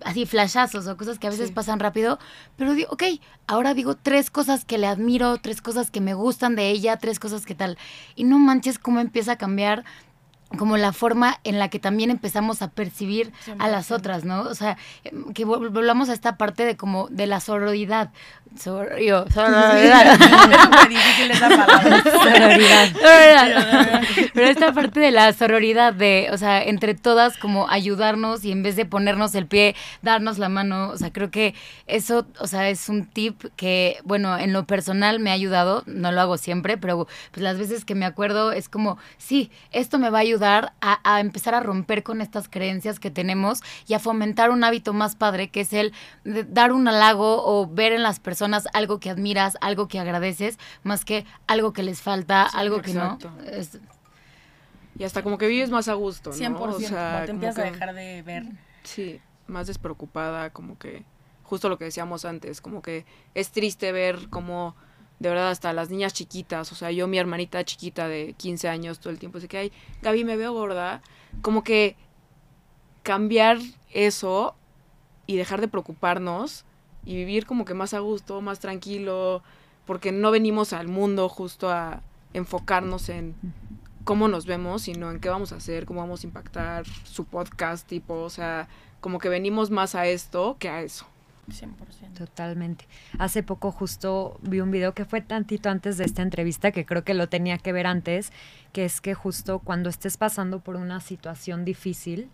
así 0.04 0.26
flashazos 0.26 0.88
o 0.88 0.98
cosas 0.98 1.20
que 1.20 1.28
a 1.28 1.30
veces 1.30 1.52
pasan 1.52 1.80
rápido, 1.80 2.18
pero 2.56 2.74
digo, 2.74 2.90
ok, 2.92 3.04
ahora 3.46 3.76
digo 3.76 3.96
tres 3.96 4.32
cosas 4.32 4.66
que 4.66 4.80
le 4.80 4.88
admiro, 4.88 5.38
tres 5.38 5.62
cosas 5.62 5.92
que 5.92 6.02
me 6.02 6.16
gustan 6.16 6.56
de 6.56 6.72
ella, 6.72 6.98
tres 6.98 7.20
cosas 7.20 7.46
que 7.46 7.54
tal. 7.54 7.78
Y 8.16 8.24
no 8.24 8.40
manches 8.40 8.80
cómo 8.80 9.00
empieza 9.00 9.34
a 9.34 9.38
cambiar 9.38 9.86
como 10.58 10.78
la 10.78 10.94
forma 10.94 11.40
en 11.44 11.60
la 11.60 11.70
que 11.70 11.80
también 11.80 12.10
empezamos 12.10 12.62
a 12.62 12.70
percibir 12.70 13.32
a 13.60 13.68
las 13.68 13.92
otras, 13.92 14.26
¿no? 14.26 14.42
O 14.42 14.56
sea, 14.56 14.78
que 15.34 15.46
volvamos 15.46 16.10
a 16.10 16.14
esta 16.14 16.38
parte 16.38 16.66
de 16.66 16.78
como 16.78 17.08
de 17.10 17.28
la 17.28 17.40
sororidad. 17.40 18.12
Sor 18.60 19.00
yo, 19.00 19.26
sororidad. 19.34 20.14
es 20.84 20.90
difícil 20.90 21.32
esa 21.32 21.50
palabra. 21.50 21.81
Sororidad. 22.62 24.02
Pero 24.34 24.47
esta 24.47 24.74
parte 24.74 25.00
de 25.00 25.12
la 25.12 25.32
sororidad, 25.34 25.93
de, 25.93 26.30
o 26.32 26.38
sea, 26.38 26.63
entre 26.63 26.95
todas 26.95 27.38
como 27.38 27.69
ayudarnos 27.69 28.43
y 28.45 28.52
en 28.52 28.63
vez 28.63 28.76
de 28.76 28.86
ponernos 28.86 29.36
el 29.36 29.47
pie, 29.47 29.76
darnos 30.02 30.38
la 30.38 30.50
mano, 30.50 30.89
o 30.89 30.97
sea, 30.97 31.12
creo 31.12 31.32
que 31.32 31.54
eso, 31.88 32.26
o 32.39 32.47
sea, 32.47 32.69
es 32.69 32.89
un 32.89 33.06
tip 33.06 33.43
que, 33.56 33.97
bueno, 34.04 34.38
en 34.38 34.54
lo 34.54 34.65
personal 34.65 35.19
me 35.19 35.30
ha 35.30 35.34
ayudado, 35.34 35.84
no 35.86 36.12
lo 36.12 36.21
hago 36.21 36.38
siempre, 36.38 36.78
pero 36.78 37.08
pues 37.32 37.43
las 37.43 37.58
veces 37.58 37.86
que 37.86 37.95
me 37.95 38.06
acuerdo 38.06 38.52
es 38.52 38.69
como, 38.69 38.97
sí, 39.17 39.52
esto 39.71 40.00
me 40.00 40.10
va 40.10 40.19
a 40.19 40.21
ayudar 40.21 40.74
a, 40.82 41.19
empezar 41.19 41.56
a 41.56 41.60
romper 41.60 42.04
con 42.04 42.21
estas 42.21 42.47
creencias 42.47 43.00
que 43.00 43.12
tenemos 43.12 43.62
y 43.88 43.93
a 43.93 44.00
fomentar 44.00 44.50
un 44.50 44.63
hábito 44.63 44.93
más 44.93 45.15
padre, 45.15 45.50
que 45.50 45.62
es 45.62 45.74
el 45.74 45.93
dar 46.24 46.71
un 46.71 46.88
halago 46.88 47.43
o 47.45 47.67
ver 47.67 47.91
en 47.91 48.04
las 48.04 48.19
personas 48.19 48.67
algo 48.74 49.00
que 49.00 49.10
admiras, 49.10 49.58
algo 49.62 49.88
que 49.88 50.00
agradeces, 50.00 50.58
más 50.84 51.06
que 51.06 51.26
algo 51.47 51.74
que 51.74 51.84
les 51.84 52.02
falta, 52.02 52.43
algo 52.54 52.82
que 52.82 52.94
no. 52.94 53.18
Y 54.98 55.04
hasta 55.04 55.24
como 55.24 55.38
que 55.38 55.48
vives 55.48 55.70
más 55.70 55.88
a 55.88 55.94
gusto, 55.94 56.32
¿no? 56.32 56.36
100%, 56.36 56.60
o 56.60 56.80
sea, 56.80 57.24
te 57.26 57.32
empiezas 57.32 57.60
a 57.60 57.64
dejar 57.64 57.94
de 57.94 58.22
ver. 58.22 58.46
Sí, 58.84 59.20
más 59.48 59.68
despreocupada, 59.68 60.50
como 60.52 60.78
que 60.78 61.04
justo 61.44 61.70
lo 61.70 61.78
que 61.78 61.86
decíamos 61.86 62.26
antes, 62.26 62.62
como 62.62 62.82
que 62.82 63.06
es 63.34 63.52
triste 63.52 63.92
ver 63.92 64.30
cómo 64.30 64.76
de 65.20 65.30
verdad 65.30 65.50
hasta 65.52 65.72
las 65.72 65.90
niñas 65.90 66.14
chiquitas, 66.14 66.72
o 66.72 66.76
sea, 66.76 66.92
yo 66.92 67.08
mi 67.08 67.20
hermanita 67.20 67.64
chiquita 67.64 68.08
de 68.08 68.34
15 68.38 68.70
años 68.70 69.00
todo 69.00 69.12
el 69.12 69.20
tiempo 69.20 69.38
dice 69.38 69.48
que, 69.48 69.58
ay, 69.58 69.72
Gaby, 70.02 70.24
me 70.24 70.36
veo 70.36 70.52
gorda, 70.54 71.02
como 71.42 71.64
que 71.64 71.96
cambiar 73.04 73.60
eso 73.92 74.56
y 75.28 75.38
dejar 75.38 75.62
de 75.62 75.68
preocuparnos 75.68 76.66
y 77.06 77.16
vivir 77.16 77.46
como 77.46 77.66
que 77.66 77.74
más 77.74 77.94
a 77.94 78.00
gusto, 78.00 78.42
más 78.42 78.60
tranquilo, 78.60 79.44
porque 79.86 80.12
no 80.12 80.32
venimos 80.32 80.74
al 80.74 80.88
mundo 80.88 81.30
justo 81.30 81.70
a 81.70 82.02
enfocarnos 82.34 83.10
en 83.10 83.36
cómo 84.04 84.28
nos 84.28 84.46
vemos, 84.46 84.84
sino 84.84 85.12
en 85.12 85.20
qué 85.20 85.30
vamos 85.30 85.52
a 85.52 85.58
hacer, 85.58 85.86
cómo 85.86 86.02
vamos 86.02 86.24
a 86.24 86.28
impactar 86.28 86.86
su 87.04 87.26
podcast, 87.26 87.88
tipo, 87.88 88.15
o 88.15 88.30
sea, 88.30 88.67
como 89.00 89.20
que 89.20 89.30
venimos 89.30 89.70
más 89.70 89.96
a 89.96 90.08
esto 90.08 90.58
que 90.60 90.70
a 90.70 90.82
eso. 90.82 91.06
100%. 91.50 92.13
Totalmente. 92.17 92.88
Hace 93.17 93.44
poco 93.44 93.72
justo 93.72 94.39
vi 94.41 94.62
un 94.62 94.72
video 94.72 94.94
que 94.94 95.06
fue 95.06 95.22
tantito 95.22 95.70
antes 95.70 95.98
de 95.98 96.06
esta 96.06 96.22
entrevista, 96.22 96.72
que 96.72 96.86
creo 96.86 97.04
que 97.04 97.13
lo 97.13 97.30
tenía 97.30 97.58
que 97.58 97.74
ver 97.74 97.88
antes, 97.88 98.32
que 98.72 98.86
es 98.86 99.02
que 99.02 99.13
justo 99.13 99.60
cuando 99.60 99.89
estés 99.89 100.17
pasando 100.17 100.60
por 100.60 100.76
una 100.76 101.00
situación 101.00 101.65
difícil, 101.65 102.30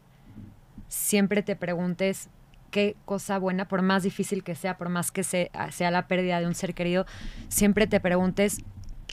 siempre 0.88 1.41
te 1.41 1.55
preguntes 1.55 2.29
qué 2.69 2.95
cosa 3.05 3.39
buena, 3.39 3.67
por 3.67 3.81
más 3.81 4.03
difícil 4.03 4.43
que 4.43 4.55
sea, 4.55 4.77
por 4.77 4.89
más 4.89 5.12
que 5.12 5.23
sea, 5.23 5.49
sea 5.71 5.89
la 5.89 6.07
pérdida 6.07 6.39
de 6.39 6.47
un 6.47 6.53
ser 6.53 6.73
querido, 6.73 7.05
siempre 7.47 7.88
te 7.88 7.99
preguntes 7.99 8.62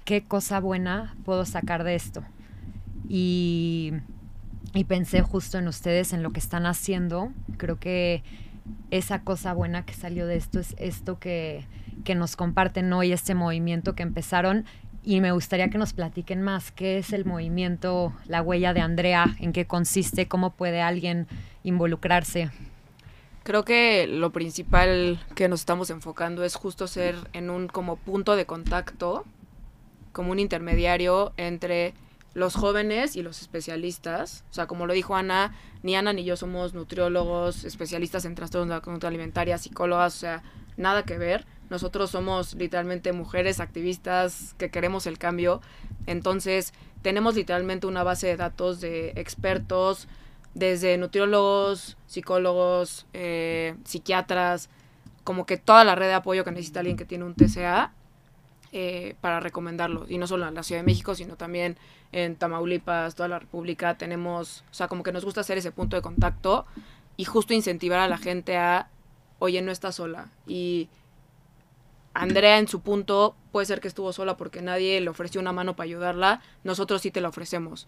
qué 0.05 0.25
cosa 0.25 0.61
buena 0.61 1.15
puedo 1.25 1.45
sacar 1.45 1.85
de 1.85 1.95
esto. 1.95 2.23
Y, 3.09 3.93
pensé 4.89 5.23
justo 5.23 5.59
en 5.59 5.69
ustedes, 5.69 6.13
en 6.13 6.23
lo 6.23 6.33
que 6.33 6.41
están 6.41 6.67
haciendo. 6.67 7.33
Creo 7.57 7.79
que 7.79 8.23
esa 8.91 9.23
cosa 9.23 9.53
buena 9.53 9.85
que 9.85 9.95
salió 9.95 10.27
de 10.27 10.37
esto 10.37 10.59
es 10.59 10.75
esto 10.79 11.19
que, 11.19 11.67
que 12.05 12.15
nos 12.15 12.37
comparten 12.37 12.93
hoy, 12.93 13.13
este 13.13 13.35
movimiento 13.35 13.95
que 13.95 14.03
empezaron. 14.03 14.65
Y 15.03 15.21
me 15.21 15.33
gustaría 15.33 15.69
que 15.69 15.77
nos 15.77 15.93
platiquen 15.93 16.41
más 16.41 16.73
qué 16.73 16.99
es 16.99 17.13
el 17.13 17.27
movimiento, 17.27 18.15
la 18.27 18.41
huella 18.41 18.73
de 18.73 18.81
Andrea, 18.81 19.37
en 19.39 19.53
qué 19.53 19.67
consiste, 19.67 20.29
cómo 20.29 20.51
puede 20.51 20.81
alguien 20.81 21.27
involucrarse. 21.63 22.51
Creo 23.43 23.67
que 23.67 24.07
lo 24.07 24.33
principal 24.33 25.21
que 25.35 25.51
nos 25.51 25.61
estamos 25.61 25.91
enfocando 25.91 26.45
es 26.45 26.55
justo 26.55 26.87
ser 26.87 27.15
en 27.35 27.51
un 27.51 27.69
como 27.69 27.97
punto 27.97 28.37
de 28.37 28.47
contacto, 28.47 29.27
como 30.15 30.31
un 30.31 30.39
intermediario 30.39 31.35
entre 31.37 31.93
los 32.33 32.55
jóvenes 32.55 33.17
y 33.17 33.23
los 33.23 33.43
especialistas. 33.43 34.45
O 34.51 34.55
sea, 34.55 34.67
como 34.67 34.87
lo 34.87 34.95
dijo 34.95 35.15
Ana, 35.15 35.55
ni 35.83 35.97
Ana 35.97 36.15
ni 36.15 36.25
yo 36.25 36.37
somos 36.37 36.73
nutriólogos, 36.73 37.65
especialistas 37.65 38.25
en 38.25 38.35
trastornos 38.35 38.69
de 38.69 38.77
la 38.77 38.81
conducta 38.81 39.09
alimentaria, 39.09 39.59
psicólogas, 39.59 40.17
o 40.17 40.19
sea, 40.19 40.43
nada 40.77 41.03
que 41.03 41.19
ver. 41.19 41.47
Nosotros 41.69 42.11
somos 42.11 42.55
literalmente 42.55 43.13
mujeres 43.13 43.61
activistas 43.61 44.55
que 44.57 44.71
queremos 44.71 45.07
el 45.07 45.19
cambio. 45.19 45.61
Entonces, 46.07 46.73
tenemos 47.03 47.35
literalmente 47.35 47.87
una 47.87 48.03
base 48.03 48.29
de 48.29 48.37
datos 48.37 48.81
de 48.81 49.11
expertos, 49.17 50.09
desde 50.55 50.97
nutriólogos, 50.97 51.97
psicólogos, 52.07 53.07
eh, 53.13 53.75
psiquiatras, 53.85 54.71
como 55.25 55.47
que 55.47 55.57
toda 55.57 55.85
la 55.85 55.97
red 55.97 56.07
de 56.07 56.15
apoyo 56.15 56.45
que 56.45 56.53
necesita 56.53 56.81
alguien 56.81 56.97
que 56.97 57.05
tiene 57.05 57.25
un 57.25 57.35
TCA 57.35 57.93
eh, 58.77 59.15
para 59.21 59.39
recomendarlo. 59.39 60.05
Y 60.09 60.19
no 60.19 60.27
solo 60.27 60.49
en 60.49 60.55
la 60.55 60.65
Ciudad 60.65 60.81
de 60.81 60.87
México, 60.87 61.15
sino 61.15 61.37
también 61.37 61.77
en 62.11 62.35
Tamaulipas, 62.35 63.15
toda 63.15 63.29
la 63.29 63.39
República. 63.39 63.97
Tenemos, 63.97 64.65
o 64.69 64.75
sea, 64.75 64.89
como 64.89 65.05
que 65.05 65.13
nos 65.13 65.25
gusta 65.25 65.43
hacer 65.43 65.57
ese 65.57 65.71
punto 65.71 65.95
de 65.95 66.03
contacto 66.03 66.67
y 67.17 67.25
justo 67.25 67.55
incentivar 67.55 68.01
a 68.01 68.09
la 68.09 68.19
gente 68.19 68.57
a, 68.57 68.89
oye, 69.39 69.63
no 69.63 69.71
estás 69.71 69.95
sola. 69.95 70.33
Y 70.49 70.89
Andrea 72.15 72.59
en 72.59 72.67
su 72.67 72.81
punto 72.81 73.37
puede 73.53 73.67
ser 73.67 73.81
que 73.81 73.87
estuvo 73.87 74.13
sola 74.13 74.37
porque 74.37 74.61
nadie 74.61 75.01
le 75.01 75.09
ofreció 75.09 75.41
una 75.41 75.53
mano 75.53 75.77
para 75.77 75.85
ayudarla, 75.85 76.43
nosotros 76.65 77.01
sí 77.01 77.13
te 77.13 77.21
la 77.21 77.29
ofrecemos. 77.29 77.87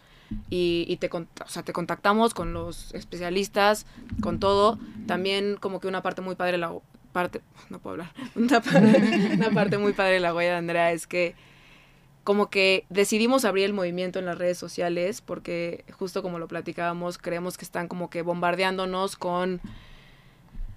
Y, 0.50 0.84
y 0.86 0.98
te, 0.98 1.10
o 1.12 1.48
sea, 1.48 1.64
te 1.64 1.72
contactamos 1.72 2.32
con 2.32 2.52
los 2.52 2.94
especialistas, 2.94 3.86
con 4.20 4.38
todo. 4.38 4.78
También 5.08 5.56
como 5.56 5.80
que 5.80 5.88
una 5.88 6.04
parte 6.04 6.22
muy 6.22 6.36
padre, 6.36 6.58
la, 6.58 6.72
parte, 7.16 7.40
no 7.70 7.78
puedo 7.78 7.94
hablar, 7.94 8.12
una 8.34 8.60
parte, 9.50 9.78
muy 9.78 9.94
padre 9.94 10.14
de 10.14 10.20
la 10.20 10.34
huella 10.34 10.50
de 10.50 10.56
Andrea 10.58 10.92
es 10.92 11.06
que 11.06 11.34
como 12.24 12.50
que 12.50 12.84
decidimos 12.90 13.46
abrir 13.46 13.64
el 13.64 13.72
movimiento 13.72 14.18
en 14.18 14.26
las 14.26 14.36
redes 14.36 14.58
sociales 14.58 15.22
porque 15.22 15.86
justo 15.92 16.22
como 16.22 16.38
lo 16.38 16.46
platicábamos, 16.46 17.16
creemos 17.16 17.56
que 17.56 17.64
están 17.64 17.88
como 17.88 18.10
que 18.10 18.20
bombardeándonos 18.20 19.16
con 19.16 19.62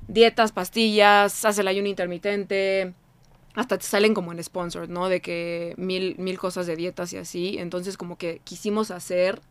dietas, 0.08 0.54
pastillas, 0.54 1.44
hace 1.44 1.60
el 1.60 1.68
ayuno 1.68 1.90
intermitente, 1.90 2.94
hasta 3.56 3.78
te 3.78 3.84
salen 3.84 4.14
como 4.14 4.32
en 4.32 4.42
sponsor, 4.42 4.88
¿no? 4.88 5.10
De 5.10 5.20
que 5.20 5.74
mil, 5.76 6.16
mil 6.20 6.40
cosas 6.40 6.68
de 6.68 6.78
dietas 6.78 7.12
y 7.12 7.18
así. 7.18 7.58
Entonces 7.58 7.98
como 7.98 8.18
que 8.18 8.40
quisimos 8.46 8.92
hacer 8.92 9.42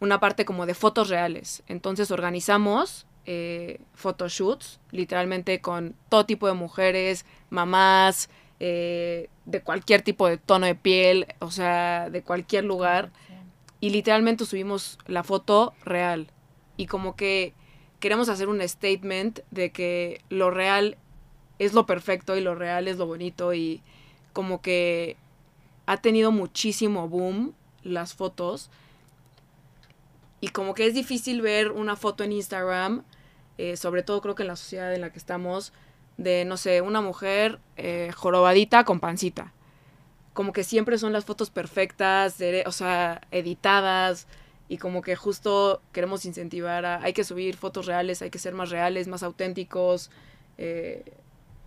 una 0.00 0.20
parte 0.20 0.44
como 0.44 0.66
de 0.66 0.74
fotos 0.74 1.08
reales. 1.08 1.62
Entonces 1.68 2.10
organizamos 2.10 3.06
eh, 3.26 3.80
photoshoots, 3.94 4.80
literalmente 4.90 5.60
con 5.60 5.94
todo 6.08 6.26
tipo 6.26 6.46
de 6.46 6.54
mujeres, 6.54 7.24
mamás, 7.50 8.28
eh, 8.60 9.28
de 9.44 9.60
cualquier 9.60 10.02
tipo 10.02 10.28
de 10.28 10.38
tono 10.38 10.66
de 10.66 10.74
piel, 10.74 11.26
o 11.40 11.50
sea, 11.50 12.10
de 12.10 12.22
cualquier 12.22 12.64
lugar. 12.64 13.10
Y 13.80 13.90
literalmente 13.90 14.44
subimos 14.44 14.98
la 15.06 15.24
foto 15.24 15.74
real. 15.84 16.28
Y 16.76 16.86
como 16.86 17.16
que 17.16 17.54
queremos 17.98 18.28
hacer 18.28 18.48
un 18.48 18.66
statement 18.66 19.40
de 19.50 19.70
que 19.70 20.20
lo 20.28 20.50
real 20.50 20.96
es 21.58 21.74
lo 21.74 21.86
perfecto 21.86 22.36
y 22.36 22.40
lo 22.40 22.54
real 22.54 22.88
es 22.88 22.98
lo 22.98 23.06
bonito 23.06 23.54
y 23.54 23.82
como 24.32 24.60
que 24.60 25.16
ha 25.86 25.98
tenido 25.98 26.32
muchísimo 26.32 27.08
boom 27.08 27.54
las 27.82 28.14
fotos 28.14 28.70
y 30.42 30.48
como 30.48 30.74
que 30.74 30.86
es 30.88 30.92
difícil 30.92 31.40
ver 31.40 31.70
una 31.70 31.94
foto 31.94 32.24
en 32.24 32.32
Instagram, 32.32 33.04
eh, 33.58 33.76
sobre 33.76 34.02
todo 34.02 34.20
creo 34.20 34.34
que 34.34 34.42
en 34.42 34.48
la 34.48 34.56
sociedad 34.56 34.92
en 34.92 35.00
la 35.00 35.10
que 35.10 35.18
estamos, 35.20 35.72
de, 36.16 36.44
no 36.44 36.56
sé, 36.56 36.80
una 36.80 37.00
mujer 37.00 37.60
eh, 37.76 38.10
jorobadita 38.12 38.82
con 38.82 38.98
pancita. 38.98 39.52
Como 40.34 40.52
que 40.52 40.64
siempre 40.64 40.98
son 40.98 41.12
las 41.12 41.24
fotos 41.24 41.50
perfectas, 41.50 42.42
o 42.66 42.72
sea, 42.72 43.20
editadas, 43.30 44.26
y 44.68 44.78
como 44.78 45.00
que 45.00 45.14
justo 45.14 45.80
queremos 45.92 46.24
incentivar 46.24 46.86
a, 46.86 47.00
hay 47.04 47.12
que 47.12 47.22
subir 47.22 47.56
fotos 47.56 47.86
reales, 47.86 48.20
hay 48.20 48.30
que 48.30 48.40
ser 48.40 48.52
más 48.52 48.70
reales, 48.70 49.06
más 49.06 49.22
auténticos, 49.22 50.10
eh, 50.58 51.04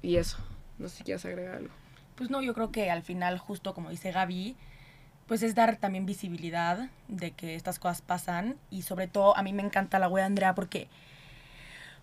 y 0.02 0.18
eso. 0.18 0.38
No 0.80 0.90
sé 0.90 0.98
si 0.98 1.04
quieres 1.06 1.24
agregar 1.24 1.56
algo. 1.56 1.74
Pues 2.16 2.30
no, 2.30 2.42
yo 2.42 2.54
creo 2.54 2.74
que 2.74 2.92
al 2.92 3.04
final, 3.04 3.40
justo 3.40 3.74
como 3.74 3.90
dice 3.90 4.12
Gaby, 4.12 4.58
pues 5.28 5.44
es 5.44 5.56
dar 5.56 5.78
también 5.78 6.06
visibilidad 6.06 6.90
de 7.08 7.32
que 7.32 7.56
estas 7.56 7.80
cosas 7.80 8.02
pasan 8.02 8.58
y 8.70 8.84
sobre 8.84 9.08
todo 9.08 9.36
a 9.38 9.44
mí 9.44 9.54
me 9.54 9.64
encanta 9.64 10.00
la 10.00 10.08
wea 10.08 10.26
Andrea 10.26 10.54
porque 10.56 10.88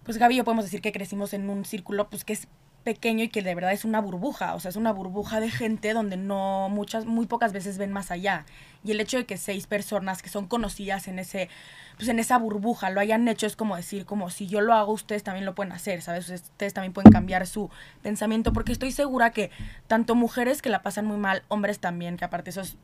pues 0.04 0.18
Gaby 0.18 0.35
y 0.35 0.38
yo 0.38 0.44
podemos 0.44 0.64
decir 0.64 0.80
que 0.80 0.92
crecimos 0.92 1.33
en 1.33 1.48
un 1.48 1.64
círculo 1.64 2.08
pues 2.10 2.25
que 2.25 2.33
es 2.33 2.48
pequeño 2.83 3.25
y 3.25 3.29
que 3.29 3.42
de 3.42 3.54
verdad 3.54 3.73
es 3.73 3.85
una 3.85 4.00
burbuja, 4.00 4.54
o 4.54 4.60
sea, 4.60 4.68
es 4.68 4.77
una 4.77 4.92
burbuja 4.92 5.40
de 5.40 5.50
gente 5.50 5.92
donde 5.92 6.16
no 6.16 6.68
muchas 6.68 7.06
muy 7.06 7.27
pocas 7.27 7.52
veces 7.52 7.79
ven 7.79 7.92
más 7.92 8.10
allá. 8.10 8.44
Y 8.85 8.90
el 8.90 9.00
hecho 9.00 9.18
de 9.18 9.25
que 9.25 9.37
seis 9.37 9.66
personas 9.66 10.23
que 10.23 10.29
son 10.29 10.46
conocidas 10.46 11.08
en 11.08 11.20
ese 11.20 11.48
pues 11.96 12.08
en 12.08 12.18
esa 12.18 12.38
burbuja 12.38 12.90
lo 12.90 13.00
hayan 13.00 13.29
hecho 13.29 13.46
es 13.46 13.54
como 13.54 13.77
decir, 13.77 14.04
como 14.04 14.31
si 14.31 14.46
yo 14.46 14.60
lo 14.60 14.75
hago, 14.75 14.92
ustedes 14.92 15.23
también 15.23 15.44
lo 15.44 15.54
pueden 15.54 15.73
hacer, 15.73 16.02
¿sabes? 16.02 16.29
Ustedes 16.29 16.75
también 16.75 16.92
pueden 16.92 17.12
cambiar 17.12 17.46
su 17.46 17.70
pensamiento 18.02 18.52
porque 18.52 18.73
estoy 18.73 18.90
segura 18.92 19.31
que 19.31 19.50
tanto 19.87 20.14
mujeres 20.14 20.62
que 20.62 20.70
la 20.70 20.83
pasan 20.83 21.06
muy 21.06 21.18
mal, 21.18 21.44
hombres 21.48 21.79
también, 21.79 22.16
que 22.16 22.25
aparte 22.25 22.50
eso 22.50 22.62
es 22.62 22.77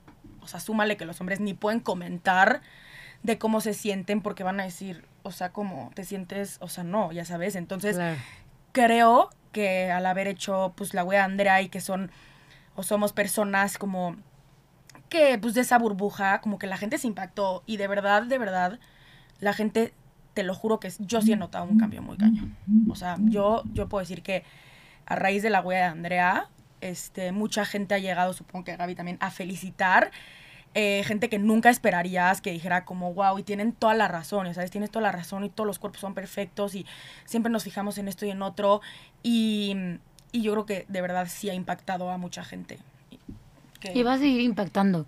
o 0.49 0.51
sea, 0.51 0.61
súmale 0.61 0.97
que 0.97 1.05
los 1.05 1.21
hombres 1.21 1.41
ni 1.41 1.53
pueden 1.53 1.81
comentar 1.81 2.63
de 3.23 3.37
cómo 3.37 3.61
se 3.61 3.75
sienten 3.75 4.23
porque 4.23 4.45
van 4.45 4.61
a 4.61 4.65
decir, 4.65 5.05
o 5.25 5.31
sea, 5.31 5.51
cómo 5.53 5.91
te 5.95 6.05
sientes, 6.05 6.57
o 6.61 6.69
sea, 6.69 6.85
no, 6.85 7.13
ya 7.13 7.25
sabes. 7.27 7.55
Entonces, 7.55 7.97
Claro. 7.97 8.17
creo 8.73 9.31
que 9.53 9.91
al 9.91 10.07
haber 10.07 10.27
hecho 10.27 10.73
pues 10.77 10.95
la 10.95 11.05
wea 11.05 11.25
Andrea 11.25 11.61
y 11.63 11.69
que 11.69 11.81
son 11.81 12.11
o 12.77 12.83
somos 12.83 13.13
personas 13.13 13.77
como 13.77 14.17
que 15.11 15.39
pues 15.39 15.55
de 15.55 15.63
esa 15.63 15.79
burbuja 15.79 16.41
como 16.41 16.59
que 16.59 16.67
la 16.67 16.77
gente 16.77 16.97
se 16.99 17.07
impactó 17.07 17.63
y 17.67 17.77
de 17.79 17.89
verdad 17.89 18.23
de 18.23 18.39
verdad 18.39 18.79
la 19.41 19.53
gente 19.55 19.95
te 20.35 20.43
lo 20.43 20.55
juro 20.55 20.79
que 20.81 20.93
yo 20.99 21.23
sí 21.23 21.33
he 21.33 21.37
notado 21.37 21.65
un 21.65 21.79
cambio 21.79 22.03
muy 22.03 22.19
cañón 22.19 22.57
o 22.91 22.95
sea 22.95 23.17
yo 23.21 23.63
yo 23.73 23.89
puedo 23.89 24.01
decir 24.01 24.23
que 24.23 24.45
a 25.07 25.17
raíz 25.17 25.43
de 25.43 25.49
la 25.51 25.61
wea 25.63 25.79
de 25.79 25.85
Andrea 25.87 26.49
este 26.81 27.33
mucha 27.33 27.65
gente 27.65 27.95
ha 27.95 27.99
llegado 27.99 28.33
supongo 28.33 28.65
que 28.65 28.77
Gaby 28.77 28.95
también 28.95 29.17
a 29.21 29.31
felicitar 29.31 30.11
eh, 30.75 31.03
gente 31.05 31.29
que 31.31 31.39
nunca 31.39 31.71
esperarías 31.71 32.41
que 32.43 32.53
dijera 32.53 32.85
como, 32.85 33.15
wow, 33.15 33.39
y 33.39 33.43
tienen 33.43 33.73
toda 33.73 33.95
la 33.95 34.07
razón, 34.07 34.53
¿sabes? 34.55 34.71
Tienes 34.71 34.91
toda 34.91 35.03
la 35.03 35.13
razón 35.13 35.43
y 35.45 35.49
todos 35.49 35.67
los 35.67 35.79
cuerpos 35.79 36.01
son 36.03 36.15
perfectos 36.15 36.75
y 36.75 36.85
siempre 37.25 37.51
nos 37.51 37.65
fijamos 37.65 37.97
en 37.99 38.07
esto 38.07 38.27
y 38.27 38.31
en 38.31 38.43
otro. 38.43 38.83
Y, 39.23 39.75
y 40.31 40.43
yo 40.43 40.53
creo 40.53 40.67
que 40.67 40.85
de 40.89 41.01
verdad 41.01 41.27
sí 41.29 41.49
ha 41.49 41.55
impactado 41.55 42.11
a 42.11 42.19
mucha 42.19 42.45
gente. 42.45 42.79
Que- 43.81 43.93
Y 43.99 44.03
va 44.03 44.13
a 44.13 44.19
seguir 44.19 44.43
impactando. 44.43 45.07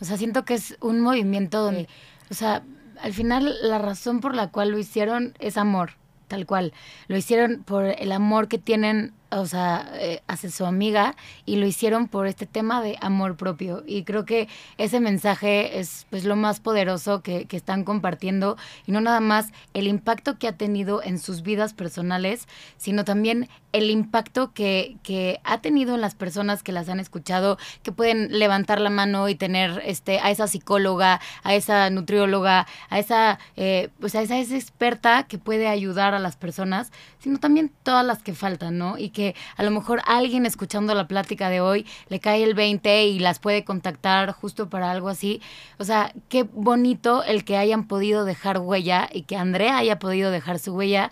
O 0.00 0.04
sea, 0.04 0.16
siento 0.16 0.44
que 0.44 0.54
es 0.54 0.76
un 0.80 1.00
movimiento 1.00 1.60
donde, 1.60 1.88
o 2.30 2.34
sea, 2.34 2.62
al 3.02 3.12
final 3.12 3.52
la 3.62 3.78
razón 3.78 4.20
por 4.20 4.34
la 4.34 4.46
cual 4.46 4.70
lo 4.70 4.78
hicieron 4.78 5.34
es 5.40 5.56
amor, 5.58 5.94
tal 6.28 6.46
cual. 6.46 6.72
Lo 7.08 7.16
hicieron 7.16 7.64
por 7.64 7.84
el 7.84 8.12
amor 8.12 8.46
que 8.46 8.58
tienen, 8.58 9.12
o 9.30 9.46
sea, 9.46 9.88
eh, 9.94 10.22
hacia 10.26 10.50
su 10.50 10.66
amiga 10.66 11.16
y 11.46 11.56
lo 11.56 11.66
hicieron 11.66 12.08
por 12.08 12.26
este 12.26 12.46
tema 12.46 12.82
de 12.82 12.98
amor 13.00 13.36
propio. 13.36 13.82
Y 13.86 14.04
creo 14.04 14.24
que 14.24 14.48
ese 14.78 15.00
mensaje 15.00 15.78
es 15.78 16.06
pues 16.10 16.24
lo 16.24 16.36
más 16.36 16.60
poderoso 16.60 17.22
que, 17.22 17.46
que 17.46 17.56
están 17.56 17.84
compartiendo 17.84 18.56
y 18.86 18.92
no 18.92 19.00
nada 19.00 19.20
más 19.20 19.52
el 19.74 19.86
impacto 19.86 20.38
que 20.38 20.48
ha 20.48 20.56
tenido 20.56 21.02
en 21.02 21.18
sus 21.18 21.42
vidas 21.42 21.74
personales, 21.74 22.48
sino 22.76 23.04
también 23.04 23.48
el 23.72 23.90
impacto 23.90 24.52
que, 24.52 24.96
que 25.02 25.40
ha 25.44 25.60
tenido 25.60 25.94
en 25.94 26.00
las 26.00 26.14
personas 26.14 26.62
que 26.62 26.72
las 26.72 26.88
han 26.88 26.98
escuchado, 26.98 27.56
que 27.82 27.92
pueden 27.92 28.38
levantar 28.38 28.80
la 28.80 28.90
mano 28.90 29.28
y 29.28 29.34
tener 29.36 29.80
este 29.84 30.18
a 30.18 30.30
esa 30.30 30.48
psicóloga, 30.48 31.20
a 31.44 31.54
esa 31.54 31.88
nutrióloga, 31.90 32.66
a 32.88 32.98
esa 32.98 33.38
eh, 33.56 33.90
pues 34.00 34.14
a 34.14 34.22
esa, 34.22 34.38
esa 34.38 34.56
experta 34.56 35.24
que 35.24 35.38
puede 35.38 35.68
ayudar 35.68 36.14
a 36.14 36.18
las 36.18 36.36
personas, 36.36 36.90
sino 37.20 37.38
también 37.38 37.70
todas 37.82 38.04
las 38.04 38.22
que 38.22 38.34
faltan, 38.34 38.78
¿no? 38.78 38.98
Y 38.98 39.10
que 39.10 39.19
a 39.56 39.62
lo 39.62 39.70
mejor 39.70 40.02
alguien 40.06 40.46
escuchando 40.46 40.94
la 40.94 41.08
plática 41.08 41.48
de 41.48 41.60
hoy 41.60 41.86
le 42.08 42.20
cae 42.20 42.42
el 42.42 42.54
20 42.54 43.04
y 43.06 43.18
las 43.18 43.38
puede 43.38 43.64
contactar 43.64 44.32
justo 44.32 44.68
para 44.68 44.90
algo 44.90 45.08
así. 45.08 45.40
O 45.78 45.84
sea, 45.84 46.12
qué 46.28 46.42
bonito 46.42 47.22
el 47.24 47.44
que 47.44 47.56
hayan 47.56 47.86
podido 47.86 48.24
dejar 48.24 48.58
huella 48.58 49.08
y 49.12 49.22
que 49.22 49.36
Andrea 49.36 49.78
haya 49.78 49.98
podido 49.98 50.30
dejar 50.30 50.58
su 50.58 50.74
huella 50.74 51.10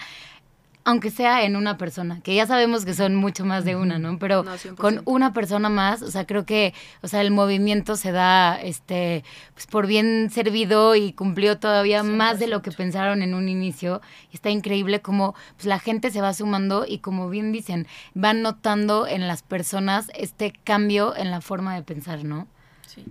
aunque 0.88 1.10
sea 1.10 1.44
en 1.44 1.54
una 1.54 1.76
persona, 1.76 2.22
que 2.22 2.34
ya 2.34 2.46
sabemos 2.46 2.86
que 2.86 2.94
son 2.94 3.14
mucho 3.14 3.44
más 3.44 3.66
de 3.66 3.76
una, 3.76 3.98
¿no? 3.98 4.18
Pero 4.18 4.42
No, 4.42 4.56
100%. 4.56 4.76
con 4.76 5.02
una 5.04 5.34
persona 5.34 5.68
más, 5.68 6.00
o 6.00 6.10
sea, 6.10 6.26
creo 6.26 6.46
que, 6.46 6.72
o 7.02 7.08
sea, 7.08 7.20
el 7.20 7.30
movimiento 7.30 7.94
se 7.94 8.10
da, 8.10 8.58
este, 8.58 9.22
pues 9.52 9.66
por 9.66 9.86
bien 9.86 10.30
servido 10.30 10.94
y 10.94 11.12
cumplió 11.12 11.58
todavía 11.58 12.02
más 12.02 12.38
de 12.38 12.46
lo 12.46 12.62
que 12.62 12.72
pensaron 12.72 13.20
en 13.20 13.34
un 13.34 13.50
inicio. 13.50 14.00
Está 14.32 14.48
increíble 14.48 15.02
cómo 15.02 15.34
pues, 15.56 15.66
la 15.66 15.78
gente 15.78 16.10
se 16.10 16.22
va 16.22 16.32
sumando 16.32 16.86
y 16.88 17.00
como 17.00 17.28
bien 17.28 17.52
dicen, 17.52 17.86
van 18.14 18.40
notando 18.40 19.06
en 19.06 19.28
las 19.28 19.42
personas 19.42 20.10
este 20.14 20.54
cambio 20.64 21.14
en 21.14 21.30
la 21.30 21.42
forma 21.42 21.74
de 21.74 21.82
pensar, 21.82 22.24
¿no? 22.24 22.48
Sí. 22.86 23.04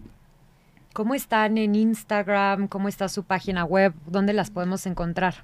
¿Cómo 0.93 1.13
están 1.13 1.59
en 1.59 1.75
Instagram? 1.75 2.69
¿Cómo 2.69 2.87
está 2.87 3.07
su 3.07 3.23
página 3.23 3.65
web? 3.65 3.93
¿Dónde 4.07 4.33
las 4.33 4.49
podemos 4.49 4.87
encontrar? 4.87 5.43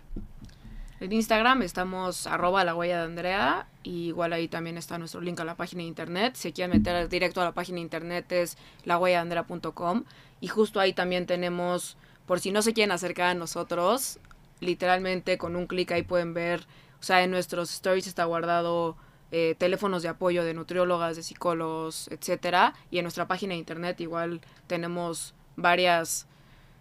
En 1.04 1.12
Instagram 1.12 1.64
estamos 1.64 2.28
arroba 2.28 2.64
la 2.64 2.76
huella 2.76 3.00
de 3.00 3.04
Andrea. 3.04 3.68
Y 3.84 4.08
igual 4.08 4.32
ahí 4.32 4.48
también 4.48 4.78
está 4.78 4.98
nuestro 4.98 5.20
link 5.20 5.38
a 5.38 5.44
la 5.44 5.56
página 5.56 5.82
de 5.82 5.90
internet. 5.90 6.36
Si 6.38 6.54
quieren 6.54 6.78
meter 6.78 7.10
directo 7.10 7.42
a 7.42 7.44
la 7.44 7.52
página 7.52 7.76
de 7.76 7.82
internet 7.82 8.32
es 8.32 8.58
lahuelladeandrea.com. 8.86 10.06
Y 10.40 10.48
justo 10.48 10.80
ahí 10.80 10.94
también 10.94 11.26
tenemos, 11.26 11.98
por 12.26 12.40
si 12.40 12.54
no 12.54 12.62
se 12.62 12.72
quieren 12.72 12.94
acercar 12.94 13.32
a 13.32 13.34
nosotros, 13.34 14.18
literalmente 14.62 15.38
con 15.38 15.58
un 15.58 15.68
clic 15.68 15.92
ahí 15.92 16.04
pueden 16.04 16.34
ver, 16.34 16.62
o 17.02 17.04
sea, 17.04 17.22
en 17.22 17.32
nuestros 17.32 17.74
stories 17.74 18.08
está 18.08 18.24
guardado 18.24 18.96
eh, 19.34 19.56
teléfonos 19.58 20.04
de 20.04 20.08
apoyo 20.08 20.46
de 20.46 20.54
nutriólogas, 20.54 21.18
de 21.18 21.24
psicólogos, 21.24 22.08
etcétera. 22.12 22.76
Y 22.92 23.00
en 23.00 23.04
nuestra 23.04 23.28
página 23.28 23.56
de 23.56 23.60
internet 23.60 24.00
igual 24.00 24.40
tenemos 24.68 25.36
varias, 25.58 26.28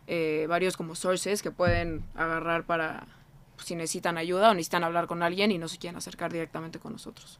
eh, 0.06 0.46
varios 0.48 0.76
como 0.76 0.94
sources 0.94 1.42
que 1.42 1.50
pueden 1.50 2.04
agarrar 2.14 2.62
para 2.66 3.08
pues, 3.56 3.66
si 3.66 3.74
necesitan 3.74 4.18
ayuda 4.18 4.50
o 4.50 4.54
necesitan 4.54 4.84
hablar 4.84 5.06
con 5.06 5.22
alguien 5.22 5.50
y 5.50 5.58
no 5.58 5.68
se 5.68 5.78
quieren 5.78 5.96
acercar 5.96 6.32
directamente 6.32 6.78
con 6.78 6.92
nosotros. 6.92 7.38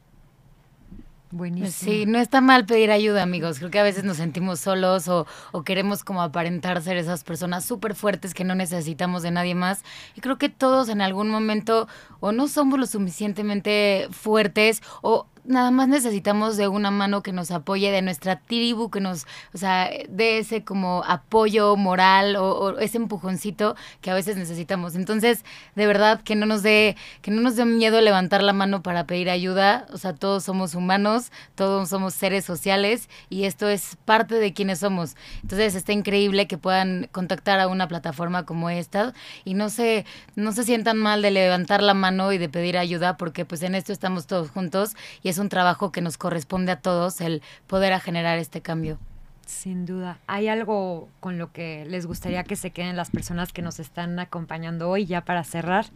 Buenísimo. 1.33 1.91
Sí, 1.91 2.05
no 2.05 2.19
está 2.19 2.41
mal 2.41 2.67
pedir 2.67 2.91
ayuda, 2.91 3.23
amigos. 3.23 3.57
Creo 3.57 3.71
que 3.71 3.79
a 3.79 3.83
veces 3.83 4.03
nos 4.03 4.17
sentimos 4.17 4.59
solos 4.59 5.07
o, 5.07 5.25
o 5.51 5.63
queremos 5.63 6.03
como 6.03 6.21
aparentar 6.21 6.79
ser 6.83 6.95
esas 6.95 7.23
personas 7.23 7.65
súper 7.65 7.95
fuertes 7.95 8.35
que 8.35 8.43
no 8.43 8.53
necesitamos 8.53 9.23
de 9.23 9.31
nadie 9.31 9.55
más. 9.55 9.83
Y 10.15 10.21
creo 10.21 10.37
que 10.37 10.49
todos 10.49 10.89
en 10.89 11.01
algún 11.01 11.29
momento 11.29 11.87
o 12.19 12.31
no 12.31 12.47
somos 12.47 12.79
lo 12.79 12.85
suficientemente 12.85 14.07
fuertes 14.11 14.83
o 15.01 15.25
nada 15.45 15.71
más 15.71 15.87
necesitamos 15.87 16.57
de 16.57 16.67
una 16.67 16.91
mano 16.91 17.21
que 17.23 17.33
nos 17.33 17.51
apoye, 17.51 17.91
de 17.91 18.01
nuestra 18.01 18.39
tribu, 18.39 18.89
que 18.89 19.01
nos, 19.01 19.25
o 19.53 19.57
sea, 19.57 19.89
de 20.09 20.37
ese 20.37 20.63
como 20.63 21.03
apoyo 21.05 21.75
moral 21.75 22.35
o, 22.35 22.79
ese 22.79 22.97
empujoncito 22.97 23.75
que 24.01 24.11
a 24.11 24.13
veces 24.13 24.37
necesitamos. 24.37 24.95
Entonces, 24.95 25.43
de 25.75 25.87
verdad, 25.87 26.21
que 26.21 26.35
no 26.35 26.45
nos 26.45 26.63
dé, 26.63 26.95
que 27.21 27.31
no 27.31 27.41
nos 27.41 27.55
dé 27.55 27.65
miedo 27.65 27.99
levantar 28.01 28.43
la 28.43 28.53
mano 28.53 28.81
para 28.83 29.05
pedir 29.05 29.29
ayuda. 29.29 29.85
O 29.91 29.97
sea, 29.97 30.13
todos 30.13 30.43
somos 30.43 30.75
humanos, 30.75 31.31
todos 31.55 31.89
somos 31.89 32.13
seres 32.13 32.45
sociales 32.45 33.09
y 33.29 33.43
esto 33.43 33.67
es 33.67 33.97
parte 34.05 34.35
de 34.35 34.53
quienes 34.53 34.79
somos. 34.79 35.15
Entonces, 35.41 35.75
está 35.75 35.93
increíble 35.93 36.47
que 36.47 36.57
puedan 36.57 37.09
contactar 37.11 37.59
a 37.59 37.67
una 37.67 37.87
plataforma 37.87 38.45
como 38.45 38.69
esta 38.69 39.13
y 39.43 39.53
no 39.53 39.69
se, 39.69 40.05
no 40.35 40.51
se 40.51 40.63
sientan 40.63 40.97
mal 40.97 41.21
de 41.21 41.31
levantar 41.31 41.83
la 41.83 41.93
mano 41.93 42.31
y 42.31 42.37
de 42.37 42.49
pedir 42.49 42.77
ayuda 42.77 43.17
porque 43.17 43.45
pues 43.45 43.61
en 43.63 43.75
esto 43.75 43.91
estamos 43.91 44.27
todos 44.27 44.49
juntos 44.49 44.95
es 45.33 45.39
un 45.39 45.49
trabajo 45.49 45.91
que 45.91 46.01
nos 46.01 46.17
corresponde 46.17 46.71
a 46.71 46.79
todos 46.79 47.19
el 47.19 47.41
poder 47.65 47.93
a 47.93 47.99
generar 47.99 48.37
este 48.37 48.61
cambio. 48.61 48.99
Sin 49.47 49.85
duda. 49.85 50.19
¿Hay 50.27 50.47
algo 50.47 51.09
con 51.19 51.39
lo 51.39 51.51
que 51.51 51.85
les 51.85 52.05
gustaría 52.05 52.43
que 52.43 52.55
se 52.55 52.71
queden 52.71 52.95
las 52.95 53.09
personas 53.09 53.51
que 53.51 53.63
nos 53.63 53.79
están 53.79 54.19
acompañando 54.19 54.89
hoy 54.89 55.05
ya 55.05 55.25
para 55.25 55.43
cerrar? 55.43 55.87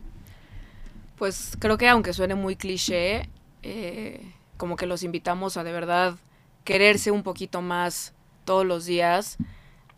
Pues 1.17 1.55
creo 1.59 1.77
que 1.77 1.87
aunque 1.87 2.13
suene 2.13 2.33
muy 2.33 2.55
cliché, 2.55 3.29
eh, 3.61 4.33
como 4.57 4.75
que 4.75 4.87
los 4.87 5.03
invitamos 5.03 5.55
a 5.55 5.63
de 5.63 5.71
verdad 5.71 6.15
quererse 6.63 7.11
un 7.11 7.21
poquito 7.21 7.61
más 7.61 8.13
todos 8.43 8.65
los 8.65 8.85
días, 8.85 9.37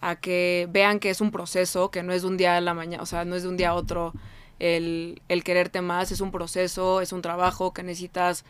a 0.01 0.17
que 0.17 0.67
vean 0.69 0.99
que 0.99 1.09
es 1.09 1.21
un 1.21 1.31
proceso, 1.31 1.91
que 1.91 2.03
no 2.03 2.11
es 2.11 2.23
de 2.23 2.27
un 2.27 2.37
día 2.37 2.57
a 2.57 2.61
la 2.61 2.73
mañana, 2.73 3.01
o 3.01 3.05
sea, 3.05 3.23
no 3.23 3.35
es 3.35 3.43
de 3.43 3.49
un 3.49 3.57
día 3.57 3.69
a 3.69 3.73
otro 3.73 4.13
el, 4.59 5.21
el 5.29 5.43
quererte 5.43 5.81
más, 5.81 6.11
es 6.11 6.19
un 6.19 6.31
proceso, 6.31 6.99
es 6.99 7.13
un 7.13 7.21
trabajo 7.21 7.73
que 7.73 7.83
necesitas 7.83 8.43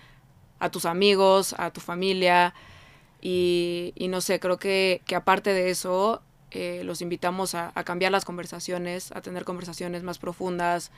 a 0.59 0.69
tus 0.69 0.85
amigos, 0.85 1.55
a 1.57 1.71
tu 1.71 1.81
familia, 1.81 2.53
y, 3.21 3.93
no 4.09 4.21
sé, 4.21 4.39
creo 4.39 4.57
que, 4.57 5.01
aparte 5.15 5.53
de 5.53 5.69
eso, 5.69 6.21
eh, 6.51 6.81
los 6.85 7.01
invitamos 7.01 7.53
a, 7.53 7.71
a 7.75 7.83
cambiar 7.83 8.11
las 8.11 8.25
conversaciones, 8.25 9.11
a 9.11 9.21
tener 9.21 9.43
conversaciones 9.43 10.03
más 10.03 10.17
profundas, 10.19 10.91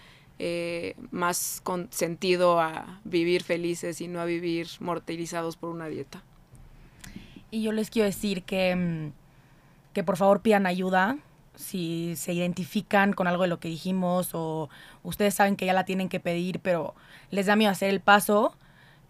eh, 0.44 0.96
más 1.12 1.62
con 1.64 1.88
sentido 1.92 2.60
a 2.60 3.00
vivir 3.04 3.44
felices 3.44 4.02
y 4.02 4.08
no 4.08 4.20
a 4.20 4.26
vivir 4.26 4.68
mortalizados 4.80 5.56
por 5.56 5.70
una 5.70 5.88
dieta. 5.88 6.24
Y 7.52 7.62
yo 7.62 7.72
les 7.72 7.92
quiero 7.92 8.08
decir 8.08 8.44
que, 8.44 8.76
mm, 8.76 9.12
que 9.94 10.04
por 10.04 10.18
favor 10.18 10.42
pidan 10.42 10.66
ayuda 10.66 11.18
si 11.56 12.16
se 12.16 12.34
identifican 12.34 13.14
con 13.14 13.28
algo 13.28 13.44
de 13.44 13.50
lo 13.50 13.60
que 13.60 13.68
dijimos 13.68 14.32
o 14.34 14.70
ustedes 15.04 15.36
saben 15.36 15.58
que 15.58 15.68
ya 15.68 15.74
la 15.74 15.86
tienen 15.86 16.10
que 16.10 16.20
pedir, 16.20 16.60
pero 16.60 16.96
les 17.30 17.46
da 17.46 17.56
miedo 17.56 17.72
hacer 17.72 17.90
el 17.90 18.00
paso, 18.00 18.56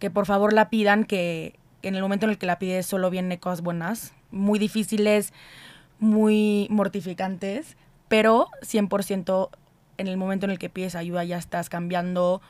que 0.02 0.10
por 0.10 0.26
favor 0.26 0.52
la 0.52 0.68
pidan, 0.68 1.04
que 1.04 1.54
en 1.82 1.94
el 1.94 2.02
momento 2.02 2.26
en 2.26 2.30
el 2.30 2.38
que 2.38 2.44
la 2.44 2.58
pides 2.58 2.86
solo 2.86 3.08
vienen 3.08 3.38
cosas 3.38 3.60
buenas, 3.60 4.14
muy 4.32 4.58
difíciles, 4.58 5.32
muy 6.00 6.66
mortificantes, 6.70 7.76
pero 8.08 8.48
100% 8.62 9.50
en 9.98 10.08
el 10.08 10.16
momento 10.16 10.44
en 10.44 10.50
el 10.50 10.58
que 10.58 10.68
pides 10.68 10.96
ayuda 10.96 11.22
ya 11.22 11.38
estás 11.38 11.68
cambiando, 11.68 12.42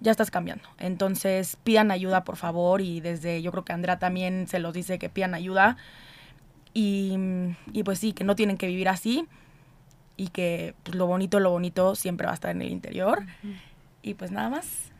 ya 0.00 0.10
estás 0.10 0.30
cambiando. 0.30 0.66
Entonces 0.78 1.58
pidan 1.64 1.90
ayuda 1.90 2.24
por 2.24 2.36
favor 2.36 2.80
y 2.80 3.02
desde 3.02 3.42
yo 3.42 3.50
creo 3.50 3.66
que 3.66 3.74
Andrea 3.74 3.98
también 3.98 4.48
se 4.48 4.58
los 4.58 4.72
dice 4.72 4.98
que 4.98 5.10
pidan 5.10 5.34
ayuda 5.34 5.76
y, 6.72 7.14
y 7.74 7.82
pues 7.82 7.98
sí, 7.98 8.14
que 8.14 8.24
no 8.24 8.36
tienen 8.36 8.56
que 8.56 8.68
vivir 8.68 8.88
así 8.88 9.28
y 10.16 10.28
que 10.28 10.74
pues, 10.82 10.96
lo 10.96 11.06
bonito, 11.06 11.40
lo 11.40 11.50
bonito 11.50 11.94
siempre 11.94 12.24
va 12.24 12.30
a 12.30 12.36
estar 12.36 12.52
en 12.52 12.62
el 12.62 12.72
interior. 12.72 13.26
Y 14.00 14.14
pues 14.14 14.30
nada 14.30 14.48
más. 14.48 14.95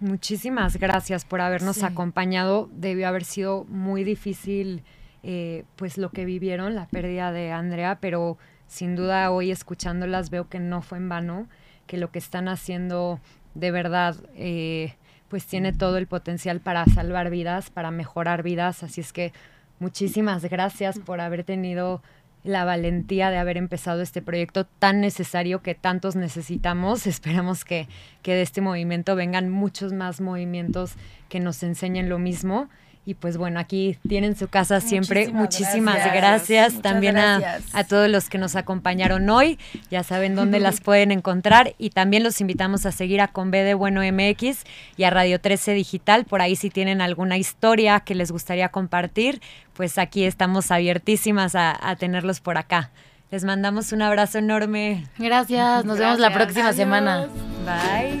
Muchísimas 0.00 0.76
gracias 0.76 1.24
por 1.24 1.40
habernos 1.40 1.76
Sí. 1.76 1.84
acompañado. 1.84 2.68
Debió 2.72 3.08
haber 3.08 3.24
sido 3.24 3.64
muy 3.64 4.04
difícil 4.04 4.82
eh, 5.22 5.64
pues 5.76 5.98
lo 5.98 6.10
que 6.10 6.24
vivieron, 6.24 6.74
la 6.74 6.86
pérdida 6.86 7.30
de 7.32 7.52
Andrea, 7.52 7.98
pero 8.00 8.38
sin 8.66 8.96
duda 8.96 9.30
hoy 9.30 9.50
escuchándolas 9.50 10.30
veo 10.30 10.48
que 10.48 10.58
no 10.60 10.80
fue 10.80 10.96
en 10.98 11.08
vano, 11.10 11.46
que 11.86 11.98
lo 11.98 12.10
que 12.10 12.18
están 12.18 12.48
haciendo 12.48 13.20
de 13.54 13.70
verdad 13.70 14.16
eh, 14.34 14.94
pues 15.28 15.44
tiene 15.44 15.72
todo 15.74 15.98
el 15.98 16.06
potencial 16.06 16.60
para 16.60 16.86
salvar 16.86 17.28
vidas, 17.30 17.68
para 17.68 17.90
mejorar 17.90 18.42
vidas, 18.42 18.82
así 18.82 19.00
es 19.02 19.12
que 19.12 19.32
muchísimas 19.78 20.44
gracias 20.46 20.98
por 20.98 21.20
haber 21.20 21.44
tenido 21.44 22.02
la 22.44 22.64
valentía 22.64 23.30
de 23.30 23.38
haber 23.38 23.56
empezado 23.56 24.02
este 24.02 24.22
proyecto 24.22 24.64
tan 24.64 25.00
necesario 25.00 25.62
que 25.62 25.74
tantos 25.74 26.16
necesitamos. 26.16 27.06
Esperamos 27.06 27.64
que, 27.64 27.88
que 28.22 28.34
de 28.34 28.42
este 28.42 28.60
movimiento 28.60 29.16
vengan 29.16 29.50
muchos 29.50 29.92
más 29.92 30.20
movimientos 30.20 30.94
que 31.28 31.40
nos 31.40 31.62
enseñen 31.62 32.08
lo 32.08 32.18
mismo 32.18 32.68
y 33.06 33.14
pues 33.14 33.38
bueno, 33.38 33.58
aquí 33.58 33.96
tienen 34.08 34.36
su 34.36 34.48
casa 34.48 34.80
siempre. 34.80 35.28
Muchísimas, 35.28 35.96
gracias, 36.12 36.82
también 36.82 37.16
A, 37.16 37.58
a, 37.72 37.84
todos 37.84 38.08
los 38.08 38.28
que 38.28 38.38
nos 38.38 38.56
acompañaron 38.56 39.28
hoy. 39.30 39.58
Ya 39.90 40.02
saben 40.02 40.34
dónde 40.34 40.60
las 40.60 40.80
pueden 40.82 41.10
encontrar 41.10 41.74
y 41.78 41.90
también 41.90 42.22
los 42.22 42.40
invitamos 42.40 42.84
a 42.86 42.92
seguir 42.92 43.20
a 43.20 43.28
Conve 43.28 43.64
de 43.64 43.74
Bueno 43.74 44.02
MX 44.02 44.64
y 44.96 45.04
a 45.04 45.10
Radio 45.10 45.40
13 45.40 45.72
Digital. 45.72 46.24
Por 46.24 46.42
ahí 46.42 46.56
si 46.56 46.68
tienen 46.70 47.00
alguna 47.00 47.38
historia 47.38 48.00
que 48.00 48.14
les 48.14 48.30
gustaría 48.30 48.68
compartir, 48.68 49.40
pues 49.72 49.96
aquí 49.98 50.24
estamos 50.24 50.70
abiertísimas 50.70 51.54
a, 51.54 51.96
tenerlos 51.98 52.40
por 52.40 52.58
acá. 52.58 52.90
Les 53.30 53.44
mandamos 53.44 53.92
un 53.92 54.02
abrazo 54.02 54.38
enorme. 54.38 55.06
Gracias, 55.16 55.84
nos 55.84 55.98
vemos 55.98 56.18
la 56.18 56.32
próxima 56.34 56.72
semana. 56.72 57.28
Bye. 57.64 58.20